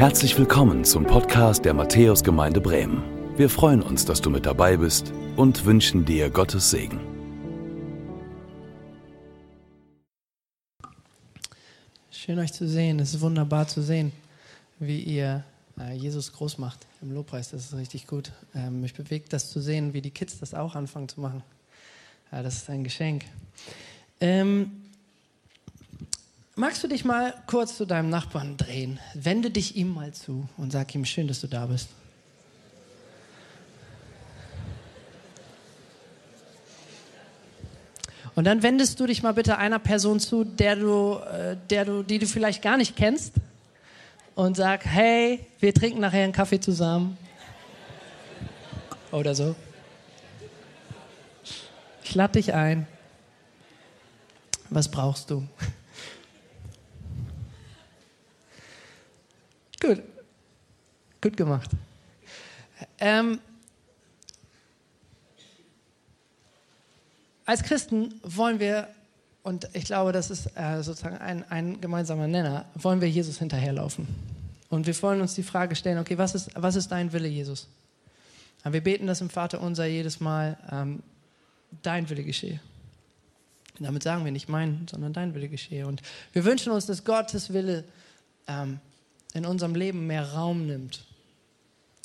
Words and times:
Herzlich 0.00 0.38
willkommen 0.38 0.82
zum 0.82 1.04
Podcast 1.04 1.66
der 1.66 1.74
Matthäusgemeinde 1.74 2.58
Bremen. 2.58 3.02
Wir 3.36 3.50
freuen 3.50 3.82
uns, 3.82 4.06
dass 4.06 4.22
du 4.22 4.30
mit 4.30 4.46
dabei 4.46 4.78
bist 4.78 5.12
und 5.36 5.66
wünschen 5.66 6.06
dir 6.06 6.30
Gottes 6.30 6.70
Segen. 6.70 6.98
Schön 12.10 12.38
euch 12.38 12.54
zu 12.54 12.66
sehen. 12.66 12.98
Es 12.98 13.12
ist 13.12 13.20
wunderbar 13.20 13.68
zu 13.68 13.82
sehen, 13.82 14.12
wie 14.78 15.00
ihr 15.00 15.44
äh, 15.78 15.92
Jesus 15.92 16.32
groß 16.32 16.56
macht 16.56 16.86
im 17.02 17.12
Lobpreis. 17.12 17.50
Das 17.50 17.66
ist 17.66 17.74
richtig 17.74 18.06
gut. 18.06 18.32
Ähm, 18.54 18.80
mich 18.80 18.94
bewegt 18.94 19.34
das 19.34 19.50
zu 19.50 19.60
sehen, 19.60 19.92
wie 19.92 20.00
die 20.00 20.12
Kids 20.12 20.40
das 20.40 20.54
auch 20.54 20.76
anfangen 20.76 21.10
zu 21.10 21.20
machen. 21.20 21.42
Ja, 22.32 22.42
das 22.42 22.56
ist 22.56 22.70
ein 22.70 22.84
Geschenk. 22.84 23.26
Ähm, 24.18 24.79
magst 26.56 26.82
du 26.82 26.88
dich 26.88 27.04
mal 27.04 27.34
kurz 27.46 27.76
zu 27.76 27.86
deinem 27.86 28.10
Nachbarn 28.10 28.56
drehen? 28.56 28.98
Wende 29.14 29.50
dich 29.50 29.76
ihm 29.76 29.94
mal 29.94 30.12
zu 30.12 30.48
und 30.56 30.72
sag 30.72 30.94
ihm, 30.94 31.04
schön, 31.04 31.28
dass 31.28 31.40
du 31.40 31.46
da 31.46 31.66
bist. 31.66 31.88
Und 38.34 38.44
dann 38.44 38.62
wendest 38.62 38.98
du 39.00 39.06
dich 39.06 39.22
mal 39.22 39.32
bitte 39.32 39.58
einer 39.58 39.78
Person 39.78 40.20
zu, 40.20 40.44
der 40.44 40.76
du, 40.76 41.18
äh, 41.18 41.56
der 41.68 41.84
du, 41.84 42.02
die 42.02 42.18
du 42.18 42.26
vielleicht 42.26 42.62
gar 42.62 42.76
nicht 42.76 42.96
kennst 42.96 43.34
und 44.34 44.56
sag, 44.56 44.84
hey, 44.86 45.46
wir 45.58 45.74
trinken 45.74 46.00
nachher 46.00 46.24
einen 46.24 46.32
Kaffee 46.32 46.60
zusammen. 46.60 47.18
Oder 49.10 49.34
so. 49.34 49.56
Ich 52.04 52.14
lade 52.14 52.34
dich 52.34 52.54
ein. 52.54 52.86
Was 54.70 54.88
brauchst 54.88 55.30
du? 55.30 55.46
Gut. 59.80 60.02
Gut 61.20 61.36
gemacht. 61.36 61.70
Ähm, 62.98 63.40
als 67.44 67.62
Christen 67.62 68.14
wollen 68.22 68.60
wir, 68.60 68.88
und 69.42 69.68
ich 69.72 69.84
glaube, 69.84 70.12
das 70.12 70.30
ist 70.30 70.46
äh, 70.56 70.82
sozusagen 70.82 71.18
ein, 71.18 71.44
ein 71.50 71.80
gemeinsamer 71.80 72.26
Nenner, 72.26 72.66
wollen 72.74 73.00
wir 73.00 73.08
Jesus 73.08 73.38
hinterherlaufen. 73.38 74.06
Und 74.68 74.86
wir 74.86 75.02
wollen 75.02 75.20
uns 75.20 75.34
die 75.34 75.42
Frage 75.42 75.74
stellen, 75.74 75.98
okay, 75.98 76.16
was 76.16 76.34
ist, 76.34 76.50
was 76.54 76.76
ist 76.76 76.88
dein 76.92 77.12
Wille, 77.12 77.28
Jesus? 77.28 77.68
Wir 78.64 78.82
beten 78.82 79.06
das 79.06 79.20
im 79.20 79.30
Vater 79.30 79.60
unser 79.60 79.86
jedes 79.86 80.20
Mal, 80.20 80.58
ähm, 80.70 81.02
dein 81.82 82.08
Wille 82.10 82.22
geschehe. 82.22 82.60
Damit 83.78 84.02
sagen 84.02 84.26
wir 84.26 84.32
nicht 84.32 84.48
mein, 84.48 84.86
sondern 84.90 85.14
dein 85.14 85.34
Wille 85.34 85.48
geschehe. 85.48 85.86
Und 85.86 86.02
wir 86.34 86.44
wünschen 86.44 86.70
uns, 86.70 86.84
dass 86.84 87.04
Gottes 87.04 87.52
Wille 87.54 87.84
ähm, 88.46 88.78
in 89.34 89.46
unserem 89.46 89.74
Leben 89.74 90.06
mehr 90.06 90.32
Raum 90.32 90.66
nimmt 90.66 91.04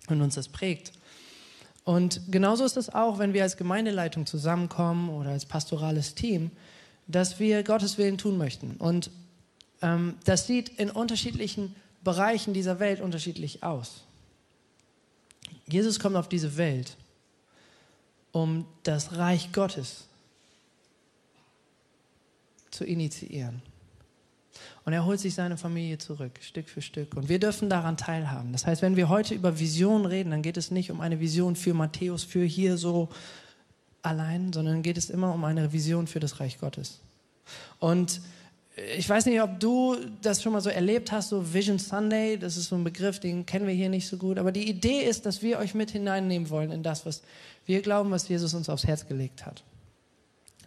und 0.07 0.21
uns 0.21 0.35
das 0.35 0.47
prägt. 0.47 0.91
Und 1.83 2.21
genauso 2.31 2.65
ist 2.65 2.77
es 2.77 2.93
auch, 2.93 3.19
wenn 3.19 3.33
wir 3.33 3.43
als 3.43 3.57
Gemeindeleitung 3.57 4.25
zusammenkommen 4.25 5.09
oder 5.09 5.29
als 5.29 5.45
pastorales 5.45 6.15
Team, 6.15 6.51
dass 7.07 7.39
wir 7.39 7.63
Gottes 7.63 7.97
Willen 7.97 8.17
tun 8.17 8.37
möchten. 8.37 8.75
Und 8.77 9.11
ähm, 9.81 10.15
das 10.25 10.47
sieht 10.47 10.69
in 10.79 10.89
unterschiedlichen 10.89 11.75
Bereichen 12.03 12.53
dieser 12.53 12.79
Welt 12.79 13.01
unterschiedlich 13.01 13.63
aus. 13.63 14.03
Jesus 15.67 15.99
kommt 15.99 16.15
auf 16.15 16.29
diese 16.29 16.57
Welt, 16.57 16.97
um 18.31 18.65
das 18.83 19.17
Reich 19.17 19.51
Gottes 19.51 20.05
zu 22.71 22.83
initiieren. 22.83 23.61
Und 24.83 24.93
er 24.93 25.05
holt 25.05 25.19
sich 25.19 25.33
seine 25.33 25.57
Familie 25.57 25.97
zurück, 25.97 26.39
Stück 26.41 26.69
für 26.69 26.81
Stück. 26.81 27.15
Und 27.15 27.29
wir 27.29 27.39
dürfen 27.39 27.69
daran 27.69 27.97
teilhaben. 27.97 28.51
Das 28.51 28.65
heißt, 28.65 28.81
wenn 28.81 28.95
wir 28.95 29.09
heute 29.09 29.33
über 29.33 29.59
Vision 29.59 30.05
reden, 30.05 30.31
dann 30.31 30.41
geht 30.41 30.57
es 30.57 30.71
nicht 30.71 30.91
um 30.91 31.01
eine 31.01 31.19
Vision 31.19 31.55
für 31.55 31.73
Matthäus, 31.73 32.23
für 32.23 32.43
hier 32.43 32.77
so 32.77 33.09
allein, 34.01 34.53
sondern 34.53 34.83
geht 34.83 34.97
es 34.97 35.09
immer 35.09 35.33
um 35.33 35.43
eine 35.43 35.73
Vision 35.73 36.07
für 36.07 36.19
das 36.19 36.39
Reich 36.39 36.59
Gottes. 36.59 37.01
Und 37.79 38.21
ich 38.97 39.07
weiß 39.07 39.25
nicht, 39.25 39.41
ob 39.41 39.59
du 39.59 39.95
das 40.21 40.43
schon 40.43 40.51
mal 40.51 40.61
so 40.61 40.69
erlebt 40.69 41.11
hast, 41.11 41.29
so 41.29 41.53
Vision 41.53 41.79
Sunday, 41.79 42.37
das 42.37 42.57
ist 42.57 42.67
so 42.67 42.75
ein 42.75 42.83
Begriff, 42.83 43.19
den 43.19 43.45
kennen 43.45 43.67
wir 43.67 43.73
hier 43.73 43.89
nicht 43.89 44.07
so 44.07 44.17
gut. 44.17 44.37
Aber 44.37 44.51
die 44.51 44.69
Idee 44.69 45.01
ist, 45.01 45.25
dass 45.25 45.41
wir 45.41 45.59
euch 45.59 45.73
mit 45.73 45.91
hineinnehmen 45.91 46.49
wollen 46.49 46.71
in 46.71 46.83
das, 46.83 47.05
was 47.05 47.23
wir 47.65 47.81
glauben, 47.81 48.11
was 48.11 48.27
Jesus 48.27 48.53
uns 48.53 48.69
aufs 48.69 48.85
Herz 48.85 49.07
gelegt 49.07 49.45
hat. 49.45 49.63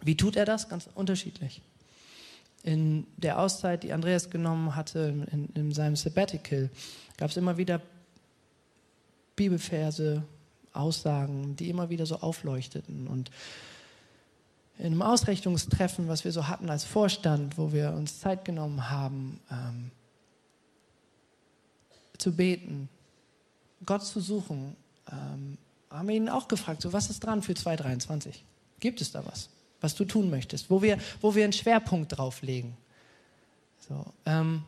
Wie 0.03 0.17
tut 0.17 0.35
er 0.35 0.45
das? 0.45 0.67
Ganz 0.67 0.89
unterschiedlich 0.95 1.61
in 2.63 3.07
der 3.17 3.39
Auszeit, 3.39 3.83
die 3.83 3.93
Andreas 3.93 4.29
genommen 4.29 4.75
hatte, 4.75 5.25
in, 5.31 5.49
in 5.53 5.71
seinem 5.71 5.95
Sabbatical, 5.95 6.69
gab 7.17 7.29
es 7.29 7.37
immer 7.37 7.57
wieder 7.57 7.81
Bibelverse, 9.35 10.23
Aussagen, 10.73 11.55
die 11.55 11.69
immer 11.69 11.89
wieder 11.89 12.05
so 12.05 12.17
aufleuchteten. 12.17 13.07
Und 13.07 13.31
in 14.77 14.87
einem 14.87 15.01
Ausrichtungstreffen, 15.01 16.07
was 16.07 16.23
wir 16.23 16.31
so 16.31 16.47
hatten 16.47 16.69
als 16.69 16.83
Vorstand, 16.83 17.57
wo 17.57 17.73
wir 17.73 17.93
uns 17.93 18.19
Zeit 18.19 18.45
genommen 18.45 18.89
haben, 18.89 19.39
ähm, 19.51 19.91
zu 22.17 22.33
beten, 22.35 22.89
Gott 23.85 24.03
zu 24.03 24.19
suchen, 24.19 24.75
ähm, 25.11 25.57
haben 25.89 26.07
wir 26.07 26.15
ihn 26.15 26.29
auch 26.29 26.47
gefragt, 26.47 26.81
so 26.81 26.93
was 26.93 27.09
ist 27.09 27.21
dran 27.21 27.41
für 27.41 27.55
2023? 27.55 28.43
Gibt 28.79 29.01
es 29.01 29.11
da 29.11 29.25
was? 29.25 29.49
Was 29.81 29.95
du 29.95 30.05
tun 30.05 30.29
möchtest, 30.29 30.69
wo 30.69 30.81
wir, 30.81 30.97
wo 31.21 31.35
wir 31.35 31.43
einen 31.43 31.53
Schwerpunkt 31.53 32.17
drauf 32.17 32.41
legen. 32.41 32.77
So, 33.87 34.05
ähm, 34.25 34.63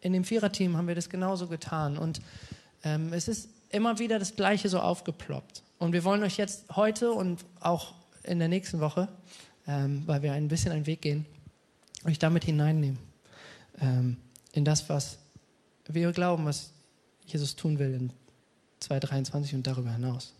in 0.00 0.12
dem 0.12 0.24
Viererteam 0.24 0.76
haben 0.76 0.88
wir 0.88 0.94
das 0.94 1.08
genauso 1.08 1.46
getan 1.46 1.96
und 1.98 2.20
ähm, 2.84 3.12
es 3.12 3.28
ist 3.28 3.48
immer 3.70 3.98
wieder 3.98 4.18
das 4.18 4.36
Gleiche 4.36 4.68
so 4.68 4.80
aufgeploppt. 4.80 5.62
Und 5.78 5.92
wir 5.92 6.04
wollen 6.04 6.22
euch 6.22 6.36
jetzt 6.36 6.64
heute 6.74 7.12
und 7.12 7.44
auch 7.60 7.94
in 8.24 8.38
der 8.38 8.48
nächsten 8.48 8.80
Woche, 8.80 9.08
ähm, 9.66 10.02
weil 10.06 10.22
wir 10.22 10.32
ein 10.32 10.48
bisschen 10.48 10.72
einen 10.72 10.86
Weg 10.86 11.02
gehen, 11.02 11.26
euch 12.04 12.18
damit 12.18 12.44
hineinnehmen. 12.44 12.98
Ähm, 13.80 14.16
in 14.52 14.64
das, 14.64 14.88
was 14.88 15.18
wir 15.86 16.10
glauben, 16.12 16.44
was 16.44 16.70
Jesus 17.26 17.56
tun 17.56 17.78
will 17.78 17.94
in 17.94 18.12
2023 18.80 19.54
und 19.54 19.66
darüber 19.66 19.92
hinaus. 19.92 20.34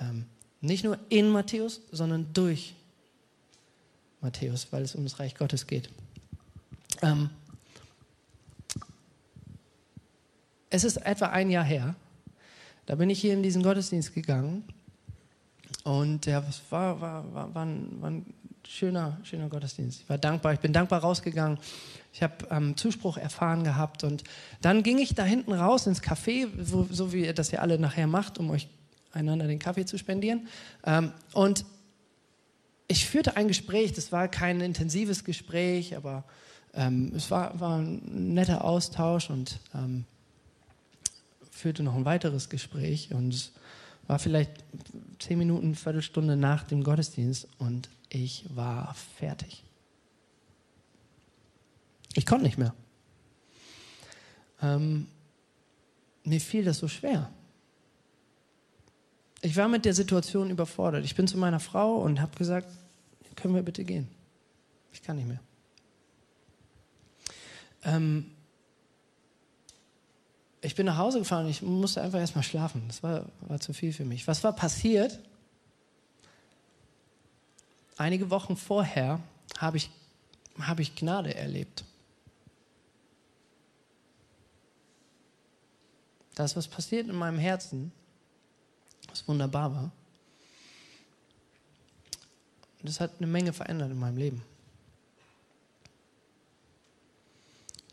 Ähm, 0.00 0.26
nicht 0.60 0.84
nur 0.84 0.98
in 1.08 1.28
Matthäus, 1.28 1.80
sondern 1.90 2.32
durch 2.32 2.74
Matthäus, 4.22 4.68
weil 4.70 4.82
es 4.82 4.94
um 4.94 5.04
das 5.04 5.18
Reich 5.18 5.34
Gottes 5.34 5.66
geht. 5.66 5.90
Ähm, 7.02 7.30
es 10.70 10.84
ist 10.84 10.96
etwa 10.96 11.26
ein 11.26 11.50
Jahr 11.50 11.64
her, 11.64 11.94
da 12.86 12.94
bin 12.94 13.10
ich 13.10 13.20
hier 13.20 13.34
in 13.34 13.42
diesen 13.42 13.62
Gottesdienst 13.62 14.14
gegangen 14.14 14.64
und 15.84 16.26
ja, 16.26 16.42
es 16.48 16.60
war, 16.70 17.00
war, 17.00 17.34
war, 17.34 17.54
war, 17.54 17.64
ein, 17.64 18.00
war 18.00 18.10
ein 18.10 18.26
schöner, 18.66 19.18
schöner 19.24 19.48
Gottesdienst. 19.48 20.02
Ich 20.02 20.08
war 20.08 20.18
dankbar, 20.18 20.54
ich 20.54 20.60
bin 20.60 20.72
dankbar 20.72 21.00
rausgegangen. 21.00 21.58
Ich 22.12 22.22
habe 22.22 22.34
ähm, 22.50 22.76
Zuspruch 22.76 23.16
erfahren 23.16 23.64
gehabt 23.64 24.04
und 24.04 24.22
dann 24.60 24.82
ging 24.82 24.98
ich 24.98 25.14
da 25.14 25.24
hinten 25.24 25.52
raus 25.52 25.86
ins 25.86 26.02
Café, 26.02 26.48
wo, 26.56 26.86
so 26.90 27.12
wie 27.12 27.24
ihr 27.24 27.34
das 27.34 27.50
ja 27.50 27.60
alle 27.60 27.78
nachher 27.78 28.06
macht, 28.06 28.38
um 28.38 28.50
euch 28.50 28.68
einander 29.12 29.46
den 29.46 29.58
Kaffee 29.58 29.84
zu 29.84 29.98
spendieren. 29.98 30.46
Ähm, 30.84 31.12
und 31.32 31.64
ich 32.92 33.06
führte 33.06 33.36
ein 33.36 33.48
Gespräch, 33.48 33.94
das 33.94 34.12
war 34.12 34.28
kein 34.28 34.60
intensives 34.60 35.24
Gespräch, 35.24 35.96
aber 35.96 36.24
ähm, 36.74 37.10
es 37.16 37.30
war, 37.30 37.58
war, 37.58 37.78
ein 37.78 38.34
netter 38.34 38.64
Austausch 38.64 39.30
und 39.30 39.60
ähm, 39.74 40.04
führte 41.50 41.82
noch 41.82 41.94
ein 41.94 42.04
weiteres 42.04 42.50
Gespräch 42.50 43.14
und 43.14 43.32
es 43.32 43.52
war 44.08 44.18
vielleicht 44.18 44.52
zehn 45.18 45.38
Minuten, 45.38 45.74
Viertelstunde 45.74 46.36
nach 46.36 46.64
dem 46.64 46.84
Gottesdienst 46.84 47.48
und 47.58 47.88
ich 48.10 48.44
war 48.54 48.94
fertig. 49.16 49.64
Ich 52.14 52.26
konnte 52.26 52.44
nicht 52.44 52.58
mehr. 52.58 52.74
Ähm, 54.60 55.06
mir 56.24 56.40
fiel 56.42 56.64
das 56.64 56.76
so 56.76 56.88
schwer. 56.88 57.30
Ich 59.40 59.56
war 59.56 59.68
mit 59.68 59.86
der 59.86 59.94
Situation 59.94 60.50
überfordert. 60.50 61.06
Ich 61.06 61.16
bin 61.16 61.26
zu 61.26 61.38
meiner 61.38 61.58
Frau 61.58 61.96
und 61.96 62.20
habe 62.20 62.36
gesagt, 62.36 62.68
können 63.36 63.54
wir 63.54 63.62
bitte 63.62 63.84
gehen? 63.84 64.08
Ich 64.92 65.02
kann 65.02 65.16
nicht 65.16 65.28
mehr. 65.28 65.40
Ähm, 67.84 68.30
ich 70.60 70.74
bin 70.74 70.86
nach 70.86 70.96
Hause 70.96 71.18
gefahren 71.18 71.44
und 71.44 71.50
ich 71.50 71.62
musste 71.62 72.00
einfach 72.02 72.20
erstmal 72.20 72.44
schlafen. 72.44 72.84
Das 72.86 73.02
war, 73.02 73.26
war 73.40 73.58
zu 73.58 73.72
viel 73.72 73.92
für 73.92 74.04
mich. 74.04 74.28
Was 74.28 74.44
war 74.44 74.52
passiert? 74.52 75.18
Einige 77.96 78.30
Wochen 78.30 78.56
vorher 78.56 79.20
habe 79.58 79.76
ich, 79.76 79.90
hab 80.60 80.78
ich 80.78 80.94
Gnade 80.94 81.34
erlebt. 81.34 81.84
Da 86.34 86.44
ist 86.44 86.56
was 86.56 86.68
passiert 86.68 87.08
in 87.08 87.16
meinem 87.16 87.38
Herzen, 87.38 87.92
was 89.08 89.26
wunderbar 89.28 89.74
war. 89.74 89.92
Und 92.82 92.88
das 92.88 92.98
hat 92.98 93.12
eine 93.18 93.28
Menge 93.28 93.52
verändert 93.52 93.92
in 93.92 93.98
meinem 93.98 94.16
Leben. 94.16 94.42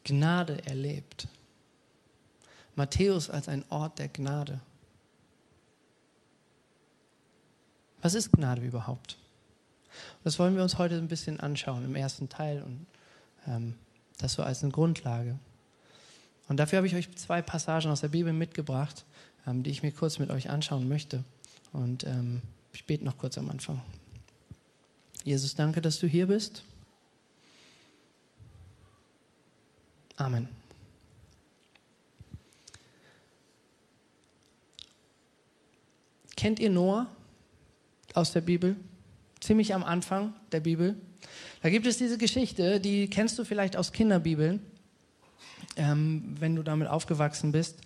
Gnade 0.04 0.66
erlebt. 0.66 1.28
Matthäus 2.76 3.30
als 3.30 3.48
ein 3.48 3.64
Ort 3.70 4.00
der 4.00 4.08
Gnade. 4.08 4.60
Was 8.02 8.16
ist 8.16 8.32
Gnade 8.32 8.62
überhaupt? 8.62 9.18
Das 10.24 10.40
wollen 10.40 10.56
wir 10.56 10.64
uns 10.64 10.78
heute 10.78 10.98
ein 10.98 11.08
bisschen 11.08 11.40
anschauen 11.40 11.86
im 11.86 11.96
ersten 11.96 12.30
Teil 12.30 12.64
und 12.64 12.86
ähm, 13.48 13.76
das 14.18 14.34
so 14.34 14.44
als 14.44 14.64
eine 14.64 14.72
Grundlage. 14.72 15.38
Und 16.48 16.58
dafür 16.58 16.78
habe 16.78 16.88
ich 16.88 16.96
euch 16.96 17.16
zwei 17.16 17.42
Passagen 17.44 17.92
aus 17.92 18.02
der 18.02 18.08
Bibel 18.08 18.34
mitgebracht, 18.34 19.06
ähm, 19.46 19.62
die 19.62 19.70
ich 19.70 19.84
mir 19.84 19.92
kurz 19.92 20.18
mit 20.18 20.32
euch 20.32 20.50
anschauen 20.50 20.88
möchte. 20.88 21.24
Und 21.74 22.06
ähm, 22.06 22.42
ich 22.74 22.86
bete 22.86 23.06
noch 23.06 23.18
kurz 23.18 23.38
am 23.38 23.50
Anfang. 23.50 23.82
Jesus, 25.24 25.56
danke, 25.56 25.82
dass 25.82 26.00
du 26.00 26.08
hier 26.08 26.28
bist. 26.28 26.64
Amen. 30.16 30.50
Kennt 36.36 36.60
ihr 36.60 36.70
Noah 36.70 37.08
aus 38.14 38.32
der 38.32 38.42
Bibel? 38.42 38.78
Ziemlich 39.42 39.74
am 39.74 39.84
Anfang 39.84 40.34
der 40.52 40.62
Bibel. 40.62 40.96
Da 41.62 41.70
gibt 41.70 41.86
es 41.86 41.98
diese 41.98 42.18
Geschichte, 42.18 42.80
die 42.80 43.10
kennst 43.10 43.38
du 43.38 43.44
vielleicht 43.44 43.76
aus 43.76 43.92
Kinderbibeln, 43.92 44.62
ähm, 45.76 46.36
wenn 46.40 46.56
du 46.56 46.64
damit 46.64 46.88
aufgewachsen 46.88 47.52
bist. 47.52 47.82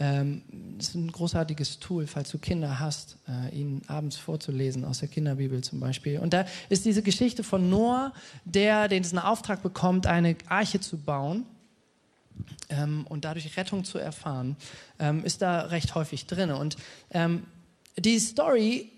Ähm, 0.00 0.42
das 0.76 0.88
ist 0.88 0.94
ein 0.94 1.10
großartiges 1.10 1.80
Tool, 1.80 2.06
falls 2.06 2.30
du 2.30 2.38
Kinder 2.38 2.78
hast, 2.78 3.16
äh, 3.28 3.54
ihnen 3.54 3.82
abends 3.88 4.16
vorzulesen, 4.16 4.84
aus 4.84 5.00
der 5.00 5.08
Kinderbibel 5.08 5.62
zum 5.62 5.80
Beispiel. 5.80 6.20
Und 6.20 6.32
da 6.32 6.46
ist 6.68 6.84
diese 6.84 7.02
Geschichte 7.02 7.42
von 7.42 7.68
Noah, 7.68 8.12
der 8.44 8.86
den 8.86 9.18
Auftrag 9.18 9.62
bekommt, 9.62 10.06
eine 10.06 10.36
Arche 10.48 10.78
zu 10.78 10.98
bauen 10.98 11.44
ähm, 12.68 13.06
und 13.08 13.24
dadurch 13.24 13.56
Rettung 13.56 13.84
zu 13.84 13.98
erfahren, 13.98 14.56
ähm, 15.00 15.24
ist 15.24 15.42
da 15.42 15.62
recht 15.62 15.96
häufig 15.96 16.26
drin. 16.26 16.50
Und 16.50 16.76
ähm, 17.10 17.42
die 17.96 18.20
Story 18.20 18.92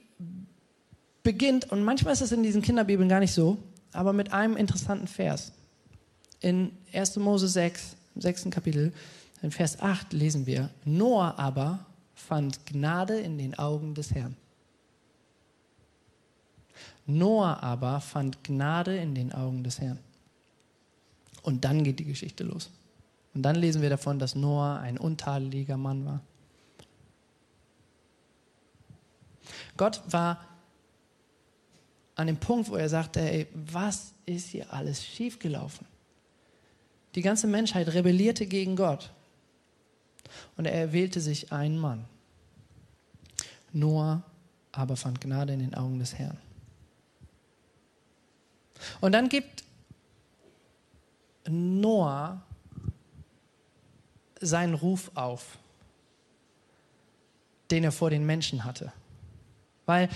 beginnt, 1.23 1.71
und 1.73 1.83
manchmal 1.83 2.13
ist 2.13 2.21
es 2.21 2.33
in 2.33 2.43
diesen 2.43 2.61
Kinderbibeln 2.61 3.09
gar 3.09 3.21
nicht 3.21 3.33
so, 3.33 3.59
aber 3.93 4.13
mit 4.13 4.33
einem 4.33 4.57
interessanten 4.57 5.07
Vers. 5.07 5.53
In 6.41 6.73
1. 6.93 7.17
Mose 7.17 7.49
6, 7.49 7.97
im 8.17 8.21
6. 8.21 8.51
Kapitel, 8.51 8.93
in 9.43 9.51
Vers 9.51 9.81
8 9.81 10.13
lesen 10.13 10.47
wir, 10.47 10.71
Noah 10.85 11.39
aber 11.39 11.87
fand 12.15 12.67
Gnade 12.67 13.19
in 13.19 13.39
den 13.39 13.59
Augen 13.59 13.95
des 13.95 14.15
Herrn. 14.15 14.37
Noah 17.07 17.63
aber 17.63 18.01
fand 18.01 18.45
Gnade 18.45 18.97
in 18.97 19.15
den 19.15 19.33
Augen 19.33 19.65
des 19.65 19.81
Herrn. 19.81 19.99
Und 21.43 21.65
dann 21.65 21.83
geht 21.85 21.99
die 21.99 22.05
Geschichte 22.05 22.45
los. 22.45 22.71
Und 23.35 23.43
dann 23.43 23.57
lesen 23.57 23.83
wir 23.83 23.91
davon, 23.91 24.19
dass 24.19 24.35
Noah 24.35 24.81
ein 24.81 24.99
untadeliger 24.99 25.77
Mann 25.77 26.05
war. 26.05 26.21
Gott 29.77 30.03
war 30.11 30.45
an 32.17 32.27
dem 32.27 32.37
Punkt, 32.37 32.69
wo 32.69 32.77
er 32.77 32.89
sagte, 32.89 33.21
ey, 33.21 33.47
was 33.55 34.13
ist 34.27 34.49
hier 34.49 34.73
alles 34.73 35.05
schiefgelaufen? 35.05 35.87
Die 37.15 37.23
ganze 37.23 37.47
Menschheit 37.47 37.89
rebellierte 37.89 38.47
gegen 38.47 38.77
Gott. 38.77 39.11
Und 40.57 40.67
er 40.67 40.73
erwählte 40.73 41.21
sich 41.21 41.53
einen 41.53 41.79
Mann. 41.79 42.05
Noah 43.73 44.23
aber 44.73 44.97
fand 44.97 45.21
Gnade 45.21 45.53
in 45.53 45.61
den 45.61 45.75
Augen 45.75 45.99
des 45.99 46.15
Herrn. 46.15 46.39
Und 49.01 49.13
dann 49.13 49.29
gibt 49.29 49.65
Noah 51.49 52.43
seinen 54.41 54.75
Ruf 54.75 55.11
auf, 55.15 55.59
den 57.71 57.85
er 57.85 57.93
vor 57.93 58.11
den 58.11 58.25
Menschen 58.25 58.65
hatte. 58.65 58.93
Weil 59.87 60.09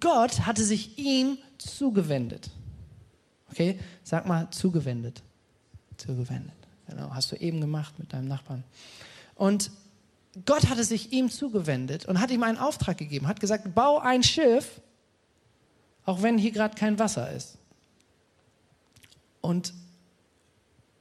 Gott 0.00 0.40
hatte 0.46 0.64
sich 0.64 0.98
ihm 0.98 1.38
zugewendet. 1.58 2.50
Okay, 3.50 3.78
sag 4.02 4.26
mal 4.26 4.50
zugewendet. 4.50 5.22
Zugewendet. 5.96 6.54
Genau, 6.86 7.10
hast 7.14 7.32
du 7.32 7.36
eben 7.36 7.60
gemacht 7.60 7.98
mit 7.98 8.12
deinem 8.12 8.28
Nachbarn. 8.28 8.64
Und 9.34 9.70
Gott 10.46 10.68
hatte 10.68 10.84
sich 10.84 11.12
ihm 11.12 11.30
zugewendet 11.30 12.06
und 12.06 12.20
hat 12.20 12.30
ihm 12.30 12.42
einen 12.42 12.58
Auftrag 12.58 12.96
gegeben, 12.96 13.28
hat 13.28 13.40
gesagt, 13.40 13.74
bau 13.74 13.98
ein 13.98 14.22
Schiff, 14.22 14.80
auch 16.04 16.22
wenn 16.22 16.38
hier 16.38 16.52
gerade 16.52 16.74
kein 16.74 16.98
Wasser 16.98 17.30
ist. 17.32 17.58
Und 19.40 19.74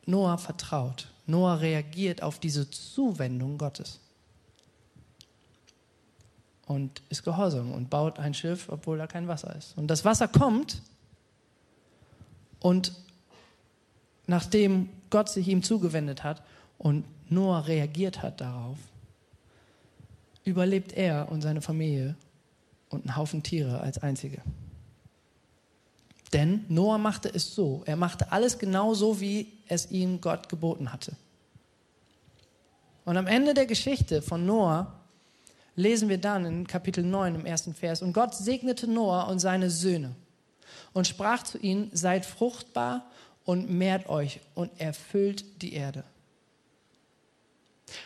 Noah 0.05 0.37
vertraut. 0.37 1.07
Noah 1.27 1.61
reagiert 1.61 2.23
auf 2.23 2.39
diese 2.39 2.69
Zuwendung 2.69 3.57
Gottes. 3.57 3.99
Und 6.65 7.01
ist 7.09 7.23
gehorsam 7.23 7.71
und 7.71 7.89
baut 7.89 8.19
ein 8.19 8.33
Schiff, 8.33 8.67
obwohl 8.69 8.97
da 8.97 9.07
kein 9.07 9.27
Wasser 9.27 9.55
ist. 9.55 9.77
Und 9.77 9.87
das 9.87 10.05
Wasser 10.05 10.27
kommt 10.27 10.81
und 12.59 12.93
nachdem 14.27 14.89
Gott 15.09 15.29
sich 15.29 15.47
ihm 15.47 15.63
zugewendet 15.63 16.23
hat 16.23 16.43
und 16.77 17.03
Noah 17.31 17.65
reagiert 17.65 18.21
hat 18.21 18.41
darauf, 18.41 18.77
überlebt 20.43 20.91
er 20.93 21.31
und 21.31 21.41
seine 21.41 21.61
Familie 21.61 22.15
und 22.89 23.05
einen 23.05 23.15
Haufen 23.15 23.41
Tiere 23.41 23.79
als 23.79 23.99
einzige. 23.99 24.41
Denn 26.33 26.65
Noah 26.67 26.97
machte 26.97 27.29
es 27.33 27.55
so, 27.55 27.83
er 27.85 27.95
machte 27.95 28.31
alles 28.31 28.59
genau 28.59 28.93
so, 28.93 29.21
wie 29.21 29.51
es 29.67 29.91
ihm 29.91 30.19
Gott 30.19 30.49
geboten 30.49 30.91
hatte. 30.91 31.15
Und 33.05 33.15
am 33.15 33.27
Ende 33.27 33.53
der 33.53 33.65
Geschichte 33.65 34.21
von 34.21 34.45
Noah 34.45 34.93
lesen 35.75 36.09
wir 36.09 36.17
dann 36.17 36.45
in 36.45 36.67
Kapitel 36.67 37.03
9 37.03 37.35
im 37.35 37.45
ersten 37.45 37.73
Vers, 37.73 38.01
und 38.01 38.13
Gott 38.13 38.35
segnete 38.35 38.87
Noah 38.87 39.27
und 39.29 39.39
seine 39.39 39.69
Söhne 39.69 40.15
und 40.93 41.07
sprach 41.07 41.43
zu 41.43 41.57
ihnen, 41.57 41.89
seid 41.93 42.25
fruchtbar 42.25 43.09
und 43.45 43.69
mehrt 43.69 44.09
euch 44.09 44.41
und 44.53 44.69
erfüllt 44.79 45.61
die 45.61 45.73
Erde. 45.73 46.03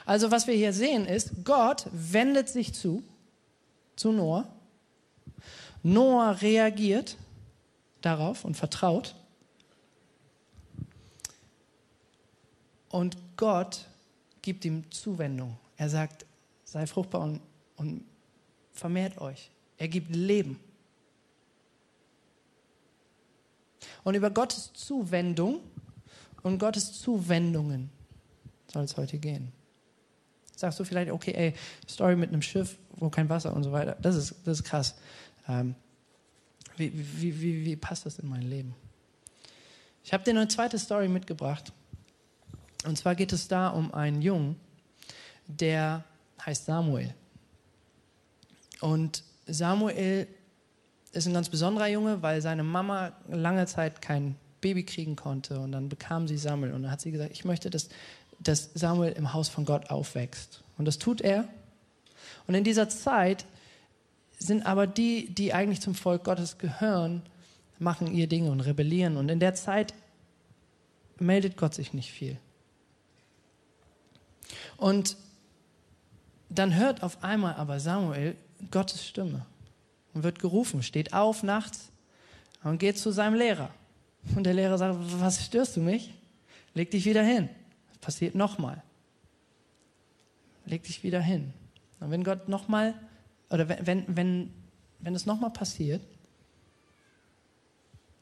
Also 0.05 0.31
was 0.31 0.47
wir 0.47 0.55
hier 0.55 0.73
sehen 0.73 1.05
ist, 1.05 1.43
Gott 1.43 1.87
wendet 1.91 2.49
sich 2.49 2.73
zu, 2.73 3.03
zu 3.95 4.11
Noah. 4.11 4.47
Noah 5.83 6.41
reagiert 6.41 7.17
darauf 8.01 8.45
und 8.45 8.55
vertraut. 8.55 9.15
Und 12.89 13.17
Gott 13.35 13.85
gibt 14.41 14.63
ihm 14.65 14.89
Zuwendung. 14.91 15.57
Er 15.77 15.89
sagt, 15.89 16.25
sei 16.63 16.87
fruchtbar 16.87 17.21
und, 17.21 17.41
und 17.77 18.05
vermehrt 18.71 19.19
euch. 19.19 19.49
Er 19.77 19.87
gibt 19.87 20.15
Leben. 20.15 20.59
Und 24.03 24.15
über 24.15 24.29
Gottes 24.29 24.71
Zuwendung 24.73 25.59
und 26.43 26.59
Gottes 26.59 27.01
Zuwendungen 27.01 27.89
soll 28.71 28.83
es 28.83 28.95
heute 28.97 29.17
gehen. 29.17 29.51
Sagst 30.55 30.79
du 30.79 30.83
vielleicht, 30.83 31.11
okay, 31.11 31.33
ey, 31.33 31.53
Story 31.89 32.15
mit 32.15 32.29
einem 32.29 32.41
Schiff, 32.41 32.77
wo 32.95 33.09
kein 33.09 33.29
Wasser 33.29 33.53
und 33.53 33.63
so 33.63 33.71
weiter, 33.71 33.97
das 34.01 34.15
ist, 34.15 34.35
das 34.45 34.59
ist 34.59 34.63
krass. 34.63 34.95
Ähm, 35.47 35.75
wie, 36.77 36.91
wie, 36.93 37.41
wie, 37.41 37.65
wie 37.65 37.75
passt 37.75 38.05
das 38.05 38.19
in 38.19 38.29
mein 38.29 38.41
Leben? 38.41 38.75
Ich 40.03 40.13
habe 40.13 40.23
dir 40.23 40.31
eine 40.31 40.47
zweite 40.47 40.77
Story 40.77 41.07
mitgebracht. 41.07 41.71
Und 42.85 42.97
zwar 42.97 43.15
geht 43.15 43.33
es 43.33 43.47
da 43.47 43.69
um 43.69 43.93
einen 43.93 44.21
Jungen, 44.21 44.55
der 45.47 46.03
heißt 46.45 46.65
Samuel. 46.65 47.13
Und 48.81 49.23
Samuel 49.47 50.27
ist 51.11 51.27
ein 51.27 51.33
ganz 51.33 51.49
besonderer 51.49 51.87
Junge, 51.87 52.21
weil 52.21 52.41
seine 52.41 52.63
Mama 52.63 53.13
lange 53.29 53.65
Zeit 53.65 54.01
kein 54.01 54.35
Baby 54.61 54.83
kriegen 54.83 55.15
konnte. 55.15 55.59
Und 55.59 55.71
dann 55.71 55.89
bekam 55.89 56.27
sie 56.27 56.37
Samuel. 56.37 56.73
Und 56.73 56.83
dann 56.83 56.91
hat 56.91 57.01
sie 57.01 57.11
gesagt, 57.11 57.31
ich 57.31 57.45
möchte, 57.45 57.69
dass, 57.69 57.89
dass 58.47 58.71
Samuel 58.73 59.11
im 59.13 59.33
Haus 59.33 59.49
von 59.49 59.65
Gott 59.65 59.89
aufwächst. 59.89 60.63
Und 60.77 60.85
das 60.85 60.97
tut 60.97 61.21
er. 61.21 61.47
Und 62.47 62.55
in 62.55 62.63
dieser 62.63 62.89
Zeit 62.89 63.45
sind 64.37 64.65
aber 64.65 64.87
die, 64.87 65.33
die 65.33 65.53
eigentlich 65.53 65.81
zum 65.81 65.95
Volk 65.95 66.23
Gottes 66.23 66.57
gehören, 66.57 67.21
machen 67.79 68.13
ihr 68.13 68.27
Dinge 68.27 68.51
und 68.51 68.61
rebellieren. 68.61 69.17
Und 69.17 69.29
in 69.29 69.39
der 69.39 69.55
Zeit 69.55 69.93
meldet 71.19 71.57
Gott 71.57 71.73
sich 71.73 71.93
nicht 71.93 72.11
viel. 72.11 72.37
Und 74.77 75.17
dann 76.49 76.75
hört 76.75 77.03
auf 77.03 77.23
einmal 77.23 77.55
aber 77.55 77.79
Samuel 77.79 78.35
Gottes 78.71 79.05
Stimme 79.05 79.45
und 80.13 80.23
wird 80.23 80.39
gerufen, 80.39 80.83
steht 80.83 81.13
auf 81.13 81.43
nachts 81.43 81.89
und 82.63 82.77
geht 82.77 82.97
zu 82.97 83.11
seinem 83.11 83.35
Lehrer. 83.35 83.69
Und 84.35 84.43
der 84.43 84.53
Lehrer 84.53 84.77
sagt, 84.77 84.97
was 85.19 85.45
störst 85.45 85.75
du 85.77 85.81
mich? 85.81 86.13
Leg 86.73 86.91
dich 86.91 87.05
wieder 87.05 87.23
hin. 87.23 87.49
Passiert 88.05 88.35
nochmal. 88.35 88.83
Leg 90.67 90.83
dich 90.83 91.01
wieder 91.01 91.19
hin. 91.19 91.53
Und 91.99 92.11
wenn 92.11 92.23
Gott 92.23 92.47
nochmal 92.47 92.93
oder 93.49 93.67
wenn, 93.67 93.87
wenn, 93.87 94.05
wenn, 94.15 94.53
wenn 94.99 95.15
es 95.15 95.25
nochmal 95.25 95.49
passiert, 95.49 96.03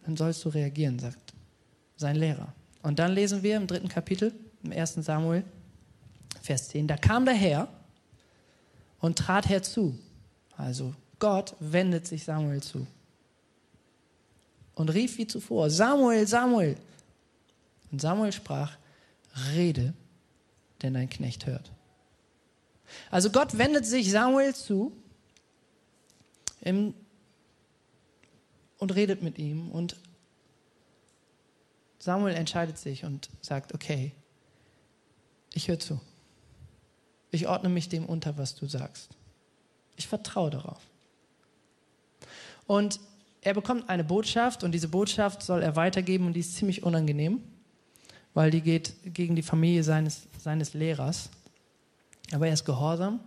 dann 0.06 0.16
sollst 0.16 0.46
du 0.46 0.50
reagieren, 0.50 1.00
sagt 1.00 1.34
sein 1.98 2.16
Lehrer. 2.16 2.54
Und 2.82 2.98
dann 2.98 3.12
lesen 3.12 3.44
wir 3.44 3.58
im 3.58 3.68
dritten 3.68 3.90
Kapitel, 3.90 4.34
im 4.64 4.72
ersten 4.72 5.02
Samuel, 5.02 5.44
Vers 6.42 6.70
10, 6.70 6.88
da 6.88 6.96
kam 6.96 7.26
der 7.26 7.34
Herr 7.34 7.68
und 9.02 9.18
trat 9.18 9.50
herzu. 9.50 10.00
Also 10.56 10.96
Gott 11.20 11.58
wendet 11.60 12.08
sich 12.08 12.24
Samuel 12.24 12.64
zu 12.64 12.88
und 14.76 14.94
rief 14.94 15.18
wie 15.18 15.28
zuvor, 15.28 15.70
Samuel, 15.70 16.26
Samuel. 16.26 16.78
Und 17.92 18.00
Samuel 18.00 18.32
sprach, 18.32 18.78
rede, 19.54 19.94
denn 20.82 20.94
dein 20.94 21.10
Knecht 21.10 21.46
hört. 21.46 21.72
Also 23.10 23.30
Gott 23.30 23.58
wendet 23.58 23.86
sich 23.86 24.12
Samuel 24.12 24.54
zu 24.54 24.96
im, 26.62 26.94
und 28.80 28.96
redet 28.96 29.22
mit 29.22 29.38
ihm 29.40 29.72
und 29.72 29.96
Samuel 32.00 32.36
entscheidet 32.36 32.78
sich 32.78 33.06
und 33.06 33.30
sagt, 33.42 33.74
okay, 33.74 34.12
ich 35.54 35.70
höre 35.70 35.80
zu. 35.80 36.02
Ich 37.32 37.48
ordne 37.48 37.70
mich 37.70 37.88
dem 37.88 38.06
unter, 38.06 38.38
was 38.38 38.56
du 38.56 38.68
sagst. 38.68 39.10
Ich 39.96 40.08
vertraue 40.08 40.50
darauf. 40.50 40.82
Und 42.68 43.00
er 43.42 43.54
bekommt 43.54 43.90
eine 43.90 44.04
Botschaft 44.04 44.64
und 44.64 44.72
diese 44.74 44.88
Botschaft 44.90 45.44
soll 45.44 45.62
er 45.62 45.76
weitergeben 45.76 46.28
und 46.28 46.34
die 46.34 46.42
ist 46.42 46.56
ziemlich 46.56 46.84
unangenehm, 46.84 47.44
weil 48.34 48.52
die 48.52 48.62
geht 48.62 48.94
gegen 49.06 49.36
die 49.36 49.44
Familie 49.44 49.84
seines, 49.84 50.28
seines 50.40 50.74
Lehrers. 50.74 51.30
Aber 52.32 52.48
er 52.48 52.54
ist 52.54 52.66
gehorsam 52.66 53.20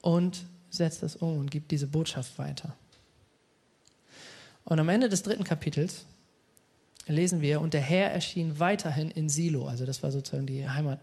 und 0.00 0.44
setzt 0.70 1.02
das 1.02 1.16
um 1.16 1.38
und 1.38 1.50
gibt 1.50 1.70
diese 1.70 1.86
Botschaft 1.86 2.38
weiter. 2.38 2.74
Und 4.64 4.80
am 4.80 4.88
Ende 4.88 5.08
des 5.08 5.22
dritten 5.22 5.44
Kapitels 5.44 6.06
lesen 7.06 7.42
wir, 7.42 7.60
und 7.60 7.74
der 7.74 7.82
Herr 7.82 8.10
erschien 8.10 8.58
weiterhin 8.58 9.10
in 9.10 9.28
Silo, 9.28 9.66
also 9.66 9.84
das 9.84 10.02
war 10.02 10.10
sozusagen 10.10 10.46
die 10.46 10.68
Heimat 10.68 11.00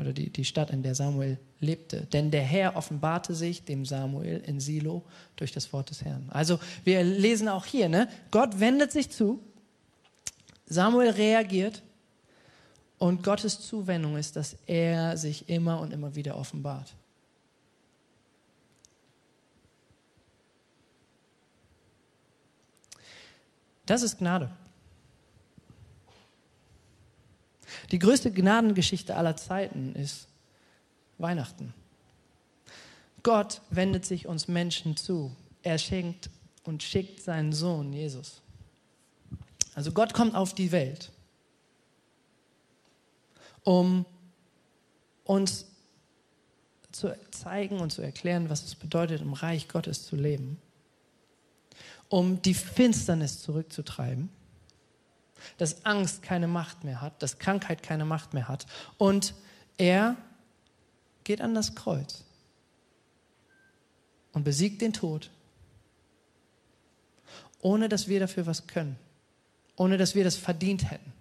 oder 0.00 0.12
die, 0.12 0.30
die 0.30 0.44
Stadt, 0.44 0.70
in 0.70 0.82
der 0.82 0.94
Samuel 0.94 1.38
lebte. 1.60 2.02
Denn 2.12 2.30
der 2.30 2.42
Herr 2.42 2.76
offenbarte 2.76 3.34
sich 3.34 3.64
dem 3.64 3.84
Samuel 3.84 4.42
in 4.46 4.58
Silo 4.58 5.04
durch 5.36 5.52
das 5.52 5.72
Wort 5.72 5.90
des 5.90 6.04
Herrn. 6.04 6.28
Also 6.30 6.58
wir 6.84 7.04
lesen 7.04 7.48
auch 7.48 7.66
hier, 7.66 7.88
ne? 7.88 8.08
Gott 8.30 8.58
wendet 8.58 8.90
sich 8.90 9.10
zu, 9.10 9.40
Samuel 10.66 11.10
reagiert 11.10 11.82
und 12.98 13.22
Gottes 13.22 13.60
Zuwendung 13.60 14.16
ist, 14.16 14.36
dass 14.36 14.56
er 14.66 15.16
sich 15.16 15.48
immer 15.48 15.80
und 15.80 15.92
immer 15.92 16.14
wieder 16.14 16.36
offenbart. 16.36 16.94
Das 23.84 24.02
ist 24.02 24.18
Gnade. 24.18 24.50
Die 27.90 27.98
größte 27.98 28.32
Gnadengeschichte 28.32 29.14
aller 29.14 29.36
Zeiten 29.36 29.94
ist 29.94 30.26
Weihnachten. 31.18 31.72
Gott 33.22 33.60
wendet 33.70 34.04
sich 34.04 34.26
uns 34.26 34.48
Menschen 34.48 34.96
zu. 34.96 35.34
Er 35.62 35.78
schenkt 35.78 36.30
und 36.64 36.82
schickt 36.82 37.20
seinen 37.20 37.52
Sohn 37.52 37.92
Jesus. 37.92 38.40
Also 39.74 39.92
Gott 39.92 40.14
kommt 40.14 40.34
auf 40.34 40.54
die 40.54 40.72
Welt, 40.72 41.12
um 43.66 44.06
uns 45.24 45.66
zu 46.92 47.14
zeigen 47.30 47.80
und 47.80 47.90
zu 47.90 48.00
erklären, 48.00 48.48
was 48.48 48.64
es 48.64 48.74
bedeutet, 48.74 49.20
im 49.20 49.34
Reich 49.34 49.68
Gottes 49.68 50.06
zu 50.06 50.16
leben, 50.16 50.58
um 52.08 52.40
die 52.40 52.54
Finsternis 52.54 53.42
zurückzutreiben 53.42 54.30
dass 55.58 55.84
Angst 55.84 56.22
keine 56.22 56.48
Macht 56.48 56.84
mehr 56.84 57.00
hat, 57.00 57.22
dass 57.22 57.38
Krankheit 57.38 57.82
keine 57.82 58.04
Macht 58.04 58.34
mehr 58.34 58.48
hat. 58.48 58.66
Und 58.98 59.34
er 59.78 60.16
geht 61.24 61.40
an 61.40 61.54
das 61.54 61.74
Kreuz 61.74 62.24
und 64.32 64.44
besiegt 64.44 64.80
den 64.80 64.92
Tod, 64.92 65.30
ohne 67.60 67.88
dass 67.88 68.08
wir 68.08 68.20
dafür 68.20 68.46
was 68.46 68.66
können, 68.66 68.98
ohne 69.76 69.98
dass 69.98 70.14
wir 70.14 70.24
das 70.24 70.36
verdient 70.36 70.90
hätten. 70.90 71.12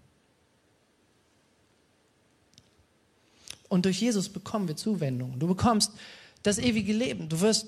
Und 3.69 3.85
durch 3.85 4.01
Jesus 4.01 4.29
bekommen 4.29 4.67
wir 4.67 4.75
Zuwendung. 4.75 5.39
Du 5.39 5.47
bekommst 5.47 5.91
das 6.43 6.57
ewige 6.57 6.93
Leben. 6.93 7.29
Du 7.29 7.41
wirst, 7.41 7.67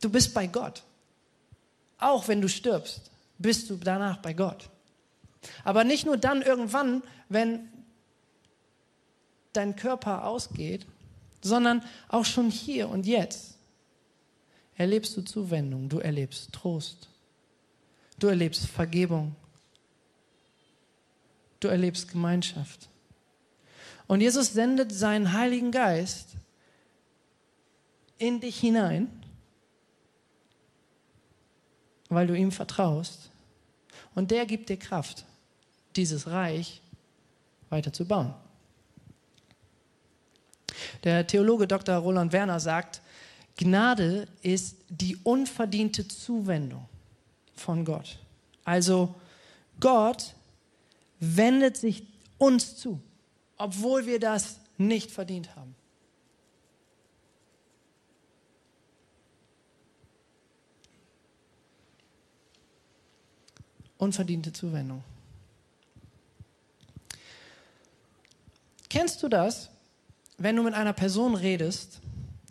du 0.00 0.10
bist 0.10 0.32
bei 0.34 0.46
Gott. 0.46 0.82
Auch 1.98 2.28
wenn 2.28 2.40
du 2.40 2.48
stirbst, 2.48 3.10
bist 3.38 3.68
du 3.70 3.76
danach 3.76 4.18
bei 4.18 4.32
Gott. 4.32 4.68
Aber 5.64 5.84
nicht 5.84 6.06
nur 6.06 6.16
dann 6.16 6.42
irgendwann, 6.42 7.02
wenn 7.28 7.68
dein 9.52 9.76
Körper 9.76 10.24
ausgeht, 10.24 10.86
sondern 11.42 11.84
auch 12.08 12.24
schon 12.24 12.50
hier 12.50 12.88
und 12.88 13.06
jetzt 13.06 13.56
erlebst 14.76 15.16
du 15.16 15.22
Zuwendung, 15.22 15.88
du 15.88 15.98
erlebst 15.98 16.52
Trost, 16.52 17.08
du 18.18 18.28
erlebst 18.28 18.66
Vergebung, 18.66 19.34
du 21.60 21.68
erlebst 21.68 22.08
Gemeinschaft. 22.08 22.88
Und 24.06 24.20
Jesus 24.20 24.52
sendet 24.52 24.92
seinen 24.92 25.32
Heiligen 25.32 25.70
Geist 25.70 26.28
in 28.18 28.40
dich 28.40 28.58
hinein, 28.58 29.08
weil 32.08 32.26
du 32.26 32.36
ihm 32.36 32.52
vertraust. 32.52 33.30
Und 34.14 34.30
der 34.30 34.46
gibt 34.46 34.68
dir 34.68 34.76
Kraft 34.76 35.24
dieses 35.96 36.26
Reich 36.26 36.80
weiter 37.70 37.92
zu 37.92 38.04
bauen. 38.04 38.34
Der 41.04 41.26
Theologe 41.26 41.66
Dr. 41.66 41.96
Roland 41.96 42.32
Werner 42.32 42.60
sagt, 42.60 43.00
Gnade 43.56 44.28
ist 44.42 44.76
die 44.88 45.16
unverdiente 45.24 46.06
Zuwendung 46.08 46.88
von 47.54 47.84
Gott. 47.84 48.18
Also 48.64 49.14
Gott 49.80 50.34
wendet 51.18 51.76
sich 51.76 52.06
uns 52.38 52.76
zu, 52.76 53.00
obwohl 53.56 54.06
wir 54.06 54.20
das 54.20 54.58
nicht 54.78 55.10
verdient 55.10 55.54
haben. 55.56 55.74
Unverdiente 63.98 64.52
Zuwendung. 64.52 65.04
Kennst 68.88 69.22
du 69.22 69.28
das, 69.28 69.70
wenn 70.38 70.56
du 70.56 70.62
mit 70.64 70.74
einer 70.74 70.92
Person 70.92 71.34
redest 71.34 72.00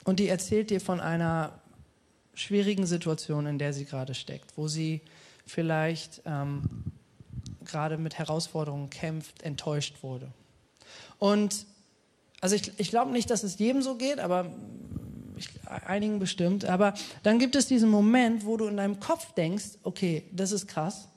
und 0.05 0.19
die 0.19 0.27
erzählt 0.27 0.69
dir 0.69 0.79
von 0.79 0.99
einer 0.99 1.59
schwierigen 2.33 2.85
Situation, 2.85 3.45
in 3.45 3.59
der 3.59 3.73
sie 3.73 3.85
gerade 3.85 4.15
steckt, 4.15 4.57
wo 4.57 4.67
sie 4.67 5.01
vielleicht 5.45 6.21
ähm, 6.25 6.63
gerade 7.65 7.97
mit 7.97 8.17
Herausforderungen 8.17 8.89
kämpft, 8.89 9.43
enttäuscht 9.43 10.03
wurde. 10.03 10.31
Und 11.21 11.65
also 12.41 12.55
ich, 12.55 12.77
ich 12.77 12.89
glaube 12.89 13.11
nicht, 13.11 13.29
dass 13.29 13.43
es 13.43 13.57
jedem 13.59 13.81
so 13.81 13.95
geht, 13.95 14.19
aber 14.19 14.51
ich, 15.37 15.47
einigen 15.69 16.19
bestimmt. 16.19 16.65
Aber 16.65 16.95
dann 17.23 17.39
gibt 17.39 17.55
es 17.55 17.67
diesen 17.67 17.89
Moment, 17.89 18.45
wo 18.45 18.57
du 18.57 18.67
in 18.67 18.75
deinem 18.75 18.99
Kopf 18.99 19.31
denkst, 19.35 19.77
okay, 19.83 20.25
das 20.33 20.51
ist 20.51 20.67
krass, 20.67 21.07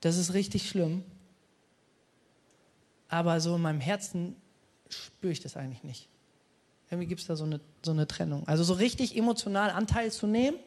das 0.00 0.16
ist 0.16 0.34
richtig 0.34 0.68
schlimm 0.68 1.04
aber 3.08 3.40
so 3.40 3.56
in 3.56 3.62
meinem 3.62 3.80
Herzen 3.80 4.36
spüre 4.88 5.32
ich 5.32 5.40
das 5.40 5.56
eigentlich 5.56 5.84
nicht. 5.84 6.08
Irgendwie 6.90 7.08
gibt 7.08 7.20
es 7.20 7.26
da 7.26 7.36
so 7.36 7.44
eine, 7.44 7.60
so 7.84 7.90
eine 7.90 8.06
Trennung. 8.06 8.46
Also 8.46 8.62
so 8.64 8.74
richtig 8.74 9.16
emotional 9.16 9.70
Anteil 9.70 10.12
zu 10.12 10.26
nehmen, 10.26 10.58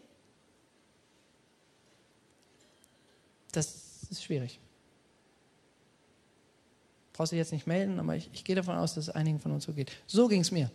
das 3.52 4.08
ist 4.10 4.24
schwierig. 4.24 4.60
Brauchst 7.20 7.34
du 7.34 7.36
jetzt 7.36 7.52
nicht 7.52 7.68
melden, 7.68 8.00
aber 8.00 8.16
ich, 8.16 8.30
ich 8.32 8.46
gehe 8.46 8.56
davon 8.56 8.78
aus, 8.78 8.94
dass 8.94 9.10
es 9.10 9.14
einigen 9.14 9.42
von 9.42 9.52
uns 9.52 9.66
so 9.66 9.74
geht. 9.74 9.92
So 10.08 10.30
ging 10.30 10.40
es 10.40 10.52
mir. 10.52 10.72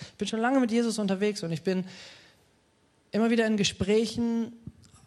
Ich 0.00 0.14
bin 0.16 0.26
schon 0.26 0.40
lange 0.40 0.58
mit 0.58 0.70
Jesus 0.70 0.98
unterwegs 0.98 1.42
und 1.42 1.52
ich 1.52 1.62
bin 1.62 1.84
immer 3.10 3.28
wieder 3.28 3.46
in 3.46 3.58
Gesprächen 3.58 4.54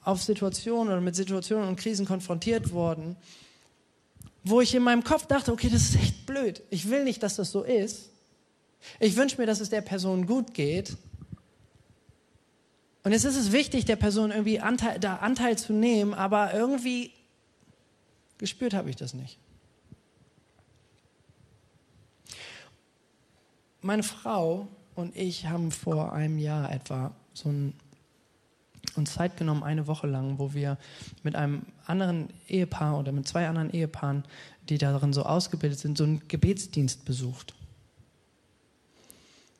auf 0.03 0.21
Situationen 0.21 0.93
oder 0.93 1.01
mit 1.01 1.15
Situationen 1.15 1.67
und 1.69 1.75
Krisen 1.75 2.05
konfrontiert 2.05 2.71
worden, 2.71 3.15
wo 4.43 4.61
ich 4.61 4.75
in 4.75 4.83
meinem 4.83 5.03
Kopf 5.03 5.25
dachte, 5.25 5.51
okay, 5.51 5.69
das 5.69 5.81
ist 5.81 5.95
echt 5.95 6.27
blöd. 6.27 6.61
Ich 6.69 6.87
will 6.91 7.03
nicht, 7.03 7.23
dass 7.23 7.35
das 7.35 7.49
so 7.49 7.63
ist. 7.63 8.11
Ich 8.99 9.15
wünsche 9.15 9.41
mir, 9.41 9.47
dass 9.47 9.59
es 9.59 9.71
der 9.71 9.81
Person 9.81 10.27
gut 10.27 10.53
geht. 10.53 10.95
Und 13.03 13.11
jetzt 13.11 13.25
ist 13.25 13.35
es 13.35 13.51
wichtig, 13.51 13.85
der 13.85 13.95
Person 13.95 14.31
irgendwie 14.31 14.59
Anteil, 14.59 14.99
da 14.99 15.17
Anteil 15.17 15.57
zu 15.57 15.73
nehmen, 15.73 16.13
aber 16.13 16.53
irgendwie 16.53 17.11
gespürt 18.37 18.73
habe 18.73 18.89
ich 18.89 18.95
das 18.95 19.13
nicht. 19.13 19.37
Meine 23.81 24.03
Frau 24.03 24.67
und 24.93 25.15
ich 25.15 25.47
haben 25.47 25.71
vor 25.71 26.13
einem 26.13 26.37
Jahr 26.37 26.71
etwa 26.71 27.15
so 27.33 27.49
ein 27.49 27.73
uns 28.95 29.13
Zeit 29.13 29.37
genommen, 29.37 29.63
eine 29.63 29.87
Woche 29.87 30.07
lang, 30.07 30.37
wo 30.37 30.53
wir 30.53 30.77
mit 31.23 31.35
einem 31.35 31.63
anderen 31.85 32.29
Ehepaar 32.47 32.99
oder 32.99 33.11
mit 33.11 33.27
zwei 33.27 33.47
anderen 33.47 33.71
Ehepaaren, 33.71 34.23
die 34.69 34.77
darin 34.77 35.13
so 35.13 35.23
ausgebildet 35.23 35.79
sind, 35.79 35.97
so 35.97 36.03
einen 36.03 36.27
Gebetsdienst 36.27 37.05
besucht. 37.05 37.53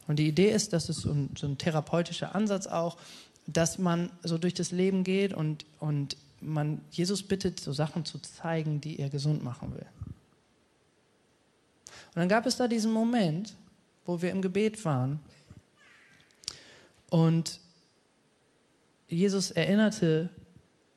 Und 0.08 0.18
die 0.18 0.28
Idee 0.28 0.52
ist, 0.52 0.74
dass 0.74 0.90
es 0.90 0.98
so 0.98 1.12
ein, 1.12 1.30
so 1.38 1.48
ein 1.48 1.58
therapeutischer 1.58 2.36
Ansatz 2.36 2.68
auch, 2.68 2.98
dass 3.54 3.78
man 3.78 4.12
so 4.24 4.38
durch 4.38 4.54
das 4.54 4.72
Leben 4.72 5.04
geht 5.04 5.34
und, 5.34 5.66
und 5.80 6.18
man 6.40 6.82
Jesus 6.92 7.24
bittet, 7.24 7.60
so 7.60 7.74
Sachen 7.74 8.06
zu 8.06 8.20
zeigen, 8.20 8.82
die 8.82 9.00
er 9.00 9.10
gesund 9.10 9.44
machen 9.44 9.74
will. 9.74 9.86
Und 12.14 12.16
dann 12.16 12.30
gab 12.30 12.46
es 12.46 12.58
da 12.58 12.68
diesen 12.68 12.92
Moment, 12.92 13.56
wo 14.06 14.22
wir 14.22 14.32
im 14.32 14.42
Gebet 14.42 14.84
waren 14.84 15.20
und 17.10 17.60
Jesus 19.08 19.52
erinnerte 19.52 20.30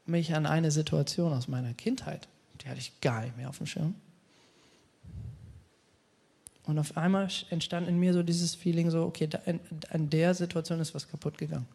mich 0.07 0.35
an 0.35 0.47
eine 0.47 0.71
Situation 0.71 1.33
aus 1.33 1.49
meiner 1.49 1.75
Kindheit. 1.75 2.29
Die 2.61 2.69
hatte 2.69 2.79
ich 2.79 3.01
gar 3.01 3.23
nicht 3.23 3.37
mehr 3.37 3.49
auf 3.49 3.59
dem 3.59 3.67
Schirm. 3.67 3.95
Und 6.67 6.79
auf 6.79 6.97
einmal 6.97 7.29
entstand 7.51 7.89
in 7.89 7.99
mir 7.99 8.15
so 8.15 8.23
dieses 8.23 8.55
Feeling, 8.55 8.91
so, 8.91 9.03
okay, 9.05 9.27
da, 9.27 9.39
in, 9.39 9.61
an 9.91 10.09
der 10.09 10.35
Situation 10.35 10.81
ist 10.81 10.95
was 10.95 11.09
kaputt 11.09 11.37
gegangen. 11.37 11.67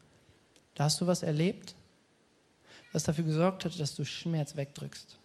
Da 0.79 0.85
hast 0.85 1.01
du 1.01 1.07
was 1.07 1.23
erlebt, 1.23 1.75
was 2.93 3.03
dafür 3.03 3.25
gesorgt 3.25 3.65
hat, 3.65 3.77
dass 3.81 3.95
du 3.95 4.05
Schmerz 4.05 4.55
wegdrückst. 4.55 5.17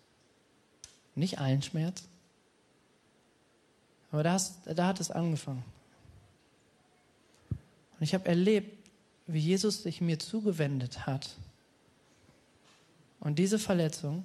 Nicht 1.14 1.38
allen 1.38 1.62
Schmerz, 1.62 2.02
aber 4.10 4.24
da, 4.24 4.32
hast, 4.32 4.56
da 4.66 4.88
hat 4.88 4.98
es 4.98 5.12
angefangen. 5.12 5.62
Und 7.50 8.00
ich 8.00 8.14
habe 8.14 8.26
erlebt, 8.26 8.84
wie 9.28 9.38
Jesus 9.38 9.84
sich 9.84 10.00
mir 10.00 10.18
zugewendet 10.18 11.06
hat 11.06 11.36
und 13.20 13.38
diese 13.38 13.60
Verletzung 13.60 14.24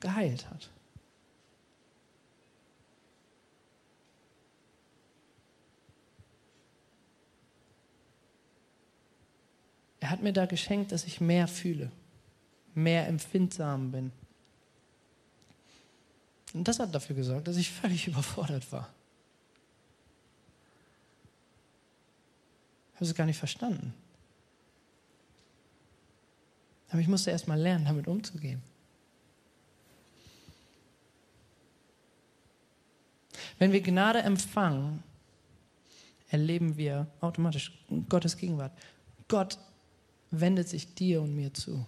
geheilt 0.00 0.48
hat. 0.48 0.70
Er 10.02 10.10
hat 10.10 10.20
mir 10.20 10.32
da 10.32 10.46
geschenkt, 10.46 10.90
dass 10.90 11.04
ich 11.04 11.20
mehr 11.20 11.46
fühle, 11.46 11.92
mehr 12.74 13.06
empfindsam 13.06 13.92
bin. 13.92 14.10
Und 16.52 16.66
das 16.66 16.80
hat 16.80 16.92
dafür 16.92 17.14
gesorgt, 17.14 17.46
dass 17.46 17.56
ich 17.56 17.70
völlig 17.80 18.08
überfordert 18.08 18.70
war. 18.72 18.92
Ich 22.90 22.96
habe 22.96 23.04
es 23.04 23.14
gar 23.14 23.26
nicht 23.26 23.38
verstanden. 23.38 23.94
Aber 26.90 27.00
ich 27.00 27.08
musste 27.08 27.30
erst 27.30 27.46
mal 27.46 27.58
lernen, 27.58 27.84
damit 27.84 28.08
umzugehen. 28.08 28.60
Wenn 33.60 33.70
wir 33.70 33.80
Gnade 33.80 34.18
empfangen, 34.22 35.04
erleben 36.28 36.76
wir 36.76 37.06
automatisch 37.20 37.70
Gottes 38.08 38.36
Gegenwart. 38.36 38.76
Gott 39.28 39.58
wendet 40.32 40.68
sich 40.68 40.94
dir 40.94 41.20
und 41.20 41.36
mir 41.36 41.52
zu. 41.52 41.86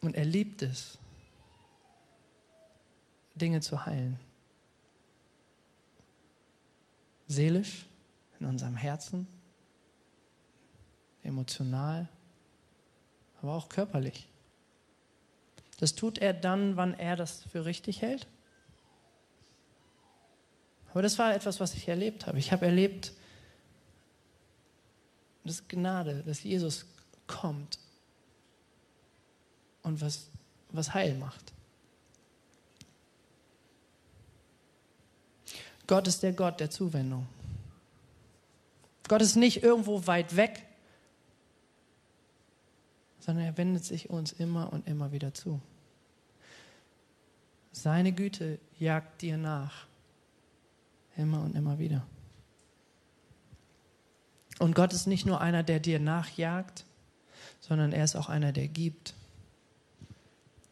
Und 0.00 0.14
er 0.14 0.24
liebt 0.24 0.62
es, 0.62 0.98
Dinge 3.34 3.60
zu 3.60 3.84
heilen. 3.84 4.20
Seelisch, 7.26 7.86
in 8.38 8.46
unserem 8.46 8.76
Herzen, 8.76 9.26
emotional, 11.22 12.08
aber 13.40 13.54
auch 13.54 13.68
körperlich. 13.68 14.28
Das 15.80 15.94
tut 15.94 16.18
er 16.18 16.32
dann, 16.32 16.76
wann 16.76 16.94
er 16.94 17.16
das 17.16 17.42
für 17.44 17.64
richtig 17.64 18.02
hält 18.02 18.28
aber 20.94 21.02
das 21.02 21.18
war 21.18 21.34
etwas, 21.34 21.58
was 21.58 21.74
ich 21.74 21.88
erlebt 21.88 22.28
habe. 22.28 22.38
Ich 22.38 22.52
habe 22.52 22.66
erlebt, 22.66 23.12
dass 25.42 25.66
Gnade, 25.66 26.22
dass 26.24 26.44
Jesus 26.44 26.86
kommt 27.26 27.80
und 29.82 30.00
was, 30.00 30.28
was 30.70 30.94
heil 30.94 31.16
macht. 31.16 31.52
Gott 35.88 36.06
ist 36.06 36.22
der 36.22 36.32
Gott 36.32 36.60
der 36.60 36.70
Zuwendung. 36.70 37.26
Gott 39.08 39.20
ist 39.20 39.34
nicht 39.34 39.64
irgendwo 39.64 40.06
weit 40.06 40.36
weg, 40.36 40.64
sondern 43.18 43.46
er 43.46 43.58
wendet 43.58 43.84
sich 43.84 44.10
uns 44.10 44.30
immer 44.30 44.72
und 44.72 44.86
immer 44.86 45.10
wieder 45.10 45.34
zu. 45.34 45.60
Seine 47.72 48.12
Güte 48.12 48.60
jagt 48.78 49.22
dir 49.22 49.36
nach. 49.36 49.88
Immer 51.16 51.42
und 51.42 51.54
immer 51.54 51.78
wieder. 51.78 52.06
Und 54.58 54.74
Gott 54.74 54.92
ist 54.92 55.06
nicht 55.06 55.26
nur 55.26 55.40
einer, 55.40 55.62
der 55.62 55.80
dir 55.80 55.98
nachjagt, 55.98 56.84
sondern 57.60 57.92
er 57.92 58.04
ist 58.04 58.16
auch 58.16 58.28
einer, 58.28 58.52
der 58.52 58.68
gibt. 58.68 59.14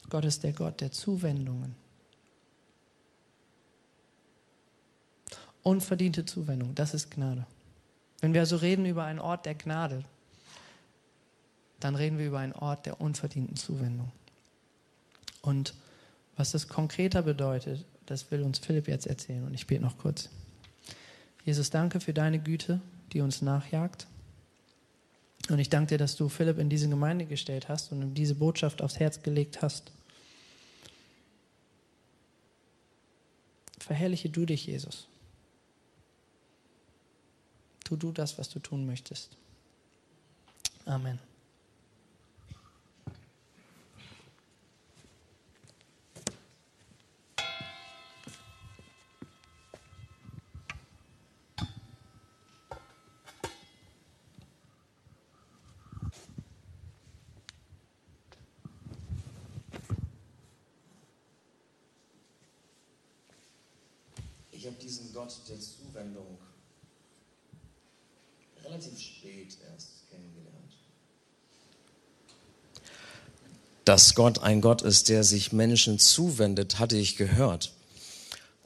Gott 0.09 0.25
ist 0.25 0.43
der 0.43 0.53
Gott 0.53 0.81
der 0.81 0.93
Zuwendungen. 0.93 1.75
Unverdiente 5.63 6.25
Zuwendung, 6.25 6.75
das 6.75 6.93
ist 6.93 7.11
Gnade. 7.11 7.47
Wenn 8.21 8.35
wir 8.35 8.41
also 8.41 8.57
reden 8.57 8.85
über 8.85 9.05
einen 9.05 9.21
Ort 9.21 9.47
der 9.47 9.55
Gnade, 9.55 10.05
dann 11.81 11.95
reden 11.95 12.19
wir 12.19 12.27
über 12.27 12.39
einen 12.39 12.53
Ort 12.53 12.87
der 12.87 13.01
unverdienten 13.01 13.57
Zuwendung. 13.57 14.13
Und 15.41 15.75
was 16.37 16.53
das 16.53 16.69
konkreter 16.69 17.23
bedeutet, 17.23 17.85
das 18.13 18.31
will 18.31 18.43
uns 18.43 18.59
Philipp 18.59 18.89
jetzt 18.89 19.07
erzählen 19.07 19.43
und 19.43 19.55
ich 19.55 19.67
bete 19.67 19.83
noch 19.83 19.97
kurz. 19.97 20.29
Jesus, 21.47 21.71
danke 21.71 21.99
für 21.99 22.13
deine 22.13 22.39
Güte, 22.39 22.81
die 23.13 23.23
uns 23.23 23.41
nachjagt. 23.41 24.07
Und 25.49 25.59
ich 25.59 25.71
danke 25.71 25.95
dir, 25.95 25.99
dass 25.99 26.15
du 26.15 26.29
Philipp 26.29 26.59
in 26.59 26.69
diese 26.69 26.89
Gemeinde 26.91 27.25
gestellt 27.25 27.71
hast 27.71 27.91
und 27.91 28.03
ihm 28.03 28.15
diese 28.15 28.35
Botschaft 28.35 28.83
aufs 28.83 29.01
Herz 29.01 29.23
gelegt 29.23 29.63
hast. 29.63 29.91
Verherrliche 33.79 34.29
du 34.29 34.45
dich, 34.45 34.67
Jesus. 34.67 35.09
Tu 37.85 37.97
du 37.97 38.13
das, 38.13 38.39
was 38.39 38.51
du 38.51 38.59
tun 38.59 38.87
möchtest. 38.87 39.37
Amen. 40.85 41.19
Diesen 64.71 65.13
Gott 65.13 65.35
der 65.49 65.59
Zuwendung 65.59 66.39
relativ 68.65 68.99
spät 68.99 69.57
erst 69.73 70.09
kennengelernt. 70.11 70.73
Dass 73.85 74.15
Gott 74.15 74.39
ein 74.39 74.61
Gott 74.61 74.83
ist, 74.83 75.09
der 75.09 75.25
sich 75.25 75.53
Menschen 75.53 75.99
zuwendet, 75.99 76.79
hatte 76.79 76.97
ich 76.97 77.17
gehört. 77.17 77.73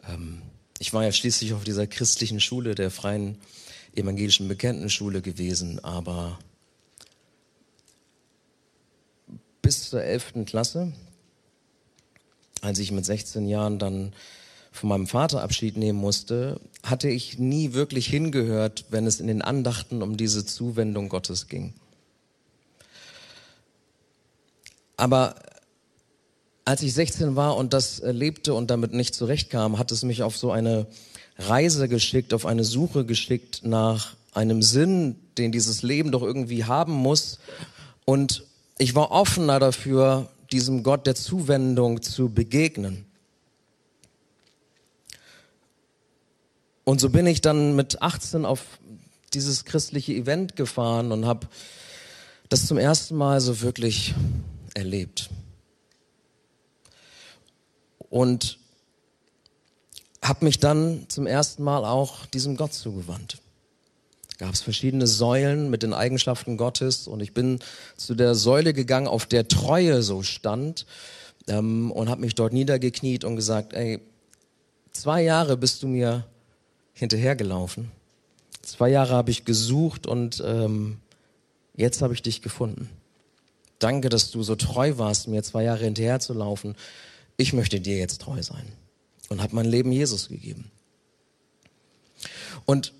Ähm, 0.07 0.43
ich 0.79 0.93
war 0.93 1.05
ja 1.05 1.13
schließlich 1.13 1.55
auf 1.55 1.65
dieser 1.65 1.87
christlichen 1.87 2.41
Schule, 2.41 2.75
der 2.75 2.91
freien 2.91 3.39
evangelischen 3.95 4.47
Bekenntnisschule 4.47 5.23
gewesen, 5.23 5.83
aber 5.83 6.39
bis 9.63 9.89
zur 9.89 10.03
11. 10.03 10.45
Klasse, 10.45 10.93
als 12.61 12.79
ich 12.79 12.93
mit 12.93 13.07
16 13.07 13.49
Jahren 13.49 13.79
dann 13.79 14.13
von 14.77 14.89
meinem 14.89 15.07
Vater 15.07 15.43
Abschied 15.43 15.77
nehmen 15.77 15.99
musste, 15.99 16.61
hatte 16.83 17.09
ich 17.09 17.39
nie 17.39 17.73
wirklich 17.73 18.07
hingehört, 18.07 18.87
wenn 18.91 19.07
es 19.07 19.21
in 19.21 19.27
den 19.27 19.43
Andachten 19.43 20.03
um 20.03 20.17
diese 20.17 20.45
Zuwendung 20.45 21.09
Gottes 21.09 21.49
ging. 21.49 21.75
Aber 24.97 25.35
als 26.65 26.83
ich 26.83 26.95
16 26.95 27.37
war 27.37 27.57
und 27.57 27.73
das 27.73 28.01
erlebte 28.01 28.55
und 28.55 28.71
damit 28.71 28.93
nicht 28.93 29.15
zurechtkam, 29.15 29.79
hat 29.79 29.93
es 29.93 30.03
mich 30.03 30.23
auf 30.23 30.37
so 30.37 30.51
eine 30.51 30.87
Reise 31.39 31.89
geschickt, 31.89 32.35
auf 32.35 32.47
eine 32.47 32.65
Suche 32.65 33.05
geschickt 33.05 33.61
nach 33.65 34.15
einem 34.33 34.63
Sinn, 34.63 35.17
den 35.39 35.53
dieses 35.53 35.83
Leben 35.83 36.13
doch 36.13 36.23
irgendwie 36.23 36.65
haben 36.65 36.93
muss. 36.93 37.39
Und 38.05 38.45
ich 38.79 38.95
war 38.95 39.11
offener 39.11 39.59
dafür, 39.59 40.29
diesem 40.53 40.83
Gott 40.83 41.07
der 41.07 41.15
Zuwendung 41.15 42.03
zu 42.03 42.29
begegnen. 42.29 43.06
Und 46.89 47.01
so 47.01 47.11
bin 47.11 47.27
ich 47.27 47.41
dann 47.41 47.75
mit 47.75 48.01
18 48.01 48.45
auf 48.45 48.61
dieses 49.35 49.65
christliche 49.65 50.13
Event 50.13 50.55
gefahren 50.55 51.11
und 51.11 51.27
habe 51.27 51.49
das 52.49 52.67
zum 52.67 52.79
ersten 52.79 53.17
Mal 53.17 53.41
so 53.41 53.61
wirklich 53.61 54.15
erlebt. 54.75 55.29
Und 58.09 58.61
habe 60.23 60.45
mich 60.45 60.61
dann 60.61 61.07
zum 61.09 61.27
ersten 61.27 61.65
Mal 61.65 61.85
auch 61.85 62.25
diesem 62.27 62.57
Gott 62.57 62.73
zugewandt. 62.73 63.39
Gab 64.39 64.55
es 64.55 64.61
verschiedene 64.61 65.09
Säulen 65.09 65.69
mit 65.71 65.83
den 65.83 65.93
Eigenschaften 65.93 66.57
Gottes 66.57 67.09
und 67.09 67.19
ich 67.21 67.35
bin 67.35 67.59
zu 67.97 68.15
der 68.15 68.37
Säule 68.37 68.73
gegangen, 68.73 69.09
auf 69.09 69.27
der 69.27 69.49
Treue 69.49 70.03
so 70.03 70.23
stand 70.23 70.87
ähm, 71.49 71.91
und 71.91 72.09
habe 72.09 72.21
mich 72.21 72.37
dort 72.37 72.53
niedergekniet 72.53 73.25
und 73.25 73.35
gesagt, 73.35 73.73
ey, 73.73 74.01
zwei 74.93 75.25
Jahre 75.25 75.57
bist 75.57 75.83
du 75.83 75.89
mir 75.89 76.25
hinterhergelaufen. 76.97 77.93
Zwei 78.63 78.89
Jahre 78.89 79.15
habe 79.15 79.31
ich 79.31 79.45
gesucht 79.45 80.07
und 80.07 80.43
ähm, 80.45 80.99
jetzt 81.77 82.03
habe 82.03 82.15
ich 82.15 82.23
dich 82.23 82.43
gefunden. 82.43 82.89
Danke, 83.79 84.09
dass 84.09 84.31
du 84.31 84.43
so 84.43 84.57
treu 84.57 84.97
warst, 84.97 85.29
mir 85.29 85.43
zwei 85.43 85.63
Jahre 85.65 85.85
hinterherzulaufen. 85.85 86.75
Ich 87.37 87.53
möchte 87.53 87.81
dir 87.81 87.99
jetzt 87.99 88.23
treu 88.23 88.43
sein 88.43 88.67
und 89.29 89.43
habe 89.43 89.55
mein 89.55 89.67
Leben 89.67 89.93
Jesus 89.93 90.29
gegeben. 90.29 90.71
Und 92.65 92.95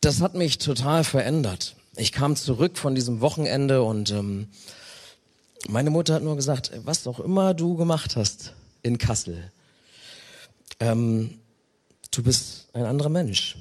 das 0.00 0.20
hat 0.20 0.34
mich 0.34 0.58
total 0.58 1.02
verändert. 1.02 1.74
Ich 1.96 2.12
kam 2.12 2.36
zurück 2.36 2.78
von 2.78 2.94
diesem 2.94 3.20
Wochenende 3.20 3.82
und 3.82 4.12
ähm, 4.12 4.48
meine 5.68 5.90
Mutter 5.90 6.14
hat 6.14 6.22
nur 6.22 6.36
gesagt, 6.36 6.70
was 6.84 7.06
auch 7.06 7.18
immer 7.18 7.52
du 7.52 7.76
gemacht 7.76 8.16
hast 8.16 8.54
in 8.82 8.98
Kassel, 8.98 9.50
ähm, 10.80 11.38
du 12.12 12.22
bist 12.22 12.68
ein 12.72 12.84
anderer 12.84 13.08
Mensch. 13.08 13.56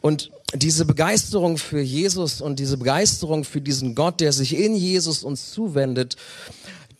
Und 0.00 0.30
diese 0.54 0.84
Begeisterung 0.84 1.58
für 1.58 1.80
Jesus 1.80 2.40
und 2.40 2.58
diese 2.58 2.76
Begeisterung 2.76 3.44
für 3.44 3.60
diesen 3.60 3.94
Gott, 3.94 4.20
der 4.20 4.32
sich 4.32 4.56
in 4.56 4.76
Jesus 4.76 5.24
uns 5.24 5.50
zuwendet, 5.50 6.16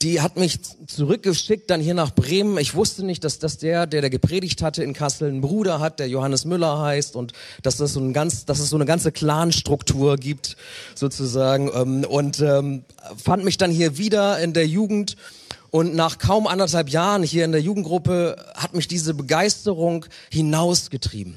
die 0.02 0.20
hat 0.20 0.36
mich 0.36 0.58
zurückgeschickt 0.86 1.70
dann 1.70 1.80
hier 1.80 1.94
nach 1.94 2.14
Bremen. 2.14 2.58
Ich 2.58 2.74
wusste 2.74 3.04
nicht, 3.04 3.24
dass 3.24 3.38
das 3.38 3.56
der, 3.58 3.86
der 3.86 4.02
der 4.02 4.10
gepredigt 4.10 4.62
hatte 4.62 4.82
in 4.82 4.92
Kassel, 4.92 5.28
einen 5.28 5.40
Bruder 5.40 5.80
hat, 5.80 6.00
der 6.00 6.08
Johannes 6.08 6.44
Müller 6.44 6.80
heißt 6.80 7.16
und 7.16 7.32
dass 7.62 7.76
das 7.76 7.94
so 7.94 8.00
ein 8.00 8.12
ganz, 8.12 8.44
dass 8.44 8.58
es 8.58 8.68
so 8.68 8.76
eine 8.76 8.84
ganze 8.84 9.10
Clanstruktur 9.10 10.16
gibt 10.16 10.56
sozusagen 10.94 11.70
ähm, 11.74 12.04
und 12.04 12.40
ähm, 12.40 12.84
fand 13.22 13.44
mich 13.44 13.56
dann 13.56 13.70
hier 13.70 13.96
wieder 13.96 14.38
in 14.40 14.52
der 14.52 14.66
Jugend 14.66 15.16
und 15.70 15.94
nach 15.94 16.18
kaum 16.18 16.46
anderthalb 16.46 16.88
Jahren 16.88 17.22
hier 17.22 17.44
in 17.44 17.52
der 17.52 17.60
Jugendgruppe 17.60 18.36
hat 18.54 18.74
mich 18.74 18.88
diese 18.88 19.14
Begeisterung 19.14 20.06
hinausgetrieben, 20.30 21.36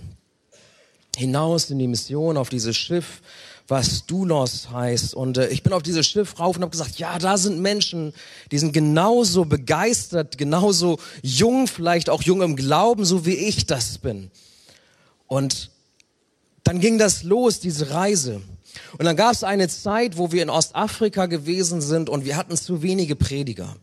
hinaus 1.15 1.69
in 1.69 1.79
die 1.79 1.87
Mission 1.87 2.37
auf 2.37 2.49
dieses 2.49 2.77
Schiff 2.77 3.21
was 3.69 4.05
Dulos 4.05 4.69
heißt. 4.71 5.13
Und 5.13 5.37
äh, 5.37 5.47
ich 5.49 5.63
bin 5.63 5.73
auf 5.73 5.83
dieses 5.83 6.07
Schiff 6.07 6.39
rauf 6.39 6.55
und 6.55 6.63
habe 6.63 6.71
gesagt, 6.71 6.97
ja, 6.97 7.17
da 7.19 7.37
sind 7.37 7.59
Menschen, 7.59 8.13
die 8.51 8.57
sind 8.57 8.73
genauso 8.73 9.45
begeistert, 9.45 10.37
genauso 10.37 10.99
jung, 11.21 11.67
vielleicht 11.67 12.09
auch 12.09 12.23
jung 12.23 12.41
im 12.41 12.55
Glauben, 12.55 13.05
so 13.05 13.25
wie 13.25 13.35
ich 13.35 13.65
das 13.65 13.97
bin. 13.99 14.31
Und 15.27 15.71
dann 16.63 16.79
ging 16.79 16.97
das 16.97 17.23
los, 17.23 17.59
diese 17.59 17.91
Reise. 17.91 18.41
Und 18.97 19.05
dann 19.05 19.15
gab 19.15 19.33
es 19.33 19.43
eine 19.43 19.67
Zeit, 19.67 20.17
wo 20.17 20.31
wir 20.31 20.43
in 20.43 20.49
Ostafrika 20.49 21.25
gewesen 21.25 21.81
sind 21.81 22.09
und 22.09 22.25
wir 22.25 22.37
hatten 22.37 22.55
zu 22.57 22.81
wenige 22.81 23.15
Prediger 23.15 23.75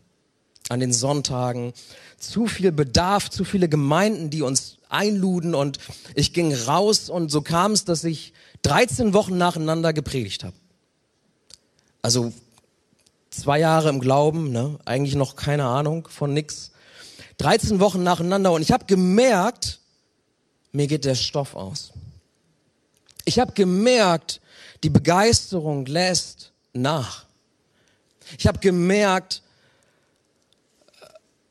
an 0.69 0.79
den 0.79 0.93
Sonntagen, 0.93 1.73
zu 2.17 2.47
viel 2.47 2.71
Bedarf, 2.71 3.29
zu 3.29 3.45
viele 3.45 3.69
Gemeinden, 3.69 4.29
die 4.29 4.41
uns 4.41 4.77
einluden 4.89 5.55
und 5.55 5.79
ich 6.15 6.33
ging 6.33 6.53
raus 6.53 7.09
und 7.09 7.29
so 7.29 7.41
kam 7.41 7.73
es, 7.73 7.85
dass 7.85 8.03
ich 8.03 8.33
13 8.63 9.13
Wochen 9.13 9.37
nacheinander 9.37 9.93
gepredigt 9.93 10.43
habe. 10.43 10.55
Also 12.01 12.33
zwei 13.29 13.59
Jahre 13.59 13.89
im 13.89 13.99
Glauben, 13.99 14.51
ne? 14.51 14.79
eigentlich 14.85 15.15
noch 15.15 15.35
keine 15.35 15.65
Ahnung 15.65 16.07
von 16.09 16.33
nix. 16.33 16.71
13 17.37 17.79
Wochen 17.79 18.01
nacheinander 18.01 18.51
und 18.51 18.61
ich 18.61 18.71
habe 18.71 18.85
gemerkt, 18.85 19.79
mir 20.71 20.87
geht 20.87 21.05
der 21.05 21.15
Stoff 21.15 21.55
aus. 21.55 21.91
Ich 23.25 23.39
habe 23.39 23.51
gemerkt, 23.51 24.41
die 24.83 24.89
Begeisterung 24.89 25.85
lässt 25.85 26.51
nach. 26.73 27.25
Ich 28.37 28.47
habe 28.47 28.59
gemerkt, 28.59 29.43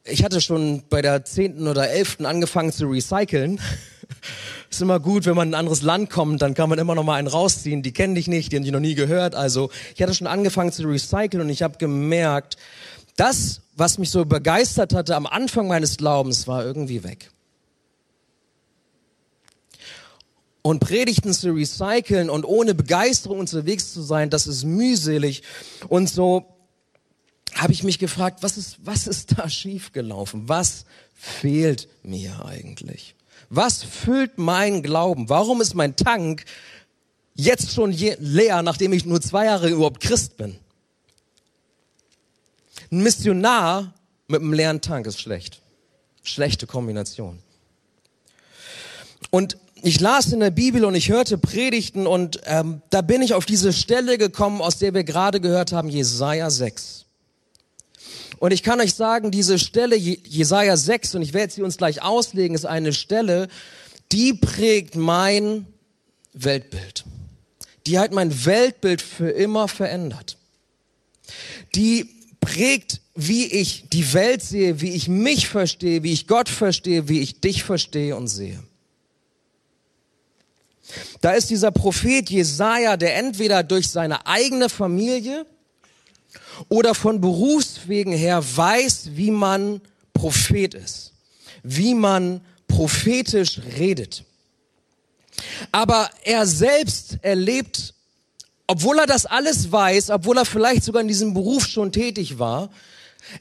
ich 0.09 0.25
hatte 0.25 0.41
schon 0.41 0.83
bei 0.89 1.03
der 1.03 1.25
zehnten 1.25 1.69
oder 1.69 1.91
elften 1.91 2.27
angefangen 2.27 2.73
zu 2.73 2.87
recyceln 2.87 3.61
ist 4.71 4.81
immer 4.81 5.01
gut, 5.01 5.27
wenn 5.27 5.37
man 5.37 5.49
in 5.49 5.55
ein 5.55 5.61
anderes 5.61 5.83
Land 5.83 6.11
kommt, 6.11 6.43
dann 6.43 6.55
kann 6.55 6.69
man 6.69 6.79
immer 6.79 6.95
noch 6.95 7.05
mal 7.05 7.15
einen 7.15 7.29
rausziehen. 7.29 7.83
Die 7.83 7.93
kennen 7.93 8.15
dich 8.15 8.29
nicht, 8.29 8.53
die 8.53 8.57
haben 8.57 8.63
dich 8.63 8.73
noch 8.73 8.81
nie 8.81 8.95
gehört. 8.95 9.35
Also 9.35 9.71
ich 9.95 10.03
hatte 10.03 10.15
schon 10.15 10.27
angefangen 10.27 10.73
zu 10.73 10.87
recyceln 10.87 11.41
und 11.41 11.49
ich 11.49 11.63
habe 11.63 11.79
gemerkt, 11.79 12.57
das, 13.17 13.63
was 13.75 13.99
mich 13.99 14.11
so 14.11 14.25
begeistert 14.25 14.95
hatte 14.95 15.17
am 15.17 15.27
Anfang 15.27 15.69
meines 15.69 15.97
Glaubens, 15.97 16.47
war 16.47 16.65
irgendwie 16.65 17.03
weg. 17.03 17.31
Und 20.63 20.81
Predigten 20.81 21.33
zu 21.33 21.53
recyceln 21.53 22.29
und 22.29 22.45
ohne 22.45 22.75
Begeisterung 22.75 23.39
unterwegs 23.39 23.93
zu 23.93 24.03
sein, 24.03 24.31
das 24.31 24.47
ist 24.47 24.65
mühselig. 24.65 25.43
Und 25.89 26.11
so 26.11 26.56
habe 27.57 27.73
ich 27.73 27.83
mich 27.83 27.99
gefragt, 27.99 28.43
was 28.43 28.57
ist, 28.57 28.77
was 28.85 29.07
ist 29.07 29.39
da 29.39 29.49
schiefgelaufen? 29.49 30.49
Was 30.49 30.85
fehlt 31.15 31.89
mir 32.03 32.45
eigentlich? 32.45 33.15
Was 33.49 33.83
füllt 33.83 34.39
mein 34.39 34.83
Glauben? 34.83 35.29
Warum 35.29 35.61
ist 35.61 35.75
mein 35.75 35.97
Tank 35.97 36.45
jetzt 37.35 37.73
schon 37.73 37.93
leer, 37.93 38.63
nachdem 38.63 38.93
ich 38.93 39.07
nur 39.07 39.21
zwei 39.21 39.47
Jahre 39.47 39.71
überhaupt 39.71 40.01
Christ 40.01 40.37
bin? 40.37 40.57
Ein 42.91 43.03
Missionar 43.03 43.95
mit 44.29 44.41
einem 44.41 44.53
leeren 44.53 44.81
Tank 44.81 45.07
ist 45.07 45.21
schlecht. 45.21 45.61
Schlechte 46.23 46.67
Kombination. 46.67 47.39
Und 49.31 49.57
ich 49.83 50.01
las 50.01 50.33
in 50.33 50.41
der 50.41 50.51
Bibel 50.51 50.85
und 50.85 50.95
ich 50.95 51.09
hörte 51.09 51.39
Predigten 51.39 52.07
und 52.07 52.41
ähm, 52.45 52.83
da 52.91 53.03
bin 53.03 53.23
ich 53.23 53.35
auf 53.35 53.47
diese 53.47 53.73
Stelle 53.73 54.19
gekommen, 54.19 54.61
aus 54.61 54.79
der 54.79 54.95
wir 54.95 55.05
gerade 55.05 55.41
gehört 55.41 55.73
haben, 55.73 55.89
Jesaja 55.89 56.51
6. 56.51 57.06
Und 58.39 58.53
ich 58.53 58.63
kann 58.63 58.81
euch 58.81 58.95
sagen, 58.95 59.31
diese 59.31 59.59
Stelle, 59.59 59.97
Jesaja 59.97 60.77
6, 60.77 61.15
und 61.15 61.23
ich 61.23 61.33
werde 61.33 61.53
sie 61.53 61.63
uns 61.63 61.77
gleich 61.77 62.03
auslegen, 62.03 62.55
ist 62.55 62.67
eine 62.67 62.93
Stelle, 62.93 63.49
die 64.13 64.35
prägt 64.35 64.95
mein 64.95 65.67
Weltbild. 66.33 67.05
Die 67.87 67.99
hat 67.99 68.13
mein 68.13 68.45
Weltbild 68.45 69.01
für 69.01 69.31
immer 69.31 69.69
verändert. 69.69 70.37
Die 71.75 72.11
prägt, 72.41 73.01
wie 73.15 73.47
ich 73.47 73.89
die 73.89 74.13
Welt 74.13 74.43
sehe, 74.43 74.81
wie 74.81 74.91
ich 74.91 75.09
mich 75.09 75.49
verstehe, 75.49 76.03
wie 76.03 76.13
ich 76.13 76.27
Gott 76.27 76.49
verstehe, 76.49 77.09
wie 77.09 77.21
ich 77.21 77.41
dich 77.41 77.65
verstehe 77.65 78.17
und 78.17 78.29
sehe. 78.29 78.63
Da 81.21 81.33
ist 81.33 81.51
dieser 81.51 81.71
Prophet 81.73 82.31
Jesaja, 82.31 82.97
der 82.97 83.17
entweder 83.17 83.63
durch 83.63 83.89
seine 83.89 84.27
eigene 84.27 84.69
Familie 84.69 85.47
oder 86.69 86.95
von 86.95 87.21
Berufswegen 87.21 88.13
her 88.13 88.43
weiß, 88.43 89.11
wie 89.13 89.31
man 89.31 89.81
Prophet 90.13 90.75
ist, 90.75 91.13
wie 91.63 91.95
man 91.95 92.41
prophetisch 92.69 93.61
redet. 93.79 94.25
Aber 95.73 96.09
er 96.25 96.47
selbst 96.47 97.19
erlebt, 97.23 97.95
obwohl 98.67 98.99
er 98.99 99.07
das 99.07 99.27
alles 99.27 99.71
weiß, 99.71 100.11
obwohl 100.11 100.39
er 100.39 100.45
vielleicht 100.45 100.85
sogar 100.85 101.03
in 101.03 101.09
diesem 101.09 101.35
Beruf 101.35 101.67
schon 101.67 101.93
tätig 101.93 102.39
war, 102.39 102.71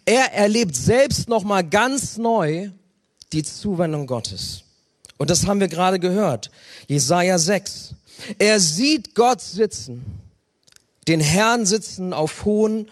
er 0.03 0.33
erlebt 0.33 0.75
selbst 0.75 1.29
noch 1.29 1.43
mal 1.43 1.63
ganz 1.63 2.17
neu 2.17 2.69
die 3.31 3.43
Zuwendung 3.43 4.07
Gottes. 4.07 4.63
Und 5.17 5.29
das 5.29 5.47
haben 5.47 5.59
wir 5.59 5.67
gerade 5.67 5.99
gehört. 5.99 6.51
Jesaja 6.87 7.37
6. 7.37 7.93
Er 8.37 8.59
sieht 8.59 9.15
Gott 9.15 9.41
sitzen 9.41 10.24
den 11.07 11.19
Herrn 11.19 11.65
sitzen 11.65 12.13
auf 12.13 12.45
hohen 12.45 12.89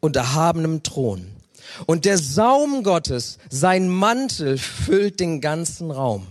und 0.00 0.16
erhabenem 0.16 0.82
Thron. 0.82 1.26
Und 1.86 2.04
der 2.04 2.18
Saum 2.18 2.82
Gottes, 2.82 3.38
sein 3.48 3.88
Mantel, 3.88 4.58
füllt 4.58 5.20
den 5.20 5.40
ganzen 5.40 5.90
Raum. 5.90 6.26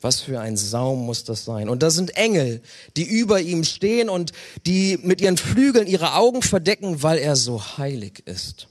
Was 0.00 0.20
für 0.20 0.40
ein 0.40 0.56
Saum 0.56 1.06
muss 1.06 1.22
das 1.24 1.44
sein? 1.44 1.68
Und 1.68 1.82
da 1.82 1.90
sind 1.90 2.16
Engel, 2.16 2.60
die 2.96 3.04
über 3.04 3.40
ihm 3.40 3.62
stehen 3.62 4.08
und 4.08 4.32
die 4.66 4.98
mit 5.00 5.20
ihren 5.20 5.36
Flügeln 5.36 5.86
ihre 5.86 6.14
Augen 6.14 6.42
verdecken, 6.42 7.02
weil 7.04 7.18
er 7.18 7.36
so 7.36 7.78
heilig 7.78 8.22
ist. 8.26 8.66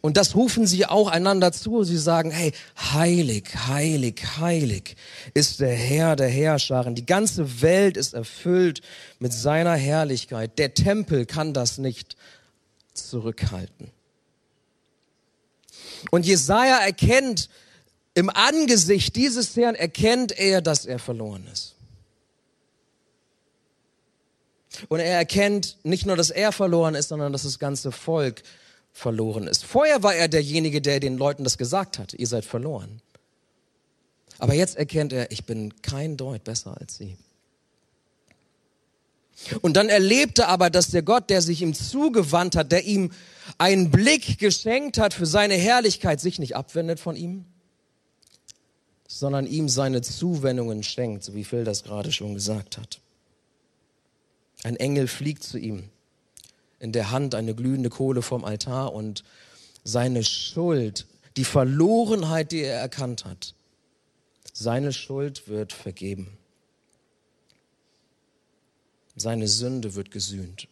Und 0.00 0.16
das 0.16 0.34
rufen 0.34 0.66
sie 0.66 0.86
auch 0.86 1.08
einander 1.08 1.52
zu. 1.52 1.84
Sie 1.84 1.96
sagen, 1.96 2.30
hey, 2.30 2.52
heilig, 2.78 3.48
heilig, 3.66 4.22
heilig 4.38 4.96
ist 5.34 5.60
der 5.60 5.74
Herr 5.74 6.16
der 6.16 6.28
Herrscharen. 6.28 6.94
Die 6.94 7.06
ganze 7.06 7.62
Welt 7.62 7.96
ist 7.96 8.14
erfüllt 8.14 8.82
mit 9.18 9.32
seiner 9.32 9.74
Herrlichkeit. 9.74 10.58
Der 10.58 10.74
Tempel 10.74 11.26
kann 11.26 11.54
das 11.54 11.78
nicht 11.78 12.16
zurückhalten. 12.94 13.90
Und 16.10 16.26
Jesaja 16.26 16.78
erkennt, 16.78 17.48
im 18.14 18.30
Angesicht 18.30 19.16
dieses 19.16 19.56
Herrn 19.56 19.74
erkennt 19.74 20.32
er, 20.38 20.62
dass 20.62 20.86
er 20.86 20.98
verloren 20.98 21.46
ist. 21.52 21.74
Und 24.88 25.00
er 25.00 25.16
erkennt 25.16 25.76
nicht 25.84 26.06
nur, 26.06 26.16
dass 26.16 26.30
er 26.30 26.52
verloren 26.52 26.94
ist, 26.94 27.08
sondern 27.08 27.32
dass 27.32 27.44
das 27.44 27.58
ganze 27.58 27.92
Volk 27.92 28.42
verloren 28.96 29.46
ist. 29.46 29.62
Vorher 29.62 30.02
war 30.02 30.14
er 30.14 30.26
derjenige, 30.26 30.80
der 30.80 31.00
den 31.00 31.18
Leuten 31.18 31.44
das 31.44 31.58
gesagt 31.58 31.98
hat, 31.98 32.14
ihr 32.14 32.26
seid 32.26 32.46
verloren. 32.46 33.02
Aber 34.38 34.54
jetzt 34.54 34.76
erkennt 34.76 35.12
er, 35.12 35.30
ich 35.30 35.44
bin 35.44 35.74
kein 35.82 36.16
Deut 36.16 36.44
besser 36.44 36.78
als 36.80 36.96
sie. 36.96 37.18
Und 39.60 39.76
dann 39.76 39.90
erlebte 39.90 40.48
aber, 40.48 40.70
dass 40.70 40.88
der 40.88 41.02
Gott, 41.02 41.28
der 41.28 41.42
sich 41.42 41.60
ihm 41.60 41.74
zugewandt 41.74 42.56
hat, 42.56 42.72
der 42.72 42.84
ihm 42.84 43.12
einen 43.58 43.90
Blick 43.90 44.38
geschenkt 44.38 44.96
hat 44.96 45.12
für 45.12 45.26
seine 45.26 45.54
Herrlichkeit, 45.56 46.18
sich 46.18 46.38
nicht 46.38 46.56
abwendet 46.56 46.98
von 46.98 47.16
ihm, 47.16 47.44
sondern 49.06 49.46
ihm 49.46 49.68
seine 49.68 50.00
Zuwendungen 50.00 50.82
schenkt, 50.82 51.22
so 51.22 51.34
wie 51.34 51.44
Phil 51.44 51.64
das 51.64 51.84
gerade 51.84 52.12
schon 52.12 52.32
gesagt 52.32 52.78
hat. 52.78 52.98
Ein 54.62 54.76
Engel 54.76 55.06
fliegt 55.06 55.44
zu 55.44 55.58
ihm, 55.58 55.90
in 56.78 56.92
der 56.92 57.10
Hand 57.10 57.34
eine 57.34 57.54
glühende 57.54 57.90
Kohle 57.90 58.22
vom 58.22 58.44
Altar 58.44 58.92
und 58.92 59.24
seine 59.84 60.24
Schuld, 60.24 61.06
die 61.36 61.44
Verlorenheit, 61.44 62.52
die 62.52 62.62
er 62.62 62.80
erkannt 62.80 63.24
hat, 63.24 63.54
seine 64.52 64.92
Schuld 64.92 65.48
wird 65.48 65.72
vergeben. 65.72 66.36
Seine 69.16 69.48
Sünde 69.48 69.94
wird 69.94 70.10
gesühnt. 70.10 70.68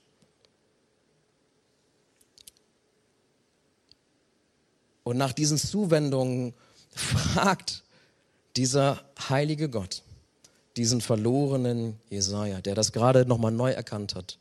Und 5.02 5.16
nach 5.16 5.32
diesen 5.32 5.58
Zuwendungen 5.58 6.54
fragt 6.94 7.82
dieser 8.56 9.04
heilige 9.28 9.68
Gott 9.68 10.02
diesen 10.76 11.00
verlorenen 11.00 12.00
Jesaja, 12.10 12.60
der 12.60 12.74
das 12.74 12.92
gerade 12.92 13.26
nochmal 13.26 13.52
neu 13.52 13.70
erkannt 13.70 14.14
hat. 14.14 14.38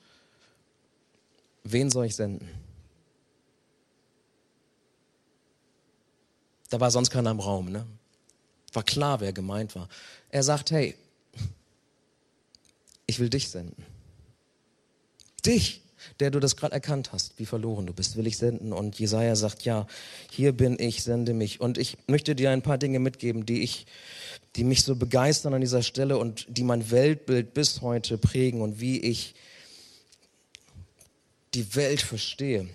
Wen 1.63 1.89
soll 1.89 2.06
ich 2.06 2.15
senden? 2.15 2.49
Da 6.69 6.80
war 6.80 6.91
sonst 6.91 7.10
keiner 7.10 7.32
im 7.32 7.39
Raum, 7.39 7.71
ne? 7.71 7.86
War 8.73 8.84
klar, 8.84 9.19
wer 9.19 9.32
gemeint 9.32 9.76
war. 9.76 9.88
Er 10.30 10.43
sagt, 10.43 10.71
hey, 10.71 10.95
ich 13.06 13.19
will 13.19 13.30
dich 13.30 13.49
senden. 13.49 13.86
Dich, 15.45 15.82
der 16.19 16.32
du 16.32 16.39
das 16.39 16.56
gerade 16.56 16.73
erkannt 16.73 17.12
hast, 17.12 17.38
wie 17.38 17.45
verloren 17.45 17.86
du 17.86 17.93
bist, 17.93 18.17
will 18.17 18.28
ich 18.28 18.38
senden. 18.38 18.73
Und 18.73 18.99
Jesaja 18.99 19.36
sagt, 19.36 19.63
ja, 19.63 19.88
hier 20.32 20.52
bin 20.52 20.80
ich, 20.80 21.04
sende 21.04 21.34
mich. 21.34 21.62
Und 21.62 21.78
ich 21.78 21.97
möchte 22.08 22.36
dir 22.36 22.49
ein 22.49 22.62
paar 22.62 22.78
Dinge 22.78 22.99
mitgeben, 22.99 23.45
die 23.45 23.62
ich, 23.62 23.86
die 24.56 24.63
mich 24.63 24.84
so 24.84 24.95
begeistern 24.95 25.54
an 25.54 25.62
dieser 25.62 25.84
Stelle 25.84 26.17
und 26.17 26.45
die 26.49 26.63
mein 26.63 26.89
Weltbild 26.91 27.54
bis 27.54 27.82
heute 27.82 28.17
prägen 28.17 28.62
und 28.62 28.80
wie 28.80 28.99
ich 28.99 29.36
die 31.54 31.76
Welt 31.76 32.02
verstehe. 32.02 32.68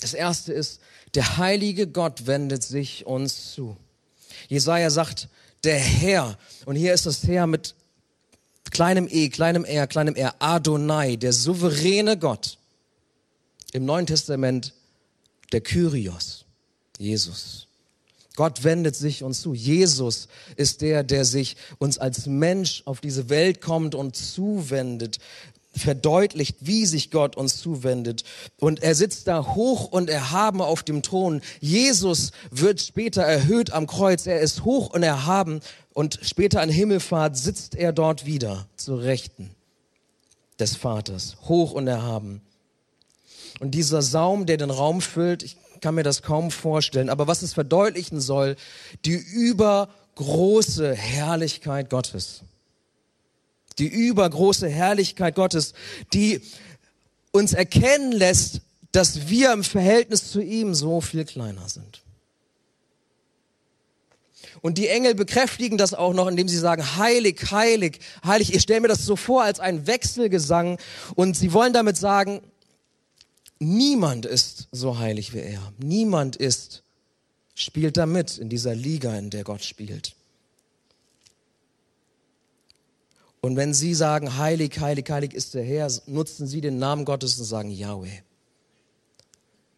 Das 0.00 0.14
erste 0.14 0.52
ist, 0.52 0.80
der 1.14 1.38
heilige 1.38 1.86
Gott 1.86 2.26
wendet 2.26 2.62
sich 2.62 3.06
uns 3.06 3.52
zu. 3.52 3.76
Jesaja 4.48 4.90
sagt, 4.90 5.28
der 5.64 5.78
Herr, 5.78 6.38
und 6.66 6.76
hier 6.76 6.92
ist 6.92 7.06
das 7.06 7.26
Herr 7.26 7.46
mit 7.46 7.74
kleinem 8.70 9.08
e, 9.10 9.28
kleinem 9.28 9.64
r, 9.64 9.86
kleinem 9.86 10.14
r, 10.14 10.34
Adonai, 10.38 11.16
der 11.16 11.32
souveräne 11.32 12.18
Gott. 12.18 12.58
Im 13.72 13.84
Neuen 13.84 14.06
Testament 14.06 14.74
der 15.52 15.60
Kyrios, 15.60 16.44
Jesus. 16.98 17.66
Gott 18.36 18.64
wendet 18.64 18.94
sich 18.94 19.22
uns 19.22 19.40
zu. 19.40 19.54
Jesus 19.54 20.28
ist 20.56 20.82
der, 20.82 21.02
der 21.02 21.24
sich 21.24 21.56
uns 21.78 21.96
als 21.96 22.26
Mensch 22.26 22.82
auf 22.84 23.00
diese 23.00 23.30
Welt 23.30 23.62
kommt 23.62 23.94
und 23.94 24.14
zuwendet 24.14 25.18
verdeutlicht, 25.76 26.56
wie 26.60 26.86
sich 26.86 27.10
Gott 27.10 27.36
uns 27.36 27.58
zuwendet. 27.58 28.24
Und 28.58 28.82
er 28.82 28.94
sitzt 28.94 29.28
da 29.28 29.54
hoch 29.54 29.86
und 29.86 30.10
erhaben 30.10 30.60
auf 30.60 30.82
dem 30.82 31.02
Thron. 31.02 31.42
Jesus 31.60 32.32
wird 32.50 32.80
später 32.80 33.22
erhöht 33.22 33.72
am 33.72 33.86
Kreuz. 33.86 34.26
Er 34.26 34.40
ist 34.40 34.64
hoch 34.64 34.92
und 34.92 35.02
erhaben 35.02 35.60
und 35.92 36.18
später 36.22 36.60
an 36.60 36.68
Himmelfahrt 36.68 37.36
sitzt 37.36 37.74
er 37.74 37.92
dort 37.92 38.26
wieder 38.26 38.66
zur 38.76 39.02
Rechten 39.02 39.50
des 40.58 40.76
Vaters, 40.76 41.36
hoch 41.42 41.72
und 41.72 41.86
erhaben. 41.86 42.42
Und 43.60 43.70
dieser 43.70 44.02
Saum, 44.02 44.46
der 44.46 44.58
den 44.58 44.70
Raum 44.70 45.00
füllt, 45.00 45.42
ich 45.42 45.56
kann 45.80 45.94
mir 45.94 46.02
das 46.02 46.22
kaum 46.22 46.50
vorstellen, 46.50 47.08
aber 47.08 47.26
was 47.26 47.42
es 47.42 47.54
verdeutlichen 47.54 48.20
soll, 48.20 48.56
die 49.04 49.14
übergroße 49.14 50.94
Herrlichkeit 50.94 51.90
Gottes 51.90 52.42
die 53.78 53.88
übergroße 53.88 54.68
Herrlichkeit 54.68 55.34
Gottes, 55.34 55.74
die 56.12 56.40
uns 57.32 57.52
erkennen 57.52 58.12
lässt, 58.12 58.60
dass 58.92 59.28
wir 59.28 59.52
im 59.52 59.64
Verhältnis 59.64 60.30
zu 60.30 60.40
ihm 60.40 60.74
so 60.74 61.00
viel 61.00 61.24
kleiner 61.24 61.68
sind. 61.68 62.02
Und 64.62 64.78
die 64.78 64.88
Engel 64.88 65.14
bekräftigen 65.14 65.78
das 65.78 65.94
auch 65.94 66.14
noch, 66.14 66.26
indem 66.26 66.48
sie 66.48 66.58
sagen, 66.58 66.96
heilig, 66.96 67.50
heilig, 67.50 68.00
heilig. 68.24 68.54
Ich 68.54 68.62
stelle 68.62 68.80
mir 68.80 68.88
das 68.88 69.04
so 69.04 69.14
vor 69.14 69.42
als 69.42 69.60
ein 69.60 69.86
Wechselgesang. 69.86 70.78
Und 71.14 71.36
sie 71.36 71.52
wollen 71.52 71.72
damit 71.72 71.96
sagen, 71.96 72.40
niemand 73.58 74.26
ist 74.26 74.68
so 74.72 74.98
heilig 74.98 75.34
wie 75.34 75.40
er. 75.40 75.72
Niemand 75.78 76.36
ist, 76.36 76.82
spielt 77.54 77.96
da 77.96 78.06
mit 78.06 78.38
in 78.38 78.48
dieser 78.48 78.74
Liga, 78.74 79.14
in 79.16 79.30
der 79.30 79.44
Gott 79.44 79.62
spielt. 79.62 80.14
Und 83.46 83.54
wenn 83.54 83.74
Sie 83.74 83.94
sagen, 83.94 84.38
heilig, 84.38 84.80
heilig, 84.80 85.08
heilig 85.08 85.32
ist 85.32 85.54
der 85.54 85.62
Herr, 85.62 85.88
nutzen 86.06 86.48
Sie 86.48 86.60
den 86.60 86.80
Namen 86.80 87.04
Gottes 87.04 87.38
und 87.38 87.44
sagen, 87.44 87.70
Yahweh. 87.70 88.10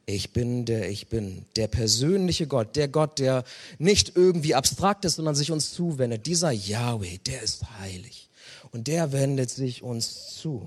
Ich 0.06 0.32
bin 0.32 0.64
der 0.64 0.88
ich 0.88 1.08
bin, 1.08 1.44
der 1.54 1.68
persönliche 1.68 2.46
Gott, 2.46 2.76
der 2.76 2.88
Gott, 2.88 3.18
der 3.18 3.44
nicht 3.76 4.16
irgendwie 4.16 4.54
abstrakt 4.54 5.04
ist, 5.04 5.16
sondern 5.16 5.34
sich 5.34 5.50
uns 5.50 5.74
zuwendet. 5.74 6.24
Dieser 6.24 6.50
Yahweh, 6.50 7.18
der 7.18 7.42
ist 7.42 7.62
heilig 7.78 8.30
und 8.72 8.86
der 8.88 9.12
wendet 9.12 9.50
sich 9.50 9.82
uns 9.82 10.34
zu. 10.36 10.66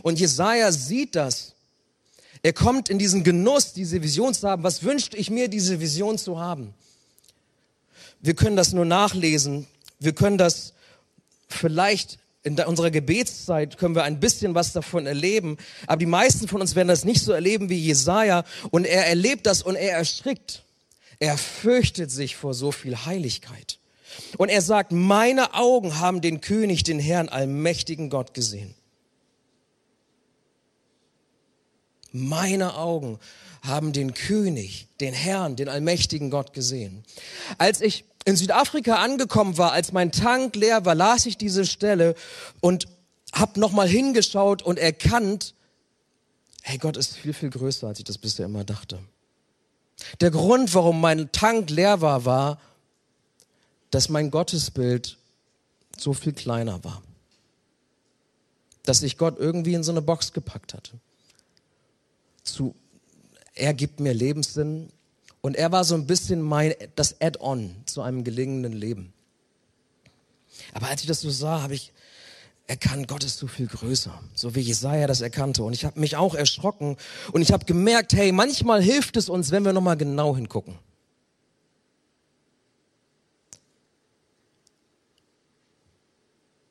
Und 0.00 0.18
Jesaja 0.18 0.72
sieht 0.72 1.14
das. 1.14 1.52
Er 2.42 2.54
kommt 2.54 2.88
in 2.88 2.98
diesen 2.98 3.24
Genuss, 3.24 3.74
diese 3.74 4.02
Vision 4.02 4.32
zu 4.32 4.48
haben. 4.48 4.62
Was 4.62 4.84
wünschte 4.84 5.18
ich 5.18 5.28
mir, 5.28 5.48
diese 5.48 5.80
Vision 5.80 6.16
zu 6.16 6.40
haben? 6.40 6.72
Wir 8.20 8.34
können 8.34 8.56
das 8.56 8.72
nur 8.72 8.84
nachlesen. 8.84 9.66
Wir 9.98 10.14
können 10.14 10.38
das 10.38 10.74
vielleicht 11.48 12.18
in 12.46 12.58
unserer 12.60 12.92
Gebetszeit 12.92 13.76
können 13.76 13.96
wir 13.96 14.04
ein 14.04 14.20
bisschen 14.20 14.54
was 14.54 14.72
davon 14.72 15.06
erleben, 15.06 15.56
aber 15.88 15.98
die 15.98 16.06
meisten 16.06 16.46
von 16.46 16.60
uns 16.60 16.76
werden 16.76 16.86
das 16.86 17.04
nicht 17.04 17.20
so 17.20 17.32
erleben 17.32 17.70
wie 17.70 17.78
Jesaja 17.78 18.44
und 18.70 18.84
er 18.84 19.04
erlebt 19.08 19.46
das 19.46 19.62
und 19.62 19.74
er 19.74 19.96
erschrickt. 19.96 20.62
Er 21.18 21.38
fürchtet 21.38 22.12
sich 22.12 22.36
vor 22.36 22.54
so 22.54 22.70
viel 22.70 22.96
Heiligkeit. 23.04 23.80
Und 24.38 24.48
er 24.48 24.62
sagt, 24.62 24.92
meine 24.92 25.54
Augen 25.54 25.98
haben 25.98 26.20
den 26.20 26.40
König, 26.40 26.84
den 26.84 27.00
Herrn, 27.00 27.28
allmächtigen 27.28 28.10
Gott 28.10 28.32
gesehen. 28.32 28.74
Meine 32.12 32.76
Augen 32.76 33.18
haben 33.66 33.92
den 33.92 34.14
König, 34.14 34.88
den 35.00 35.14
Herrn, 35.14 35.56
den 35.56 35.68
allmächtigen 35.68 36.30
Gott 36.30 36.52
gesehen. 36.52 37.04
Als 37.58 37.80
ich 37.80 38.04
in 38.24 38.36
Südafrika 38.36 38.96
angekommen 38.96 39.56
war, 39.58 39.72
als 39.72 39.92
mein 39.92 40.12
Tank 40.12 40.56
leer 40.56 40.84
war, 40.84 40.94
las 40.94 41.26
ich 41.26 41.36
diese 41.36 41.64
Stelle 41.64 42.14
und 42.60 42.88
habe 43.32 43.60
nochmal 43.60 43.88
hingeschaut 43.88 44.62
und 44.62 44.78
erkannt, 44.78 45.54
hey, 46.62 46.78
Gott 46.78 46.96
ist 46.96 47.16
viel, 47.16 47.32
viel 47.32 47.50
größer, 47.50 47.86
als 47.86 47.98
ich 47.98 48.04
das 48.04 48.18
bisher 48.18 48.46
immer 48.46 48.64
dachte. 48.64 48.98
Der 50.20 50.30
Grund, 50.30 50.74
warum 50.74 51.00
mein 51.00 51.30
Tank 51.32 51.70
leer 51.70 52.00
war, 52.00 52.24
war, 52.24 52.60
dass 53.90 54.08
mein 54.08 54.30
Gottesbild 54.30 55.16
so 55.96 56.12
viel 56.12 56.32
kleiner 56.32 56.82
war. 56.84 57.02
Dass 58.82 59.02
ich 59.02 59.16
Gott 59.16 59.38
irgendwie 59.38 59.74
in 59.74 59.82
so 59.82 59.92
eine 59.92 60.02
Box 60.02 60.32
gepackt 60.32 60.74
hatte. 60.74 60.92
Zu, 62.42 62.74
er 63.56 63.74
gibt 63.74 63.98
mir 63.98 64.14
Lebenssinn, 64.14 64.90
und 65.46 65.54
er 65.54 65.70
war 65.70 65.84
so 65.84 65.94
ein 65.94 66.08
bisschen 66.08 66.42
mein, 66.42 66.74
das 66.96 67.20
Add-on 67.20 67.76
zu 67.84 68.02
einem 68.02 68.24
gelingenden 68.24 68.72
Leben. 68.72 69.12
Aber 70.72 70.88
als 70.88 71.02
ich 71.02 71.06
das 71.06 71.20
so 71.20 71.30
sah, 71.30 71.62
habe 71.62 71.74
ich 71.74 71.92
erkannt, 72.66 73.06
Gott 73.06 73.22
ist 73.22 73.38
so 73.38 73.46
viel 73.46 73.68
größer, 73.68 74.20
so 74.34 74.56
wie 74.56 74.60
Jesaja 74.60 75.06
das 75.06 75.20
erkannte. 75.20 75.62
Und 75.62 75.72
ich 75.72 75.84
habe 75.84 76.00
mich 76.00 76.16
auch 76.16 76.34
erschrocken 76.34 76.96
und 77.30 77.42
ich 77.42 77.52
habe 77.52 77.64
gemerkt, 77.64 78.12
hey, 78.12 78.32
manchmal 78.32 78.82
hilft 78.82 79.16
es 79.16 79.28
uns, 79.28 79.52
wenn 79.52 79.64
wir 79.64 79.72
nochmal 79.72 79.96
genau 79.96 80.34
hingucken. 80.34 80.80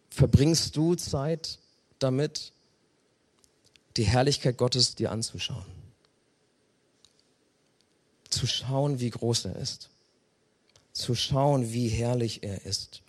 Verbringst 0.10 0.76
du 0.76 0.95
Zeit 0.95 1.60
damit, 2.00 2.52
die 3.95 4.04
Herrlichkeit 4.04 4.58
Gottes 4.58 4.95
dir 4.95 5.12
anzuschauen? 5.12 5.74
Zu 8.36 8.48
schauen, 8.48 9.00
wie 9.00 9.10
groß 9.10 9.45
er 9.45 9.56
ist, 9.56 9.89
zu 10.93 11.15
schauen, 11.15 11.71
wie 11.71 11.88
herrlich 11.88 12.43
er 12.43 12.65
ist. 12.65 13.02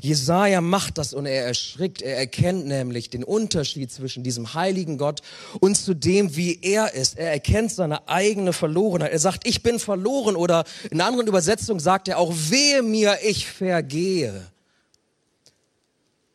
Jesaja 0.00 0.60
macht 0.60 0.98
das 0.98 1.14
und 1.14 1.26
er 1.26 1.46
erschrickt. 1.46 2.00
Er 2.00 2.16
erkennt 2.16 2.66
nämlich 2.66 3.10
den 3.10 3.24
Unterschied 3.24 3.90
zwischen 3.90 4.22
diesem 4.22 4.54
heiligen 4.54 4.98
Gott 4.98 5.20
und 5.58 5.76
zu 5.76 5.94
dem, 5.94 6.36
wie 6.36 6.60
er 6.62 6.94
ist. 6.94 7.18
Er 7.18 7.32
erkennt 7.32 7.72
seine 7.72 8.06
eigene 8.08 8.52
Verlorenheit. 8.52 9.10
Er 9.10 9.18
sagt, 9.18 9.48
ich 9.48 9.64
bin 9.64 9.80
verloren 9.80 10.36
oder 10.36 10.64
in 10.90 11.00
anderen 11.00 11.26
Übersetzungen 11.26 11.80
sagt 11.80 12.06
er 12.06 12.18
auch, 12.18 12.32
wehe 12.32 12.84
mir, 12.84 13.18
ich 13.24 13.48
vergehe. 13.48 14.46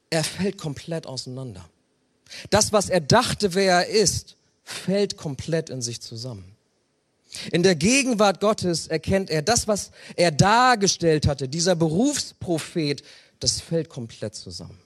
Er 0.09 0.23
fällt 0.25 0.57
komplett 0.57 1.07
auseinander. 1.07 1.63
Das, 2.49 2.73
was 2.73 2.89
er 2.89 2.99
dachte, 2.99 3.53
wer 3.53 3.85
er 3.85 3.87
ist, 3.87 4.35
fällt 4.69 5.17
komplett 5.17 5.69
in 5.69 5.81
sich 5.81 6.01
zusammen. 6.01 6.55
In 7.51 7.63
der 7.63 7.75
Gegenwart 7.75 8.39
Gottes 8.39 8.87
erkennt 8.87 9.29
er 9.29 9.41
das, 9.41 9.67
was 9.67 9.91
er 10.15 10.31
dargestellt 10.31 11.27
hatte, 11.27 11.47
dieser 11.47 11.75
Berufsprophet, 11.75 13.03
das 13.39 13.61
fällt 13.61 13.89
komplett 13.89 14.35
zusammen. 14.35 14.79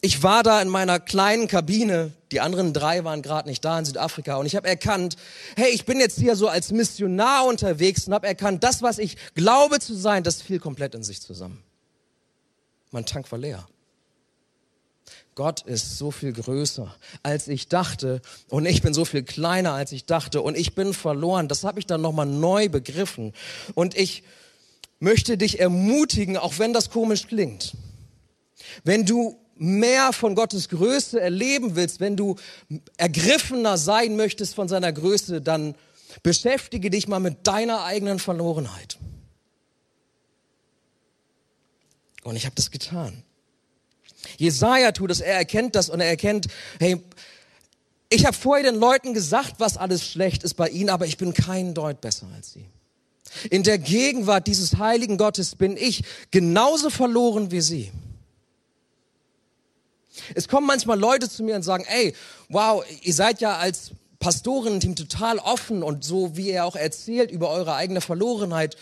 Ich 0.00 0.24
war 0.24 0.42
da 0.42 0.60
in 0.60 0.68
meiner 0.68 0.98
kleinen 0.98 1.46
Kabine, 1.46 2.12
die 2.32 2.40
anderen 2.40 2.72
drei 2.72 3.04
waren 3.04 3.22
gerade 3.22 3.48
nicht 3.48 3.64
da 3.64 3.78
in 3.78 3.84
Südafrika 3.84 4.34
und 4.34 4.46
ich 4.46 4.56
habe 4.56 4.66
erkannt, 4.66 5.16
hey, 5.54 5.70
ich 5.70 5.84
bin 5.84 6.00
jetzt 6.00 6.18
hier 6.18 6.34
so 6.34 6.48
als 6.48 6.72
Missionar 6.72 7.46
unterwegs 7.46 8.08
und 8.08 8.14
habe 8.14 8.26
erkannt, 8.26 8.64
das, 8.64 8.82
was 8.82 8.98
ich 8.98 9.16
glaube 9.36 9.78
zu 9.78 9.94
sein, 9.94 10.24
das 10.24 10.42
fiel 10.42 10.58
komplett 10.58 10.96
in 10.96 11.04
sich 11.04 11.20
zusammen. 11.20 11.62
Mein 12.90 13.06
Tank 13.06 13.30
war 13.30 13.38
leer. 13.38 13.68
Gott 15.34 15.62
ist 15.62 15.96
so 15.96 16.10
viel 16.10 16.32
größer, 16.32 16.94
als 17.22 17.48
ich 17.48 17.68
dachte 17.68 18.20
und 18.48 18.66
ich 18.66 18.82
bin 18.82 18.92
so 18.92 19.04
viel 19.04 19.22
kleiner, 19.22 19.72
als 19.72 19.92
ich 19.92 20.04
dachte 20.04 20.42
und 20.42 20.56
ich 20.56 20.74
bin 20.74 20.92
verloren. 20.92 21.48
Das 21.48 21.64
habe 21.64 21.78
ich 21.78 21.86
dann 21.86 22.02
nochmal 22.02 22.26
neu 22.26 22.68
begriffen 22.68 23.32
und 23.74 23.96
ich 23.96 24.24
möchte 25.00 25.38
dich 25.38 25.58
ermutigen, 25.58 26.36
auch 26.36 26.58
wenn 26.58 26.72
das 26.74 26.90
komisch 26.90 27.26
klingt. 27.28 27.74
Wenn 28.84 29.06
du 29.06 29.38
mehr 29.56 30.12
von 30.12 30.34
Gottes 30.34 30.68
Größe 30.68 31.20
erleben 31.20 31.76
willst, 31.76 32.00
wenn 32.00 32.16
du 32.16 32.36
ergriffener 32.96 33.78
sein 33.78 34.16
möchtest 34.16 34.54
von 34.54 34.68
seiner 34.68 34.92
Größe, 34.92 35.40
dann 35.40 35.74
beschäftige 36.22 36.90
dich 36.90 37.08
mal 37.08 37.20
mit 37.20 37.46
deiner 37.46 37.84
eigenen 37.84 38.18
Verlorenheit. 38.18 38.98
Und 42.22 42.36
ich 42.36 42.44
habe 42.44 42.54
das 42.54 42.70
getan. 42.70 43.24
Jesaja 44.36 44.92
tut 44.92 45.10
es, 45.10 45.20
er 45.20 45.34
erkennt 45.34 45.74
das 45.74 45.88
und 45.88 46.00
er 46.00 46.08
erkennt, 46.08 46.46
hey, 46.78 47.00
ich 48.08 48.26
habe 48.26 48.36
vorher 48.36 48.70
den 48.70 48.78
Leuten 48.78 49.14
gesagt, 49.14 49.54
was 49.58 49.76
alles 49.76 50.06
schlecht 50.06 50.42
ist 50.42 50.54
bei 50.54 50.68
ihnen, 50.68 50.90
aber 50.90 51.06
ich 51.06 51.16
bin 51.16 51.32
kein 51.32 51.74
Deut 51.74 52.00
besser 52.00 52.26
als 52.34 52.52
sie. 52.52 52.66
In 53.50 53.62
der 53.62 53.78
Gegenwart 53.78 54.46
dieses 54.46 54.76
heiligen 54.76 55.16
Gottes 55.16 55.54
bin 55.56 55.76
ich 55.76 56.04
genauso 56.30 56.90
verloren 56.90 57.50
wie 57.50 57.62
sie. 57.62 57.90
Es 60.34 60.46
kommen 60.46 60.66
manchmal 60.66 60.98
Leute 60.98 61.28
zu 61.28 61.42
mir 61.42 61.56
und 61.56 61.62
sagen, 61.62 61.84
ey, 61.88 62.14
wow, 62.48 62.84
ihr 63.02 63.14
seid 63.14 63.40
ja 63.40 63.56
als 63.56 63.92
Pastorenteam 64.18 64.94
total 64.94 65.38
offen 65.38 65.82
und 65.82 66.04
so, 66.04 66.36
wie 66.36 66.50
ihr 66.50 66.64
auch 66.64 66.76
erzählt 66.76 67.30
über 67.30 67.50
eure 67.50 67.74
eigene 67.74 68.00
Verlorenheit. 68.00 68.76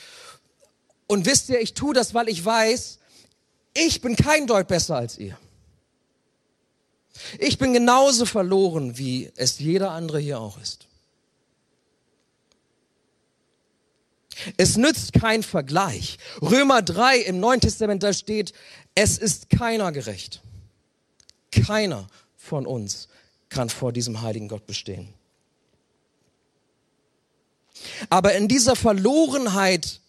Und 1.07 1.25
wisst 1.27 1.49
ihr, 1.49 1.61
ich 1.61 1.75
tue 1.75 1.95
das, 1.95 2.15
weil 2.15 2.29
ich 2.29 2.45
weiß, 2.45 3.00
ich 3.75 4.01
bin 4.01 4.17
kein 4.17 4.47
Deut 4.47 4.69
besser 4.69 4.97
als 4.97 5.19
ihr. 5.19 5.39
Ich 7.39 7.59
bin 7.59 7.73
genauso 7.73 8.25
verloren, 8.27 8.97
wie 8.99 9.31
es 9.37 9.59
jeder 9.59 9.91
andere 9.91 10.19
hier 10.21 10.41
auch 10.41 10.61
ist. 10.61 10.87
Es 14.57 14.77
nützt 14.77 15.13
kein 15.13 15.43
Vergleich. 15.43 16.19
Römer 16.41 16.83
3 16.83 17.19
im 17.19 17.41
Neuen 17.41 17.61
Testament, 17.61 18.03
da 18.03 18.13
steht, 18.13 18.53
es 18.95 19.19
ist 19.19 19.51
keiner 19.51 19.93
gerecht. 19.93 20.41
Keiner 21.51 22.07
von 22.37 22.67
uns 22.67 23.09
kann 23.51 23.69
vor 23.69 23.93
diesem 23.93 24.23
heiligen 24.23 24.49
Gott 24.49 24.67
bestehen. 24.67 25.13
Aber 28.09 28.35
in 28.35 28.49
dieser 28.49 28.77
Verlorenheit, 28.77 30.01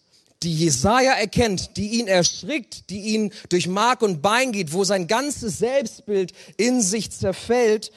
die 0.42 0.54
Jesaja 0.54 1.12
erkennt, 1.12 1.76
die 1.76 2.00
ihn 2.00 2.08
erschrickt, 2.08 2.90
die 2.90 3.00
ihn 3.00 3.32
durch 3.48 3.68
Mark 3.68 4.02
und 4.02 4.22
Bein 4.22 4.52
geht, 4.52 4.72
wo 4.72 4.84
sein 4.84 5.06
ganzes 5.06 5.58
Selbstbild 5.58 6.32
in 6.56 6.80
sich 6.82 7.10
zerfällt, 7.10 7.92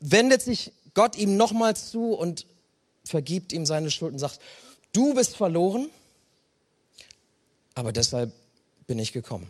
wendet 0.00 0.42
sich 0.42 0.72
Gott 0.94 1.16
ihm 1.16 1.36
nochmal 1.36 1.76
zu 1.76 2.14
und 2.14 2.46
vergibt 3.04 3.52
ihm 3.52 3.66
seine 3.66 3.90
Schuld 3.90 4.12
und 4.12 4.18
sagt, 4.18 4.40
Du 4.92 5.14
bist 5.14 5.36
verloren, 5.36 5.88
aber 7.74 7.92
deshalb 7.92 8.30
bin 8.86 8.98
ich 8.98 9.12
gekommen. 9.12 9.48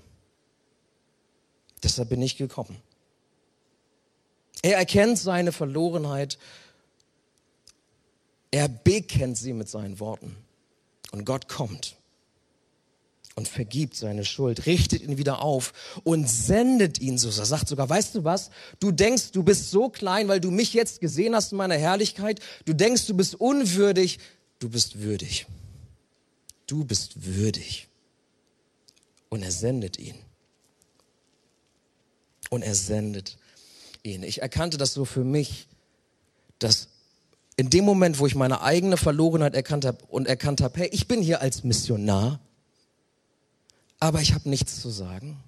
Deshalb 1.82 2.10
bin 2.10 2.22
ich 2.22 2.36
gekommen. 2.36 2.76
Er 4.62 4.76
erkennt 4.76 5.18
seine 5.18 5.50
Verlorenheit. 5.50 6.38
Er 8.52 8.68
bekennt 8.68 9.36
sie 9.36 9.52
mit 9.52 9.68
seinen 9.68 9.98
Worten. 9.98 10.36
Und 11.10 11.24
Gott 11.24 11.48
kommt 11.48 11.96
und 13.34 13.48
vergibt 13.48 13.96
seine 13.96 14.24
Schuld, 14.24 14.66
richtet 14.66 15.02
ihn 15.02 15.16
wieder 15.16 15.40
auf 15.40 15.72
und 16.04 16.28
sendet 16.28 17.00
ihn 17.00 17.16
so. 17.16 17.28
Er 17.28 17.46
sagt 17.46 17.68
sogar, 17.68 17.88
weißt 17.88 18.14
du 18.14 18.24
was? 18.24 18.50
Du 18.78 18.90
denkst, 18.90 19.32
du 19.32 19.42
bist 19.42 19.70
so 19.70 19.88
klein, 19.88 20.28
weil 20.28 20.40
du 20.40 20.50
mich 20.50 20.74
jetzt 20.74 21.00
gesehen 21.00 21.34
hast 21.34 21.52
in 21.52 21.58
meiner 21.58 21.76
Herrlichkeit. 21.76 22.40
Du 22.66 22.74
denkst, 22.74 23.06
du 23.06 23.14
bist 23.14 23.34
unwürdig 23.34 24.18
du 24.62 24.68
bist 24.68 25.00
würdig. 25.00 25.46
Du 26.66 26.84
bist 26.84 27.24
würdig. 27.24 27.88
Und 29.28 29.42
er 29.42 29.50
sendet 29.50 29.98
ihn. 29.98 30.14
Und 32.50 32.62
er 32.62 32.74
sendet 32.74 33.38
ihn. 34.02 34.22
Ich 34.22 34.42
erkannte 34.42 34.76
das 34.76 34.92
so 34.92 35.04
für 35.04 35.24
mich, 35.24 35.68
dass 36.58 36.88
in 37.56 37.70
dem 37.70 37.84
Moment, 37.84 38.18
wo 38.18 38.26
ich 38.26 38.34
meine 38.34 38.62
eigene 38.62 38.96
Verlorenheit 38.96 39.54
erkannt 39.54 39.84
habe 39.84 40.04
und 40.06 40.26
erkannt 40.26 40.60
habe, 40.60 40.78
hey, 40.78 40.88
ich 40.92 41.08
bin 41.08 41.22
hier 41.22 41.40
als 41.40 41.64
Missionar, 41.64 42.40
aber 44.02 44.20
ich 44.20 44.34
habe 44.34 44.48
nichts 44.48 44.80
zu 44.80 44.90
sagen. 44.90 45.40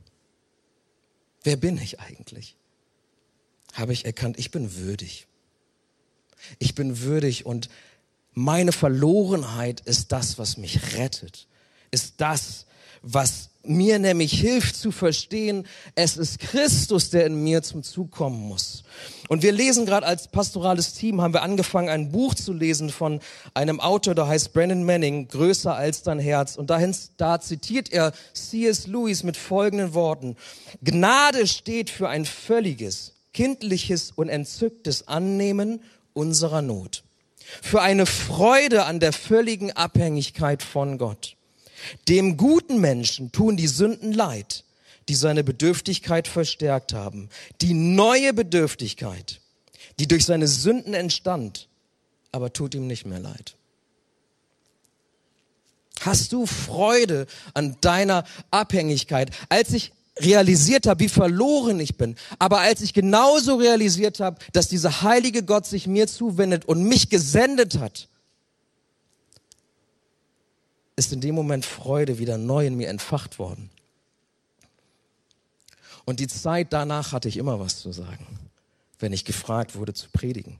Wer 1.43 1.57
bin 1.57 1.77
ich 1.77 1.99
eigentlich? 1.99 2.57
Habe 3.73 3.93
ich 3.93 4.05
erkannt, 4.05 4.39
ich 4.39 4.53
bin 4.53 4.77
würdig. 4.77 5.27
Ich 6.61 6.77
bin 6.77 7.01
würdig 7.01 7.47
und 7.47 7.69
meine 8.33 8.71
Verlorenheit 8.71 9.81
ist 9.81 10.13
das, 10.13 10.39
was 10.39 10.57
mich 10.57 10.95
rettet, 10.97 11.49
ist 11.91 12.15
das, 12.19 12.67
was 13.03 13.51
mir 13.67 13.99
nämlich 13.99 14.33
hilft 14.33 14.77
zu 14.77 14.93
verstehen, 14.93 15.67
es 15.95 16.17
ist 16.17 16.39
Christus, 16.39 17.11
der 17.11 17.27
in 17.27 17.43
mir 17.43 17.63
zum 17.63 17.83
Zug 17.83 18.11
kommen 18.11 18.41
muss. 18.41 18.85
Und 19.29 19.43
wir 19.43 19.53
lesen 19.53 19.87
gerade 19.87 20.07
als 20.07 20.29
pastorales 20.29 20.95
Team, 20.95 21.21
haben 21.21 21.35
wir 21.35 21.43
angefangen, 21.43 21.89
ein 21.89 22.13
Buch 22.13 22.35
zu 22.35 22.53
lesen 22.53 22.91
von 22.91 23.21
einem 23.55 23.81
Autor, 23.81 24.15
der 24.15 24.27
heißt 24.27 24.53
Brandon 24.53 24.85
Manning, 24.85 25.29
Größer 25.29 25.75
als 25.75 26.03
dein 26.03 26.19
Herz. 26.19 26.57
Und 26.57 26.71
dahin, 26.71 26.95
da 27.17 27.41
zitiert 27.41 27.93
er 27.93 28.13
C.S. 28.33 28.87
Lewis 28.87 29.23
mit 29.23 29.37
folgenden 29.37 29.95
Worten. 29.95 30.37
Gnade 30.83 31.47
steht 31.47 31.91
für 31.91 32.09
ein 32.09 32.25
völliges, 32.25 33.15
kindliches 33.33 34.13
und 34.15 34.29
entzücktes 34.29 35.09
Annehmen 35.09 35.81
unserer 36.13 36.63
Not 36.63 37.05
für 37.63 37.83
eine 37.83 38.07
Freude 38.07 38.85
an 38.85 39.01
der 39.01 39.13
völligen 39.13 39.73
Abhängigkeit 39.73 40.63
von 40.63 40.99
Gott. 40.99 41.37
Dem 42.09 42.37
guten 42.37 42.81
Menschen 42.81 43.33
tun 43.33 43.57
die 43.57 43.67
Sünden 43.67 44.13
leid, 44.13 44.65
die 45.09 45.15
seine 45.15 45.45
Bedürftigkeit 45.45 46.29
verstärkt 46.29 46.93
haben. 46.93 47.29
Die 47.61 47.75
neue 47.75 48.33
Bedürftigkeit, 48.33 49.41
die 49.99 50.09
durch 50.09 50.25
seine 50.25 50.49
Sünden 50.49 50.95
entstand, 50.95 51.69
aber 52.33 52.53
tut 52.53 52.75
ihm 52.75 52.87
nicht 52.87 53.07
mehr 53.07 53.21
leid. 53.21 53.57
Hast 56.01 56.33
du 56.33 56.47
Freude 56.47 57.27
an 57.55 57.77
deiner 57.81 58.25
Abhängigkeit? 58.51 59.31
Als 59.49 59.73
ich 59.73 59.93
realisiert 60.19 60.87
habe, 60.87 61.01
wie 61.01 61.09
verloren 61.09 61.81
ich 61.81 61.97
bin, 61.97 62.17
aber 62.39 62.61
als 62.61 62.83
ich 62.83 62.93
genauso 62.93 63.57
realisiert 63.57 64.21
habe, 64.21 64.39
dass 64.53 64.69
dieser 64.69 65.03
heilige 65.03 65.43
Gott 65.43 65.67
sich 65.67 65.87
mir 65.87 66.07
zuwendet 66.07 66.67
und 66.67 66.85
mich 66.85 67.09
gesendet 67.09 67.79
hat, 67.79 68.09
ist 70.97 71.13
in 71.13 71.21
dem 71.21 71.35
Moment 71.35 71.65
Freude 71.65 72.19
wieder 72.19 72.39
neu 72.39 72.67
in 72.67 72.77
mir 72.77 72.89
entfacht 72.89 73.39
worden. 73.39 73.71
Und 76.05 76.21
die 76.21 76.29
Zeit 76.29 76.73
danach 76.73 77.13
hatte 77.13 77.29
ich 77.29 77.37
immer 77.37 77.59
was 77.59 77.81
zu 77.81 77.93
sagen, 77.93 78.27
wenn 78.99 79.13
ich 79.13 79.25
gefragt 79.25 79.75
wurde 79.75 79.95
zu 79.95 80.09
predigen. 80.11 80.59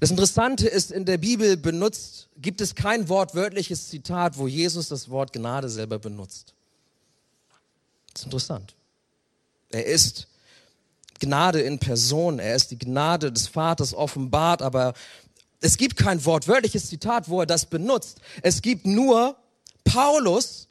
Das 0.00 0.10
Interessante 0.10 0.68
ist, 0.68 0.92
in 0.92 1.04
der 1.04 1.18
Bibel 1.18 1.56
benutzt, 1.56 2.28
gibt 2.36 2.60
es 2.60 2.74
kein 2.74 3.08
wortwörtliches 3.08 3.88
Zitat, 3.88 4.38
wo 4.38 4.46
Jesus 4.46 4.88
das 4.88 5.08
Wort 5.08 5.32
Gnade 5.32 5.68
selber 5.68 5.98
benutzt. 5.98 6.54
Das 8.12 8.22
ist 8.22 8.26
interessant. 8.26 8.74
Er 9.70 9.86
ist 9.86 10.28
Gnade 11.18 11.60
in 11.60 11.78
Person. 11.78 12.38
Er 12.38 12.54
ist 12.54 12.70
die 12.70 12.78
Gnade 12.78 13.32
des 13.32 13.48
Vaters 13.48 13.94
offenbart, 13.94 14.62
aber 14.62 14.94
es 15.64 15.78
gibt 15.78 15.96
kein 15.96 16.22
wortwörtliches 16.26 16.90
Zitat, 16.90 17.30
wo 17.30 17.40
er 17.40 17.46
das 17.46 17.64
benutzt. 17.64 18.20
Es 18.42 18.60
gibt 18.60 18.84
nur 18.84 19.34
Paulus, 19.82 20.68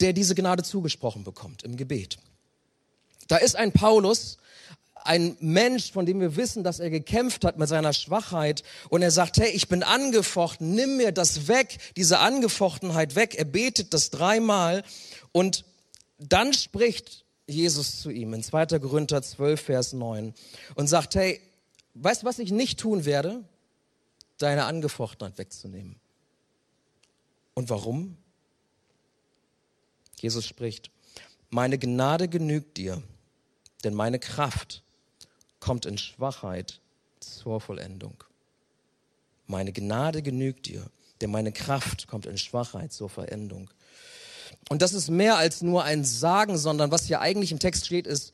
der 0.00 0.12
diese 0.12 0.34
Gnade 0.34 0.62
zugesprochen 0.62 1.24
bekommt 1.24 1.62
im 1.62 1.78
Gebet. 1.78 2.18
Da 3.28 3.38
ist 3.38 3.56
ein 3.56 3.72
Paulus, 3.72 4.36
ein 4.96 5.34
Mensch, 5.40 5.92
von 5.92 6.04
dem 6.04 6.20
wir 6.20 6.36
wissen, 6.36 6.62
dass 6.62 6.78
er 6.78 6.90
gekämpft 6.90 7.46
hat 7.46 7.56
mit 7.56 7.70
seiner 7.70 7.94
Schwachheit 7.94 8.64
und 8.90 9.00
er 9.00 9.10
sagt, 9.10 9.38
hey, 9.38 9.48
ich 9.48 9.68
bin 9.68 9.82
angefochten, 9.82 10.74
nimm 10.74 10.98
mir 10.98 11.12
das 11.12 11.48
weg, 11.48 11.78
diese 11.96 12.18
Angefochtenheit 12.18 13.14
weg. 13.14 13.34
Er 13.34 13.46
betet 13.46 13.94
das 13.94 14.10
dreimal 14.10 14.84
und 15.32 15.64
dann 16.18 16.52
spricht 16.52 17.24
Jesus 17.46 18.02
zu 18.02 18.10
ihm 18.10 18.34
in 18.34 18.42
2. 18.42 18.78
Korinther 18.78 19.22
12, 19.22 19.58
Vers 19.58 19.92
9 19.94 20.34
und 20.74 20.86
sagt, 20.86 21.14
hey, 21.14 21.40
weißt 21.94 22.22
du, 22.22 22.26
was 22.26 22.38
ich 22.38 22.52
nicht 22.52 22.80
tun 22.80 23.04
werde? 23.04 23.44
Deine 24.38 24.64
Angefochtenheit 24.64 25.38
wegzunehmen. 25.38 25.96
Und 27.54 27.70
warum? 27.70 28.16
Jesus 30.18 30.46
spricht, 30.46 30.90
meine 31.50 31.78
Gnade 31.78 32.28
genügt 32.28 32.76
dir, 32.76 33.02
denn 33.84 33.94
meine 33.94 34.18
Kraft 34.18 34.82
kommt 35.60 35.84
in 35.84 35.98
Schwachheit 35.98 36.80
zur 37.20 37.60
Vollendung. 37.60 38.24
Meine 39.46 39.72
Gnade 39.72 40.22
genügt 40.22 40.66
dir, 40.66 40.86
denn 41.20 41.30
meine 41.30 41.52
Kraft 41.52 42.06
kommt 42.06 42.26
in 42.26 42.38
Schwachheit 42.38 42.92
zur 42.92 43.10
Vollendung. 43.10 43.70
Und 44.68 44.80
das 44.80 44.92
ist 44.92 45.10
mehr 45.10 45.36
als 45.36 45.62
nur 45.62 45.84
ein 45.84 46.04
Sagen, 46.04 46.56
sondern 46.56 46.90
was 46.90 47.06
hier 47.06 47.20
eigentlich 47.20 47.52
im 47.52 47.58
Text 47.58 47.86
steht, 47.86 48.06
ist, 48.06 48.32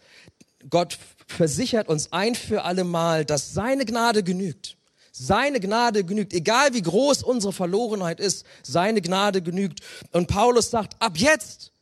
Gott 0.69 0.99
versichert 1.27 1.89
uns 1.89 2.13
ein 2.13 2.35
für 2.35 2.65
alle 2.65 2.85
Mal, 2.85 3.25
dass 3.25 3.53
seine 3.53 3.85
Gnade 3.85 4.23
genügt. 4.23 4.77
Seine 5.13 5.59
Gnade 5.59 6.05
genügt, 6.05 6.33
egal 6.33 6.75
wie 6.75 6.83
groß 6.83 7.23
unsere 7.23 7.53
Verlorenheit 7.53 8.21
ist, 8.21 8.47
seine 8.63 9.03
Gnade 9.03 9.43
genügt. 9.43 9.81
Und 10.13 10.29
Paulus 10.29 10.71
sagt, 10.71 11.01
ab 11.01 11.17
jetzt 11.17 11.73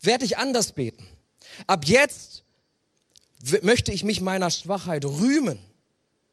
werde 0.00 0.24
ich 0.24 0.38
anders 0.38 0.72
beten. 0.72 1.06
Ab 1.66 1.84
jetzt 1.84 2.44
möchte 3.62 3.92
ich 3.92 4.04
mich 4.04 4.20
meiner 4.20 4.50
Schwachheit 4.50 5.04
rühmen, 5.04 5.58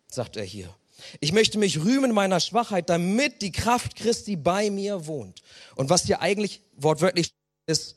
sagt 0.09 0.37
er 0.37 0.43
hier. 0.43 0.73
Ich 1.19 1.31
möchte 1.31 1.57
mich 1.57 1.83
rühmen 1.83 2.11
meiner 2.11 2.39
Schwachheit, 2.39 2.89
damit 2.89 3.41
die 3.41 3.51
Kraft 3.51 3.95
Christi 3.95 4.35
bei 4.35 4.69
mir 4.69 5.05
wohnt. 5.05 5.41
Und 5.75 5.89
was 5.89 6.05
hier 6.05 6.21
eigentlich 6.21 6.61
wortwörtlich 6.75 7.33
ist, 7.65 7.95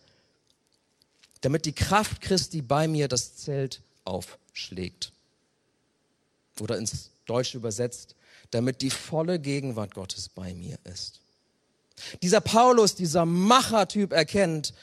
damit 1.40 1.64
die 1.64 1.72
Kraft 1.72 2.20
Christi 2.20 2.62
bei 2.62 2.88
mir 2.88 3.08
das 3.08 3.36
Zelt 3.36 3.82
aufschlägt. 4.04 5.12
Oder 6.60 6.76
ins 6.76 7.10
Deutsche 7.26 7.56
übersetzt, 7.56 8.14
damit 8.50 8.82
die 8.82 8.90
volle 8.90 9.38
Gegenwart 9.38 9.94
Gottes 9.94 10.28
bei 10.28 10.54
mir 10.54 10.78
ist. 10.84 11.20
Dieser 12.22 12.40
Paulus, 12.40 12.94
dieser 12.94 13.24
Machertyp 13.24 14.12
erkennt, 14.12 14.74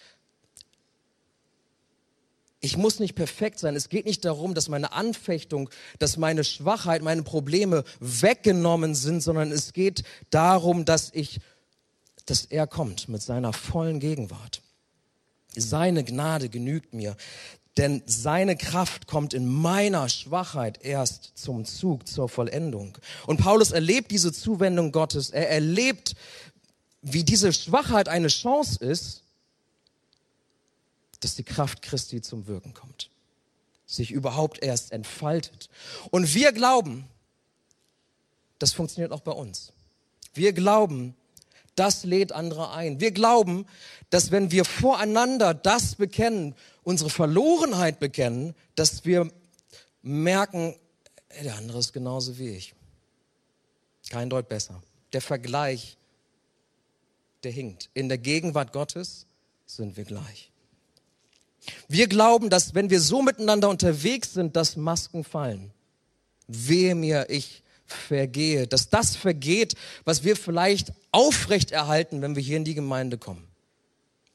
ich 2.59 2.75
muss 2.75 2.99
nicht 2.99 3.15
perfekt 3.15 3.59
sein. 3.59 3.75
Es 3.75 3.89
geht 3.89 4.05
nicht 4.05 4.25
darum, 4.25 4.53
dass 4.53 4.67
meine 4.67 4.91
Anfechtung, 4.91 5.69
dass 5.99 6.17
meine 6.17 6.43
Schwachheit, 6.43 7.03
meine 7.03 7.23
Probleme 7.23 7.83
weggenommen 7.99 8.95
sind, 8.95 9.21
sondern 9.21 9.51
es 9.51 9.73
geht 9.73 10.03
darum, 10.31 10.83
dass 10.83 11.11
ich, 11.13 11.39
dass 12.25 12.45
er 12.45 12.65
kommt 12.65 13.09
mit 13.09 13.21
seiner 13.21 13.53
vollen 13.53 13.99
Gegenwart. 13.99 14.61
Seine 15.57 16.03
Gnade 16.03 16.49
genügt 16.49 16.93
mir, 16.93 17.15
denn 17.77 18.01
seine 18.05 18.57
Kraft 18.57 19.07
kommt 19.07 19.33
in 19.33 19.47
meiner 19.47 20.09
Schwachheit 20.09 20.83
erst 20.83 21.37
zum 21.37 21.65
Zug, 21.65 22.07
zur 22.07 22.27
Vollendung. 22.27 22.97
Und 23.27 23.37
Paulus 23.37 23.71
erlebt 23.71 24.11
diese 24.11 24.33
Zuwendung 24.33 24.91
Gottes. 24.91 25.29
Er 25.29 25.49
erlebt, 25.49 26.15
wie 27.01 27.23
diese 27.23 27.53
Schwachheit 27.53 28.09
eine 28.09 28.29
Chance 28.29 28.83
ist, 28.83 29.23
dass 31.19 31.35
die 31.35 31.43
Kraft 31.43 31.81
Christi 31.81 32.21
zum 32.21 32.47
Wirken 32.47 32.73
kommt, 32.73 33.09
sich 33.85 34.11
überhaupt 34.11 34.63
erst 34.63 34.91
entfaltet. 34.91 35.69
Und 36.09 36.33
wir 36.33 36.51
glauben, 36.51 37.07
das 38.59 38.73
funktioniert 38.73 39.11
auch 39.11 39.21
bei 39.21 39.31
uns. 39.31 39.71
Wir 40.33 40.53
glauben, 40.53 41.15
das 41.79 42.03
lädt 42.03 42.31
andere 42.31 42.71
ein. 42.71 42.99
Wir 42.99 43.11
glauben, 43.11 43.65
dass 44.09 44.31
wenn 44.31 44.51
wir 44.51 44.65
voreinander 44.65 45.53
das 45.53 45.95
bekennen, 45.95 46.55
unsere 46.83 47.09
Verlorenheit 47.09 47.99
bekennen, 47.99 48.55
dass 48.75 49.05
wir 49.05 49.31
merken, 50.01 50.75
der 51.43 51.55
andere 51.55 51.79
ist 51.79 51.93
genauso 51.93 52.37
wie 52.37 52.49
ich. 52.49 52.73
Kein 54.09 54.29
Deut 54.29 54.47
besser. 54.47 54.81
Der 55.13 55.21
Vergleich, 55.21 55.97
der 57.43 57.51
hinkt. 57.51 57.89
In 57.93 58.09
der 58.09 58.17
Gegenwart 58.17 58.73
Gottes 58.73 59.25
sind 59.65 59.97
wir 59.97 60.05
gleich. 60.05 60.51
Wir 61.87 62.07
glauben, 62.07 62.49
dass 62.49 62.73
wenn 62.73 62.89
wir 62.89 63.01
so 63.01 63.21
miteinander 63.21 63.69
unterwegs 63.69 64.33
sind, 64.33 64.55
dass 64.55 64.77
Masken 64.77 65.23
fallen. 65.23 65.71
Wehe 66.47 66.95
mir, 66.95 67.29
ich 67.29 67.63
vergehe, 67.87 68.67
dass 68.67 68.89
das 68.89 69.15
vergeht, 69.15 69.75
was 70.05 70.23
wir 70.23 70.35
vielleicht 70.35 70.93
aufrechterhalten, 71.11 72.21
wenn 72.21 72.35
wir 72.35 72.43
hier 72.43 72.57
in 72.57 72.65
die 72.65 72.75
Gemeinde 72.75 73.17
kommen 73.17 73.47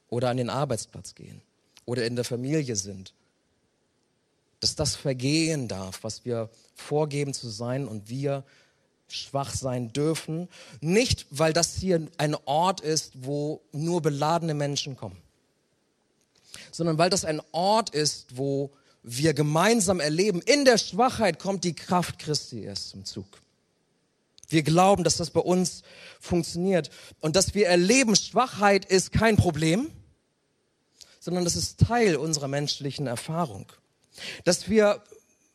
oder 0.09 0.31
an 0.31 0.37
den 0.37 0.51
Arbeitsplatz 0.51 1.15
gehen 1.15 1.43
oder 1.85 2.07
in 2.07 2.17
der 2.17 2.25
Familie 2.25 2.77
sind. 2.77 3.15
Dass 4.61 4.77
das 4.77 4.97
vergehen 4.97 5.69
darf, 5.69 6.03
was 6.03 6.25
wir 6.25 6.49
vorgeben 6.75 7.35
zu 7.35 7.49
sein 7.49 7.87
und 7.87 8.09
wir 8.09 8.45
schwach 9.09 9.55
sein 9.55 9.93
dürfen. 9.93 10.49
Nicht, 10.81 11.27
weil 11.31 11.53
das 11.53 11.75
hier 11.75 12.07
ein 12.17 12.35
Ort 12.47 12.81
ist, 12.81 13.13
wo 13.25 13.61
nur 13.73 14.01
beladene 14.01 14.55
Menschen 14.55 14.97
kommen 14.97 15.23
sondern 16.73 16.99
weil 16.99 17.11
das 17.11 17.25
ein 17.25 17.41
Ort 17.53 17.91
ist, 17.91 18.37
wo 18.37 18.73
wir 19.03 19.35
gemeinsam 19.35 20.01
erleben, 20.01 20.41
in 20.43 20.65
der 20.65 20.79
Schwachheit 20.79 21.39
kommt 21.39 21.65
die 21.65 21.75
Kraft 21.75 22.19
Christi 22.19 22.63
erst 22.63 22.91
zum 22.91 23.05
Zug. 23.05 23.27
Wir 24.53 24.63
glauben, 24.63 25.03
dass 25.05 25.17
das 25.17 25.31
bei 25.31 25.41
uns 25.41 25.83
funktioniert 26.21 26.91
und 27.21 27.37
dass 27.37 27.55
wir 27.55 27.67
erleben, 27.67 28.15
Schwachheit 28.17 28.85
ist 28.85 29.13
kein 29.13 29.37
Problem, 29.37 29.91
sondern 31.21 31.45
das 31.45 31.57
ist 31.57 31.81
Teil 31.81 32.17
unserer 32.17 32.49
menschlichen 32.49 33.07
Erfahrung. 33.07 33.73
Dass 34.45 34.69
wir 34.69 35.03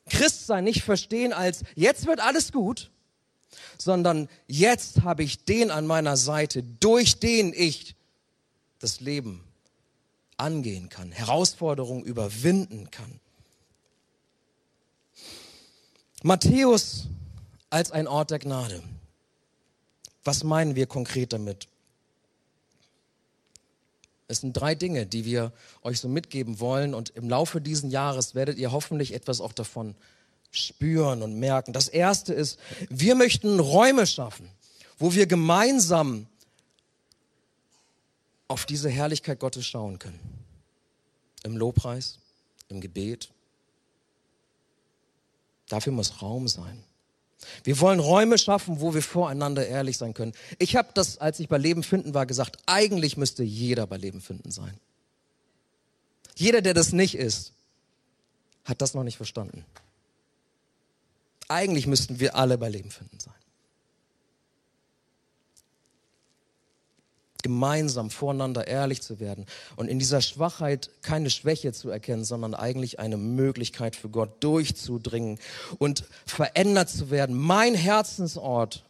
Christsein 0.10 0.64
nicht 0.64 0.84
verstehen 0.84 1.34
als 1.34 1.64
jetzt 1.76 2.08
wird 2.08 2.20
alles 2.20 2.52
gut, 2.52 2.89
sondern 3.78 4.30
jetzt 4.48 5.02
habe 5.04 5.24
ich 5.24 5.43
den 5.43 5.70
an 5.70 5.86
meiner 5.86 6.18
Seite, 6.18 6.64
durch 6.64 7.20
den 7.20 7.54
ich 7.54 7.95
das 8.80 9.00
Leben 9.00 9.43
angehen 10.38 10.89
kann, 10.89 11.12
Herausforderungen 11.12 12.04
überwinden 12.04 12.89
kann. 12.91 13.20
Matthäus 16.24 17.08
als 17.70 17.91
ein 17.91 18.07
Ort 18.07 18.32
der 18.32 18.39
Gnade. 18.39 18.82
Was 20.24 20.43
meinen 20.43 20.76
wir 20.76 20.88
konkret 20.88 21.34
damit? 21.34 21.68
Es 24.28 24.41
sind 24.41 24.53
drei 24.53 24.76
Dinge, 24.76 25.05
die 25.05 25.24
wir 25.24 25.53
euch 25.84 25.99
so 25.99 26.09
mitgeben 26.09 26.59
wollen 26.59 26.93
und 26.93 27.09
im 27.11 27.30
Laufe 27.30 27.61
dieses 27.61 27.91
Jahres 27.91 28.36
werdet 28.36 28.57
ihr 28.57 28.72
hoffentlich 28.72 29.13
etwas 29.13 29.39
auch 29.39 29.53
davon 29.53 29.95
spüren 30.51 31.22
und 31.22 31.36
merken. 31.36 31.72
Das 31.72 31.88
erste 31.88 32.34
ist, 32.34 32.59
wir 32.89 33.15
möchten 33.15 33.59
Räume 33.59 34.05
schaffen, 34.05 34.49
wo 34.97 35.13
wir 35.13 35.28
gemeinsam 35.28 36.28
auf 38.47 38.65
diese 38.65 38.89
Herrlichkeit 38.89 39.39
Gottes 39.39 39.65
schauen 39.65 39.99
können. 39.99 40.20
Im 41.43 41.55
Lobpreis, 41.55 42.20
im 42.70 42.82
Gebet. 42.82 43.30
Dafür 45.70 45.93
muss 45.93 46.22
Raum 46.22 46.47
sein. 46.47 46.84
Wir 47.63 47.79
wollen 47.79 47.99
Räume 47.99 48.38
schaffen, 48.38 48.81
wo 48.81 48.93
wir 48.93 49.01
voreinander 49.01 49.67
ehrlich 49.67 49.97
sein 49.97 50.13
können. 50.13 50.33
Ich 50.57 50.75
habe 50.75 50.89
das, 50.93 51.19
als 51.19 51.39
ich 51.39 51.47
bei 51.47 51.57
Leben 51.57 51.83
finden 51.83 52.13
war, 52.13 52.25
gesagt, 52.25 52.57
eigentlich 52.65 53.17
müsste 53.17 53.43
jeder 53.43 53.85
bei 53.88 53.97
Leben 53.97 54.21
finden 54.21 54.51
sein. 54.51 54.79
Jeder, 56.35 56.61
der 56.61 56.73
das 56.73 56.93
nicht 56.93 57.15
ist, 57.15 57.53
hat 58.63 58.81
das 58.81 58.93
noch 58.93 59.03
nicht 59.03 59.17
verstanden. 59.17 59.65
Eigentlich 61.47 61.88
müssten 61.88 62.19
wir 62.19 62.35
alle 62.35 62.57
bei 62.57 62.69
Leben 62.69 62.91
finden 62.91 63.19
sein. 63.19 63.33
Gemeinsam 67.48 68.10
voreinander 68.10 68.68
ehrlich 68.68 69.02
zu 69.02 69.22
werden 69.22 69.45
und 69.78 69.88
in 69.88 70.00
dieser 70.00 70.20
Schwachheit 70.20 70.89
keine 71.02 71.30
Schwäche 71.30 71.72
zu 71.72 71.89
erkennen, 71.89 72.26
sondern 72.26 72.54
eigentlich 72.54 73.00
eine 73.00 73.16
Möglichkeit 73.16 73.95
für 73.95 74.10
Gott 74.10 74.43
durchzudringen 74.43 75.39
und 75.78 76.04
verändert 76.26 76.89
zu 76.89 77.10
werden. 77.10 77.38
Mein 77.38 77.74
Herzensort 77.74 78.84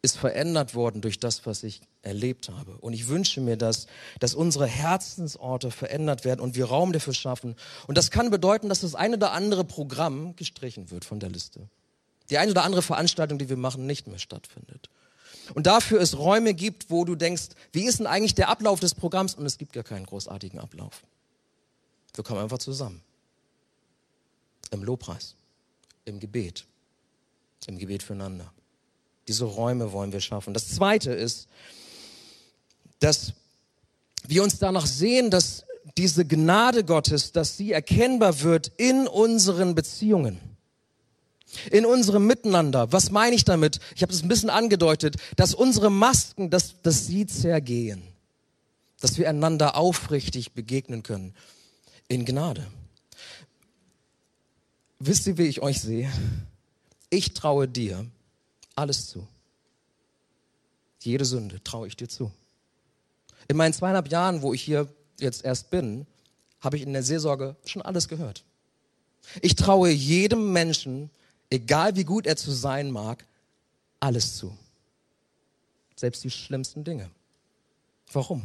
ist 0.00 0.16
verändert 0.16 0.74
worden 0.74 1.02
durch 1.02 1.20
das, 1.20 1.44
was 1.44 1.62
ich 1.62 1.82
erlebt 2.00 2.48
habe. 2.48 2.78
Und 2.78 2.94
ich 2.94 3.08
wünsche 3.08 3.42
mir 3.42 3.58
das, 3.58 3.86
dass 4.18 4.34
unsere 4.34 4.66
Herzensorte 4.66 5.70
verändert 5.70 6.24
werden 6.24 6.40
und 6.40 6.56
wir 6.56 6.64
Raum 6.64 6.94
dafür 6.94 7.12
schaffen. 7.12 7.56
Und 7.86 7.98
das 7.98 8.10
kann 8.10 8.30
bedeuten, 8.30 8.70
dass 8.70 8.80
das 8.80 8.94
eine 8.94 9.16
oder 9.16 9.32
andere 9.32 9.64
Programm 9.64 10.34
gestrichen 10.34 10.90
wird 10.90 11.04
von 11.04 11.20
der 11.20 11.28
Liste. 11.28 11.68
Die 12.30 12.38
eine 12.38 12.52
oder 12.52 12.64
andere 12.64 12.82
Veranstaltung, 12.82 13.38
die 13.38 13.50
wir 13.50 13.58
machen, 13.58 13.86
nicht 13.86 14.06
mehr 14.06 14.18
stattfindet. 14.18 14.88
Und 15.54 15.66
dafür 15.66 16.00
es 16.00 16.16
Räume 16.16 16.54
gibt, 16.54 16.90
wo 16.90 17.04
du 17.04 17.14
denkst, 17.14 17.48
wie 17.72 17.84
ist 17.84 17.98
denn 17.98 18.06
eigentlich 18.06 18.34
der 18.34 18.48
Ablauf 18.48 18.80
des 18.80 18.94
Programms? 18.94 19.34
Und 19.34 19.46
es 19.46 19.58
gibt 19.58 19.72
gar 19.72 19.84
keinen 19.84 20.06
großartigen 20.06 20.58
Ablauf. 20.58 21.02
Wir 22.14 22.24
kommen 22.24 22.40
einfach 22.40 22.58
zusammen. 22.58 23.02
Im 24.70 24.82
Lobpreis, 24.84 25.34
im 26.04 26.20
Gebet, 26.20 26.64
im 27.66 27.78
Gebet 27.78 28.02
füreinander. 28.02 28.52
Diese 29.28 29.44
Räume 29.44 29.92
wollen 29.92 30.12
wir 30.12 30.20
schaffen. 30.20 30.54
Das 30.54 30.68
Zweite 30.68 31.12
ist, 31.12 31.46
dass 33.00 33.32
wir 34.26 34.42
uns 34.42 34.58
danach 34.58 34.86
sehen, 34.86 35.30
dass 35.30 35.64
diese 35.96 36.24
Gnade 36.24 36.84
Gottes, 36.84 37.32
dass 37.32 37.56
sie 37.56 37.72
erkennbar 37.72 38.42
wird 38.42 38.72
in 38.76 39.06
unseren 39.06 39.74
Beziehungen, 39.74 40.40
in 41.70 41.86
unserem 41.86 42.26
Miteinander. 42.26 42.92
Was 42.92 43.10
meine 43.10 43.36
ich 43.36 43.44
damit? 43.44 43.80
Ich 43.94 44.02
habe 44.02 44.12
es 44.12 44.22
ein 44.22 44.28
bisschen 44.28 44.50
angedeutet, 44.50 45.16
dass 45.36 45.54
unsere 45.54 45.90
Masken, 45.90 46.50
dass, 46.50 46.80
dass 46.82 47.06
sie 47.06 47.26
zergehen, 47.26 48.02
dass 49.00 49.18
wir 49.18 49.28
einander 49.28 49.76
aufrichtig 49.76 50.52
begegnen 50.52 51.02
können 51.02 51.34
in 52.08 52.24
Gnade. 52.24 52.66
Wisst 54.98 55.26
ihr, 55.26 55.38
wie 55.38 55.46
ich 55.46 55.60
euch 55.62 55.80
sehe? 55.80 56.10
Ich 57.10 57.34
traue 57.34 57.68
dir 57.68 58.06
alles 58.76 59.08
zu. 59.08 59.26
Jede 61.00 61.24
Sünde 61.24 61.62
traue 61.62 61.88
ich 61.88 61.96
dir 61.96 62.08
zu. 62.08 62.30
In 63.48 63.56
meinen 63.56 63.72
zweieinhalb 63.72 64.10
Jahren, 64.10 64.42
wo 64.42 64.54
ich 64.54 64.62
hier 64.62 64.88
jetzt 65.18 65.44
erst 65.44 65.70
bin, 65.70 66.06
habe 66.60 66.76
ich 66.76 66.82
in 66.84 66.92
der 66.92 67.02
Seelsorge 67.02 67.56
schon 67.64 67.82
alles 67.82 68.08
gehört. 68.08 68.44
Ich 69.40 69.56
traue 69.56 69.90
jedem 69.90 70.52
Menschen, 70.52 71.10
egal 71.52 71.96
wie 71.96 72.04
gut 72.04 72.26
er 72.26 72.36
zu 72.36 72.50
sein 72.50 72.90
mag, 72.90 73.24
alles 74.00 74.36
zu. 74.36 74.56
Selbst 75.94 76.24
die 76.24 76.30
schlimmsten 76.30 76.82
Dinge. 76.82 77.10
Warum? 78.12 78.42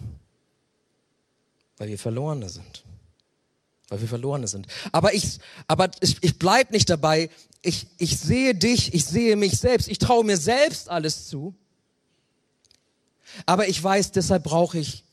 Weil 1.77 1.89
wir 1.89 1.97
Verlorene 1.97 2.49
sind. 2.49 2.83
Weil 3.89 4.01
wir 4.01 4.07
Verlorene 4.07 4.47
sind. 4.47 4.67
Aber 4.91 5.13
ich, 5.13 5.39
aber 5.67 5.89
ich, 6.01 6.21
ich 6.21 6.37
bleib 6.37 6.71
nicht 6.71 6.89
dabei. 6.89 7.29
Ich, 7.61 7.87
ich 7.97 8.19
sehe 8.19 8.53
dich, 8.53 8.93
ich 8.93 9.05
sehe 9.05 9.35
mich 9.35 9.57
selbst. 9.57 9.87
Ich 9.87 9.97
traue 9.97 10.23
mir 10.23 10.37
selbst 10.37 10.89
alles 10.89 11.27
zu. 11.27 11.55
Aber 13.45 13.67
ich 13.67 13.81
weiß, 13.81 14.11
deshalb 14.11 14.43
brauche 14.43 14.77
ich, 14.77 15.03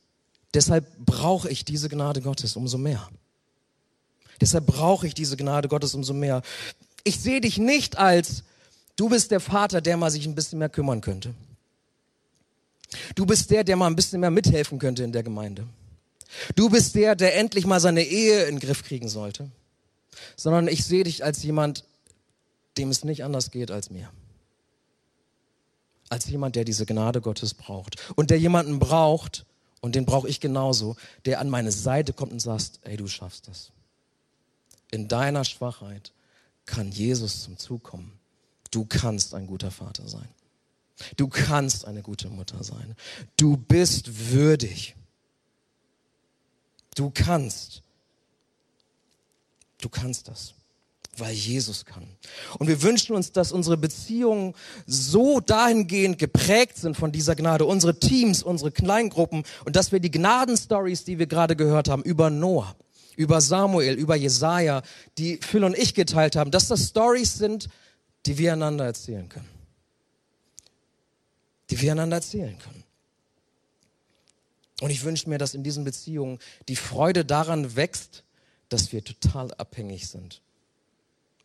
deshalb 0.52 0.86
brauche 0.98 1.48
ich 1.48 1.64
diese 1.64 1.88
Gnade 1.88 2.20
Gottes 2.20 2.56
umso 2.56 2.78
mehr. 2.78 3.08
Deshalb 4.40 4.66
brauche 4.66 5.06
ich 5.06 5.14
diese 5.14 5.36
Gnade 5.36 5.68
Gottes 5.68 5.94
umso 5.94 6.12
mehr. 6.12 6.42
Ich 7.04 7.20
sehe 7.20 7.40
dich 7.40 7.58
nicht 7.58 7.98
als, 7.98 8.42
du 8.96 9.08
bist 9.08 9.30
der 9.30 9.40
Vater, 9.40 9.80
der 9.80 9.96
mal 9.96 10.10
sich 10.10 10.26
ein 10.26 10.34
bisschen 10.34 10.58
mehr 10.58 10.68
kümmern 10.68 11.00
könnte. 11.00 11.34
Du 13.14 13.26
bist 13.26 13.50
der, 13.50 13.64
der 13.64 13.76
mal 13.76 13.86
ein 13.86 13.96
bisschen 13.96 14.20
mehr 14.20 14.30
mithelfen 14.30 14.78
könnte 14.78 15.04
in 15.04 15.12
der 15.12 15.22
Gemeinde. 15.22 15.66
Du 16.54 16.70
bist 16.70 16.94
der, 16.94 17.14
der 17.14 17.36
endlich 17.36 17.66
mal 17.66 17.80
seine 17.80 18.02
Ehe 18.02 18.44
in 18.44 18.56
den 18.56 18.60
Griff 18.60 18.82
kriegen 18.82 19.08
sollte. 19.08 19.50
Sondern 20.36 20.68
ich 20.68 20.84
sehe 20.84 21.04
dich 21.04 21.24
als 21.24 21.42
jemand, 21.42 21.84
dem 22.78 22.90
es 22.90 23.04
nicht 23.04 23.24
anders 23.24 23.50
geht 23.50 23.70
als 23.70 23.90
mir 23.90 24.10
als 26.14 26.26
jemand, 26.28 26.56
der 26.56 26.64
diese 26.64 26.86
Gnade 26.86 27.20
Gottes 27.20 27.54
braucht. 27.54 27.96
Und 28.14 28.30
der 28.30 28.38
jemanden 28.38 28.78
braucht, 28.78 29.44
und 29.80 29.94
den 29.94 30.06
brauche 30.06 30.28
ich 30.28 30.40
genauso, 30.40 30.96
der 31.26 31.40
an 31.40 31.50
meine 31.50 31.72
Seite 31.72 32.12
kommt 32.12 32.32
und 32.32 32.40
sagt, 32.40 32.80
ey, 32.82 32.96
du 32.96 33.06
schaffst 33.06 33.48
das. 33.48 33.70
In 34.90 35.08
deiner 35.08 35.44
Schwachheit 35.44 36.12
kann 36.66 36.90
Jesus 36.90 37.42
zum 37.42 37.58
Zug 37.58 37.82
kommen. 37.82 38.12
Du 38.70 38.84
kannst 38.84 39.34
ein 39.34 39.46
guter 39.46 39.70
Vater 39.70 40.08
sein. 40.08 40.28
Du 41.16 41.28
kannst 41.28 41.84
eine 41.86 42.02
gute 42.02 42.28
Mutter 42.28 42.62
sein. 42.62 42.94
Du 43.36 43.56
bist 43.56 44.30
würdig. 44.32 44.94
Du 46.94 47.10
kannst. 47.10 47.82
Du 49.80 49.88
kannst 49.88 50.28
das 50.28 50.54
weil 51.18 51.34
Jesus 51.34 51.84
kann. 51.84 52.06
Und 52.58 52.68
wir 52.68 52.82
wünschen 52.82 53.14
uns, 53.14 53.32
dass 53.32 53.52
unsere 53.52 53.76
Beziehungen 53.76 54.54
so 54.86 55.40
dahingehend 55.40 56.18
geprägt 56.18 56.76
sind 56.76 56.96
von 56.96 57.12
dieser 57.12 57.36
Gnade, 57.36 57.66
unsere 57.66 57.98
Teams, 57.98 58.42
unsere 58.42 58.70
Kleingruppen 58.70 59.44
und 59.64 59.76
dass 59.76 59.92
wir 59.92 60.00
die 60.00 60.10
Gnadenstories, 60.10 61.04
die 61.04 61.18
wir 61.18 61.26
gerade 61.26 61.56
gehört 61.56 61.88
haben, 61.88 62.02
über 62.02 62.30
Noah, 62.30 62.74
über 63.16 63.40
Samuel, 63.40 63.94
über 63.94 64.16
Jesaja, 64.16 64.82
die 65.18 65.38
Phil 65.38 65.64
und 65.64 65.76
ich 65.76 65.94
geteilt 65.94 66.36
haben, 66.36 66.50
dass 66.50 66.68
das 66.68 66.88
Stories 66.88 67.34
sind, 67.34 67.68
die 68.26 68.38
wir 68.38 68.52
einander 68.52 68.84
erzählen 68.84 69.28
können. 69.28 69.48
Die 71.70 71.80
wir 71.80 71.92
einander 71.92 72.16
erzählen 72.16 72.58
können. 72.58 72.84
Und 74.80 74.90
ich 74.90 75.04
wünsche 75.04 75.28
mir, 75.28 75.38
dass 75.38 75.54
in 75.54 75.62
diesen 75.62 75.84
Beziehungen 75.84 76.38
die 76.68 76.76
Freude 76.76 77.24
daran 77.24 77.76
wächst, 77.76 78.24
dass 78.68 78.92
wir 78.92 79.04
total 79.04 79.52
abhängig 79.54 80.08
sind 80.08 80.42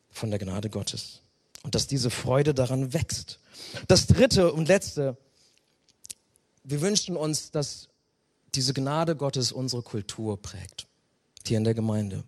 von 0.09 0.29
der 0.29 0.39
Gnade 0.39 0.69
Gottes. 0.69 1.21
Und 1.63 1.75
dass 1.75 1.87
diese 1.87 2.09
Freude 2.09 2.53
daran 2.53 2.93
wächst. 2.93 3.39
Das 3.87 4.07
dritte 4.07 4.53
und 4.53 4.67
letzte, 4.67 5.17
wir 6.63 6.81
wünschen 6.81 7.17
uns, 7.17 7.51
dass 7.51 7.89
diese 8.55 8.73
Gnade 8.73 9.15
Gottes 9.15 9.51
unsere 9.51 9.83
Kultur 9.83 10.41
prägt. 10.41 10.88
Hier 11.45 11.57
in 11.57 11.63
der 11.63 11.73
Gemeinde. 11.73 12.23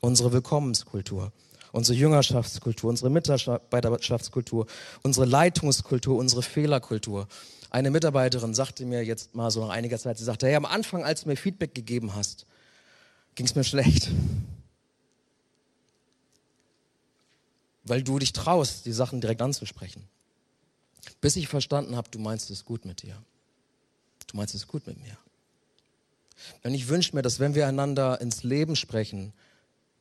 Unsere 0.00 0.32
Willkommenskultur, 0.32 1.32
unsere 1.72 1.98
Jüngerschaftskultur, 1.98 2.90
unsere 2.90 3.10
Mitarbeiterschaftskultur, 3.10 4.66
unsere 5.02 5.26
Leitungskultur, 5.26 6.16
unsere 6.16 6.42
Fehlerkultur. 6.42 7.28
Eine 7.70 7.90
Mitarbeiterin 7.90 8.54
sagte 8.54 8.84
mir 8.86 9.04
jetzt 9.04 9.34
mal 9.34 9.50
so 9.50 9.64
nach 9.64 9.72
einiger 9.72 9.98
Zeit, 9.98 10.18
sie 10.18 10.24
sagte, 10.24 10.46
hey, 10.46 10.56
am 10.56 10.64
Anfang, 10.64 11.04
als 11.04 11.22
du 11.22 11.28
mir 11.28 11.36
Feedback 11.36 11.74
gegeben 11.74 12.14
hast, 12.14 12.46
ging 13.34 13.46
es 13.46 13.54
mir 13.54 13.64
schlecht. 13.64 14.10
weil 17.90 18.02
du 18.04 18.18
dich 18.18 18.32
traust, 18.32 18.86
die 18.86 18.92
Sachen 18.92 19.20
direkt 19.20 19.42
anzusprechen. 19.42 20.08
Bis 21.20 21.36
ich 21.36 21.48
verstanden 21.48 21.96
habe, 21.96 22.08
du 22.10 22.18
meinst 22.18 22.48
es 22.50 22.64
gut 22.64 22.84
mit 22.84 23.02
dir. 23.02 23.20
Du 24.28 24.36
meinst 24.36 24.54
es 24.54 24.68
gut 24.68 24.86
mit 24.86 24.98
mir. 25.02 25.18
Und 26.62 26.74
ich 26.74 26.88
wünsche 26.88 27.14
mir, 27.14 27.22
dass 27.22 27.40
wenn 27.40 27.54
wir 27.54 27.66
einander 27.66 28.20
ins 28.20 28.42
Leben 28.42 28.76
sprechen, 28.76 29.32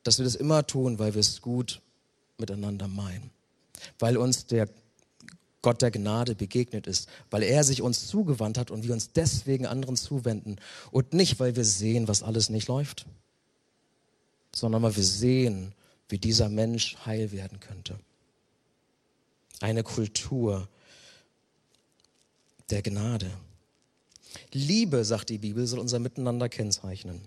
dass 0.03 0.17
wir 0.17 0.25
das 0.25 0.35
immer 0.35 0.65
tun, 0.65 0.99
weil 0.99 1.13
wir 1.13 1.19
es 1.19 1.41
gut 1.41 1.81
miteinander 2.37 2.87
meinen. 2.87 3.31
Weil 3.97 4.17
uns 4.17 4.45
der 4.45 4.67
Gott 5.61 5.81
der 5.81 5.91
Gnade 5.91 6.35
begegnet 6.35 6.87
ist, 6.87 7.09
weil 7.29 7.43
er 7.43 7.63
sich 7.63 7.81
uns 7.81 8.07
zugewandt 8.07 8.57
hat 8.57 8.71
und 8.71 8.83
wir 8.83 8.93
uns 8.93 9.11
deswegen 9.11 9.65
anderen 9.65 9.97
zuwenden 9.97 10.55
und 10.91 11.13
nicht, 11.13 11.39
weil 11.39 11.55
wir 11.55 11.65
sehen, 11.65 12.07
was 12.07 12.23
alles 12.23 12.49
nicht 12.49 12.69
läuft, 12.69 13.05
sondern 14.55 14.81
weil 14.83 14.95
wir 14.95 15.03
sehen, 15.03 15.73
wie 16.07 16.17
dieser 16.17 16.49
Mensch 16.49 16.95
heil 17.05 17.31
werden 17.31 17.59
könnte. 17.59 17.99
Eine 19.59 19.83
Kultur 19.83 20.69
der 22.69 22.81
Gnade. 22.81 23.29
Liebe, 24.51 25.05
sagt 25.05 25.29
die 25.29 25.37
Bibel, 25.37 25.65
soll 25.67 25.79
unser 25.79 25.99
Miteinander 25.99 26.49
kennzeichnen. 26.49 27.21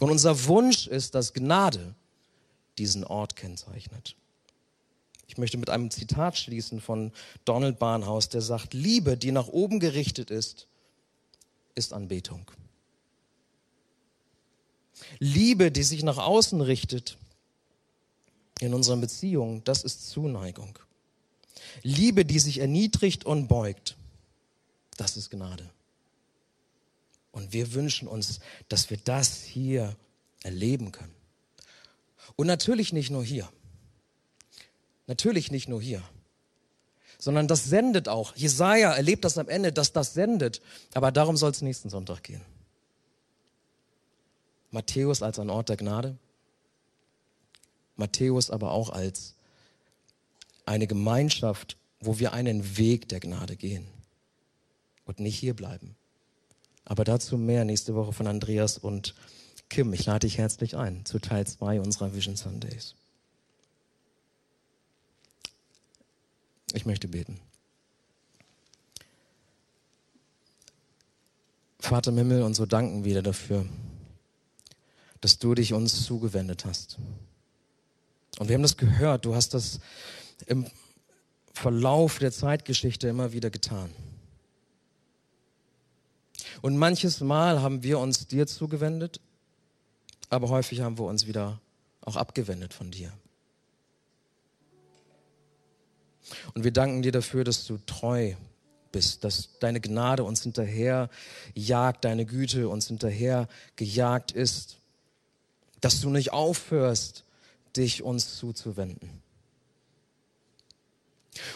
Und 0.00 0.10
unser 0.10 0.46
Wunsch 0.46 0.86
ist, 0.86 1.14
dass 1.14 1.32
Gnade 1.32 1.94
diesen 2.78 3.04
Ort 3.04 3.36
kennzeichnet. 3.36 4.14
Ich 5.26 5.36
möchte 5.36 5.58
mit 5.58 5.68
einem 5.68 5.90
Zitat 5.90 6.38
schließen 6.38 6.80
von 6.80 7.12
Donald 7.44 7.78
Barnhaus, 7.78 8.28
der 8.28 8.40
sagt, 8.40 8.72
Liebe, 8.72 9.16
die 9.16 9.32
nach 9.32 9.48
oben 9.48 9.80
gerichtet 9.80 10.30
ist, 10.30 10.68
ist 11.74 11.92
Anbetung. 11.92 12.50
Liebe, 15.18 15.70
die 15.70 15.82
sich 15.82 16.02
nach 16.02 16.18
außen 16.18 16.60
richtet, 16.60 17.18
in 18.60 18.74
unseren 18.74 19.00
Beziehungen, 19.00 19.62
das 19.64 19.84
ist 19.84 20.08
Zuneigung. 20.08 20.78
Liebe, 21.82 22.24
die 22.24 22.38
sich 22.38 22.58
erniedrigt 22.58 23.24
und 23.24 23.46
beugt, 23.46 23.96
das 24.96 25.16
ist 25.16 25.30
Gnade. 25.30 25.70
Und 27.38 27.52
wir 27.52 27.72
wünschen 27.72 28.08
uns, 28.08 28.40
dass 28.68 28.90
wir 28.90 28.96
das 28.96 29.44
hier 29.44 29.96
erleben 30.42 30.90
können. 30.90 31.14
Und 32.34 32.48
natürlich 32.48 32.92
nicht 32.92 33.10
nur 33.10 33.22
hier. 33.22 33.48
Natürlich 35.06 35.52
nicht 35.52 35.68
nur 35.68 35.80
hier. 35.80 36.02
Sondern 37.16 37.46
das 37.46 37.64
sendet 37.64 38.08
auch. 38.08 38.34
Jesaja 38.34 38.92
erlebt 38.92 39.24
das 39.24 39.38
am 39.38 39.48
Ende, 39.48 39.72
dass 39.72 39.92
das 39.92 40.14
sendet. 40.14 40.60
Aber 40.94 41.12
darum 41.12 41.36
soll 41.36 41.52
es 41.52 41.62
nächsten 41.62 41.90
Sonntag 41.90 42.24
gehen. 42.24 42.42
Matthäus 44.72 45.22
als 45.22 45.38
ein 45.38 45.48
Ort 45.48 45.68
der 45.68 45.76
Gnade. 45.76 46.18
Matthäus 47.94 48.50
aber 48.50 48.72
auch 48.72 48.90
als 48.90 49.36
eine 50.66 50.88
Gemeinschaft, 50.88 51.76
wo 52.00 52.18
wir 52.18 52.32
einen 52.32 52.76
Weg 52.76 53.08
der 53.08 53.20
Gnade 53.20 53.54
gehen 53.54 53.86
und 55.04 55.20
nicht 55.20 55.38
hier 55.38 55.54
bleiben. 55.54 55.94
Aber 56.88 57.04
dazu 57.04 57.36
mehr 57.36 57.66
nächste 57.66 57.94
Woche 57.94 58.14
von 58.14 58.26
Andreas 58.26 58.78
und 58.78 59.14
Kim. 59.68 59.92
Ich 59.92 60.06
lade 60.06 60.26
dich 60.26 60.38
herzlich 60.38 60.74
ein 60.74 61.04
zu 61.04 61.18
Teil 61.18 61.46
2 61.46 61.82
unserer 61.82 62.14
Vision 62.14 62.34
Sundays. 62.34 62.94
Ich 66.72 66.86
möchte 66.86 67.06
beten. 67.06 67.38
Vater 71.78 72.10
im 72.10 72.16
Himmel, 72.16 72.42
und 72.42 72.54
so 72.54 72.64
danken 72.64 73.04
wir 73.04 73.14
dir 73.14 73.22
dafür, 73.22 73.66
dass 75.20 75.38
du 75.38 75.54
dich 75.54 75.74
uns 75.74 76.06
zugewendet 76.06 76.64
hast. 76.64 76.98
Und 78.38 78.48
wir 78.48 78.54
haben 78.54 78.62
das 78.62 78.78
gehört, 78.78 79.26
du 79.26 79.34
hast 79.34 79.52
das 79.52 79.80
im 80.46 80.66
Verlauf 81.52 82.18
der 82.18 82.32
Zeitgeschichte 82.32 83.08
immer 83.08 83.32
wieder 83.32 83.50
getan. 83.50 83.90
Und 86.62 86.76
manches 86.76 87.20
Mal 87.20 87.62
haben 87.62 87.82
wir 87.82 87.98
uns 87.98 88.26
dir 88.26 88.46
zugewendet, 88.46 89.20
aber 90.30 90.48
häufig 90.48 90.80
haben 90.80 90.98
wir 90.98 91.04
uns 91.04 91.26
wieder 91.26 91.60
auch 92.02 92.16
abgewendet 92.16 92.74
von 92.74 92.90
dir. 92.90 93.12
Und 96.54 96.64
wir 96.64 96.72
danken 96.72 97.02
dir 97.02 97.12
dafür, 97.12 97.44
dass 97.44 97.66
du 97.66 97.78
treu 97.86 98.34
bist, 98.92 99.24
dass 99.24 99.58
deine 99.60 99.80
Gnade 99.80 100.24
uns 100.24 100.42
hinterher 100.42 101.10
jagt, 101.54 102.04
deine 102.04 102.26
Güte 102.26 102.68
uns 102.68 102.88
hinterher 102.88 103.48
gejagt 103.76 104.32
ist, 104.32 104.76
dass 105.80 106.00
du 106.00 106.10
nicht 106.10 106.32
aufhörst, 106.32 107.24
dich 107.76 108.02
uns 108.02 108.36
zuzuwenden. 108.36 109.22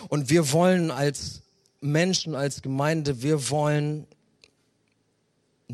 Und 0.09 0.30
wir 0.30 0.53
wollen 0.53 0.90
als 0.90 1.42
Menschen, 1.80 2.34
als 2.34 2.62
Gemeinde, 2.62 3.22
wir 3.22 3.50
wollen 3.50 4.07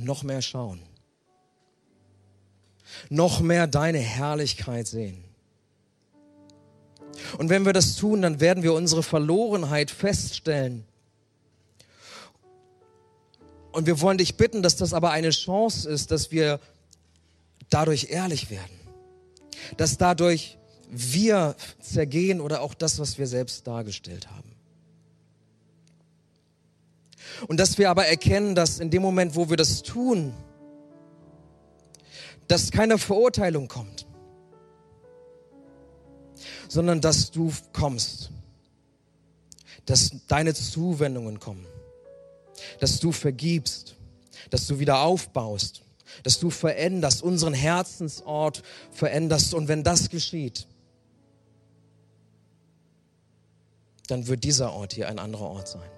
noch 0.04 0.22
mehr 0.22 0.42
schauen, 0.42 0.80
noch 3.08 3.40
mehr 3.40 3.66
deine 3.66 3.98
Herrlichkeit 3.98 4.86
sehen. 4.86 5.24
Und 7.36 7.48
wenn 7.48 7.64
wir 7.64 7.72
das 7.72 7.96
tun, 7.96 8.22
dann 8.22 8.40
werden 8.40 8.62
wir 8.62 8.74
unsere 8.74 9.02
Verlorenheit 9.02 9.90
feststellen. 9.90 10.84
Und 13.72 13.86
wir 13.86 14.00
wollen 14.00 14.18
dich 14.18 14.36
bitten, 14.36 14.62
dass 14.62 14.76
das 14.76 14.92
aber 14.92 15.10
eine 15.10 15.30
Chance 15.30 15.88
ist, 15.88 16.10
dass 16.10 16.30
wir 16.30 16.60
dadurch 17.70 18.08
ehrlich 18.10 18.50
werden. 18.50 18.78
Dass 19.76 19.98
dadurch 19.98 20.58
wir 20.90 21.54
zergehen 21.80 22.40
oder 22.40 22.62
auch 22.62 22.74
das, 22.74 22.98
was 22.98 23.18
wir 23.18 23.26
selbst 23.26 23.66
dargestellt 23.66 24.30
haben. 24.30 24.47
Und 27.46 27.60
dass 27.60 27.78
wir 27.78 27.90
aber 27.90 28.06
erkennen, 28.06 28.54
dass 28.54 28.80
in 28.80 28.90
dem 28.90 29.02
Moment, 29.02 29.36
wo 29.36 29.48
wir 29.48 29.56
das 29.56 29.82
tun, 29.82 30.34
dass 32.48 32.70
keine 32.70 32.98
Verurteilung 32.98 33.68
kommt, 33.68 34.06
sondern 36.68 37.00
dass 37.00 37.30
du 37.30 37.52
kommst, 37.72 38.30
dass 39.86 40.12
deine 40.26 40.54
Zuwendungen 40.54 41.38
kommen, 41.38 41.66
dass 42.80 42.98
du 43.00 43.12
vergibst, 43.12 43.94
dass 44.50 44.66
du 44.66 44.78
wieder 44.78 45.00
aufbaust, 45.00 45.82
dass 46.22 46.38
du 46.38 46.50
veränderst, 46.50 47.22
unseren 47.22 47.54
Herzensort 47.54 48.62
veränderst. 48.90 49.54
Und 49.54 49.68
wenn 49.68 49.84
das 49.84 50.08
geschieht, 50.08 50.66
dann 54.08 54.26
wird 54.26 54.44
dieser 54.44 54.72
Ort 54.72 54.94
hier 54.94 55.08
ein 55.08 55.18
anderer 55.18 55.50
Ort 55.50 55.68
sein. 55.68 55.97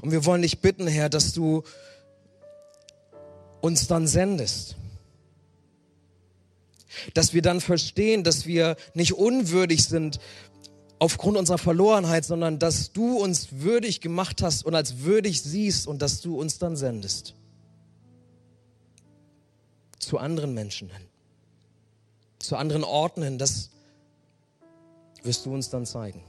Und 0.00 0.12
wir 0.12 0.24
wollen 0.24 0.42
dich 0.42 0.60
bitten, 0.60 0.86
Herr, 0.86 1.08
dass 1.08 1.32
du 1.32 1.62
uns 3.60 3.86
dann 3.86 4.06
sendest 4.06 4.76
dass 7.14 7.32
wir 7.34 7.42
dann 7.42 7.60
verstehen, 7.60 8.24
dass 8.24 8.46
wir 8.46 8.76
nicht 8.94 9.14
unwürdig 9.14 9.84
sind 9.84 10.18
aufgrund 10.98 11.36
unserer 11.36 11.58
Verlorenheit, 11.58 12.24
sondern 12.24 12.58
dass 12.58 12.92
du 12.92 13.18
uns 13.18 13.48
würdig 13.50 14.00
gemacht 14.00 14.42
hast 14.42 14.64
und 14.64 14.74
als 14.74 15.00
würdig 15.00 15.42
siehst 15.42 15.86
und 15.86 16.00
dass 16.02 16.20
du 16.20 16.38
uns 16.38 16.58
dann 16.58 16.76
sendest. 16.76 17.34
Zu 19.98 20.18
anderen 20.18 20.54
Menschen 20.54 20.90
hin. 20.90 21.06
Zu 22.38 22.56
anderen 22.56 22.84
Orten 22.84 23.22
hin. 23.22 23.38
Das 23.38 23.70
wirst 25.22 25.46
du 25.46 25.54
uns 25.54 25.70
dann 25.70 25.86
zeigen. 25.86 26.22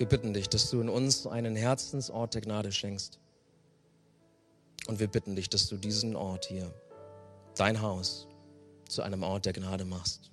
Wir 0.00 0.08
bitten 0.08 0.32
dich, 0.32 0.48
dass 0.48 0.70
du 0.70 0.80
in 0.80 0.88
uns 0.88 1.26
einen 1.26 1.54
Herzensort 1.54 2.32
der 2.32 2.40
Gnade 2.40 2.72
schenkst 2.72 3.18
und 4.86 4.98
wir 4.98 5.08
bitten 5.08 5.36
dich, 5.36 5.50
dass 5.50 5.68
du 5.68 5.76
diesen 5.76 6.16
Ort 6.16 6.46
hier, 6.46 6.72
dein 7.54 7.82
Haus, 7.82 8.26
zu 8.88 9.02
einem 9.02 9.22
Ort 9.22 9.44
der 9.44 9.52
Gnade 9.52 9.84
machst. 9.84 10.30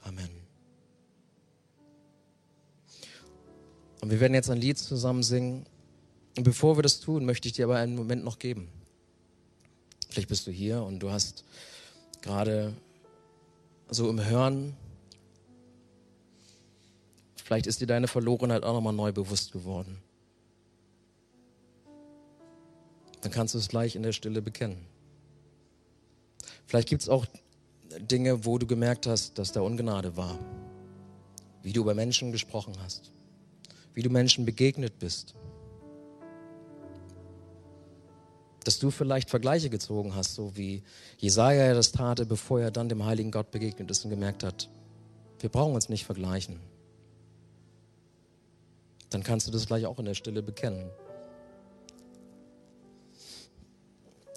Amen. 0.00 0.28
Und 4.00 4.10
wir 4.10 4.18
werden 4.18 4.34
jetzt 4.34 4.50
ein 4.50 4.58
Lied 4.58 4.76
zusammen 4.76 5.22
singen. 5.22 5.66
Und 6.36 6.42
bevor 6.42 6.76
wir 6.76 6.82
das 6.82 6.98
tun, 6.98 7.24
möchte 7.24 7.46
ich 7.46 7.54
dir 7.54 7.66
aber 7.66 7.76
einen 7.76 7.94
Moment 7.94 8.24
noch 8.24 8.40
geben. 8.40 8.66
Vielleicht 10.08 10.28
bist 10.28 10.48
du 10.48 10.50
hier 10.50 10.82
und 10.82 10.98
du 10.98 11.12
hast 11.12 11.44
gerade 12.22 12.74
so 13.88 14.10
im 14.10 14.24
Hören 14.24 14.76
Vielleicht 17.52 17.66
ist 17.66 17.82
dir 17.82 17.86
deine 17.86 18.08
Verlorenheit 18.08 18.62
auch 18.62 18.72
nochmal 18.72 18.94
neu 18.94 19.12
bewusst 19.12 19.52
geworden. 19.52 19.98
Dann 23.20 23.30
kannst 23.30 23.52
du 23.52 23.58
es 23.58 23.68
gleich 23.68 23.94
in 23.94 24.02
der 24.02 24.12
Stille 24.12 24.40
bekennen. 24.40 24.86
Vielleicht 26.64 26.88
gibt 26.88 27.02
es 27.02 27.10
auch 27.10 27.26
Dinge, 27.98 28.46
wo 28.46 28.56
du 28.56 28.66
gemerkt 28.66 29.06
hast, 29.06 29.38
dass 29.38 29.52
da 29.52 29.60
Ungnade 29.60 30.16
war. 30.16 30.38
Wie 31.62 31.74
du 31.74 31.82
über 31.82 31.92
Menschen 31.92 32.32
gesprochen 32.32 32.72
hast. 32.82 33.12
Wie 33.92 34.02
du 34.02 34.08
Menschen 34.08 34.46
begegnet 34.46 34.98
bist. 34.98 35.34
Dass 38.64 38.78
du 38.78 38.90
vielleicht 38.90 39.28
Vergleiche 39.28 39.68
gezogen 39.68 40.14
hast, 40.14 40.36
so 40.36 40.56
wie 40.56 40.82
Jesaja 41.18 41.74
das 41.74 41.92
tate, 41.92 42.24
bevor 42.24 42.62
er 42.62 42.70
dann 42.70 42.88
dem 42.88 43.04
heiligen 43.04 43.30
Gott 43.30 43.50
begegnet 43.50 43.90
ist 43.90 44.06
und 44.06 44.10
gemerkt 44.10 44.42
hat, 44.42 44.70
wir 45.40 45.50
brauchen 45.50 45.74
uns 45.74 45.90
nicht 45.90 46.06
vergleichen 46.06 46.71
dann 49.14 49.22
kannst 49.22 49.46
du 49.46 49.50
das 49.50 49.66
gleich 49.66 49.86
auch 49.86 49.98
in 49.98 50.04
der 50.04 50.14
Stille 50.14 50.42
bekennen. 50.42 50.90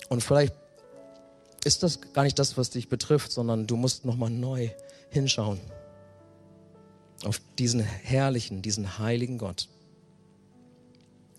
Und 0.10 0.22
vielleicht 0.22 0.54
ist 1.64 1.84
das 1.84 2.00
gar 2.14 2.24
nicht 2.24 2.38
das, 2.38 2.58
was 2.58 2.70
dich 2.70 2.90
betrifft, 2.90 3.32
sondern 3.32 3.68
du 3.68 3.76
musst 3.76 4.06
nochmal 4.06 4.30
neu 4.30 4.70
hinschauen 5.10 5.60
auf 7.24 7.42
diesen 7.58 7.80
herrlichen, 7.80 8.62
diesen 8.62 9.00
heiligen 9.00 9.38
Gott 9.38 9.68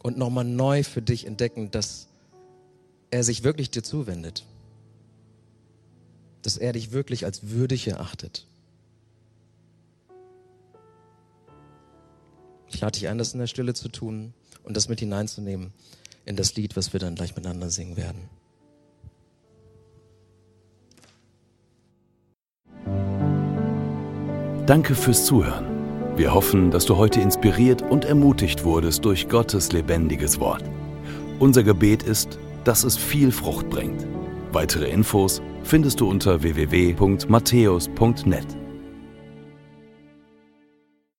und 0.02 0.18
nochmal 0.18 0.44
neu 0.44 0.82
für 0.82 1.02
dich 1.02 1.26
entdecken, 1.26 1.70
dass 1.70 2.08
er 3.10 3.22
sich 3.22 3.44
wirklich 3.44 3.70
dir 3.70 3.82
zuwendet, 3.82 4.44
dass 6.42 6.56
er 6.56 6.72
dich 6.72 6.92
wirklich 6.92 7.24
als 7.24 7.50
würdig 7.50 7.86
erachtet 7.86 8.46
Ich 12.76 12.82
lade 12.82 12.98
dich 12.98 13.08
ein, 13.08 13.16
das 13.16 13.32
in 13.32 13.40
der 13.40 13.46
Stille 13.46 13.72
zu 13.72 13.88
tun 13.88 14.34
und 14.62 14.76
das 14.76 14.90
mit 14.90 15.00
hineinzunehmen 15.00 15.72
in 16.26 16.36
das 16.36 16.54
Lied, 16.56 16.76
was 16.76 16.92
wir 16.92 17.00
dann 17.00 17.14
gleich 17.14 17.34
miteinander 17.34 17.70
singen 17.70 17.96
werden. 17.96 18.28
Danke 24.66 24.94
fürs 24.94 25.24
Zuhören. 25.24 26.18
Wir 26.18 26.34
hoffen, 26.34 26.70
dass 26.70 26.84
du 26.84 26.98
heute 26.98 27.22
inspiriert 27.22 27.80
und 27.80 28.04
ermutigt 28.04 28.62
wurdest 28.62 29.06
durch 29.06 29.30
Gottes 29.30 29.72
lebendiges 29.72 30.38
Wort. 30.38 30.64
Unser 31.38 31.62
Gebet 31.62 32.02
ist, 32.02 32.38
dass 32.64 32.84
es 32.84 32.98
viel 32.98 33.32
Frucht 33.32 33.70
bringt. 33.70 34.06
Weitere 34.52 34.90
Infos 34.90 35.40
findest 35.62 36.00
du 36.00 36.10
unter 36.10 36.42
www.matthäus.net. 36.42 38.65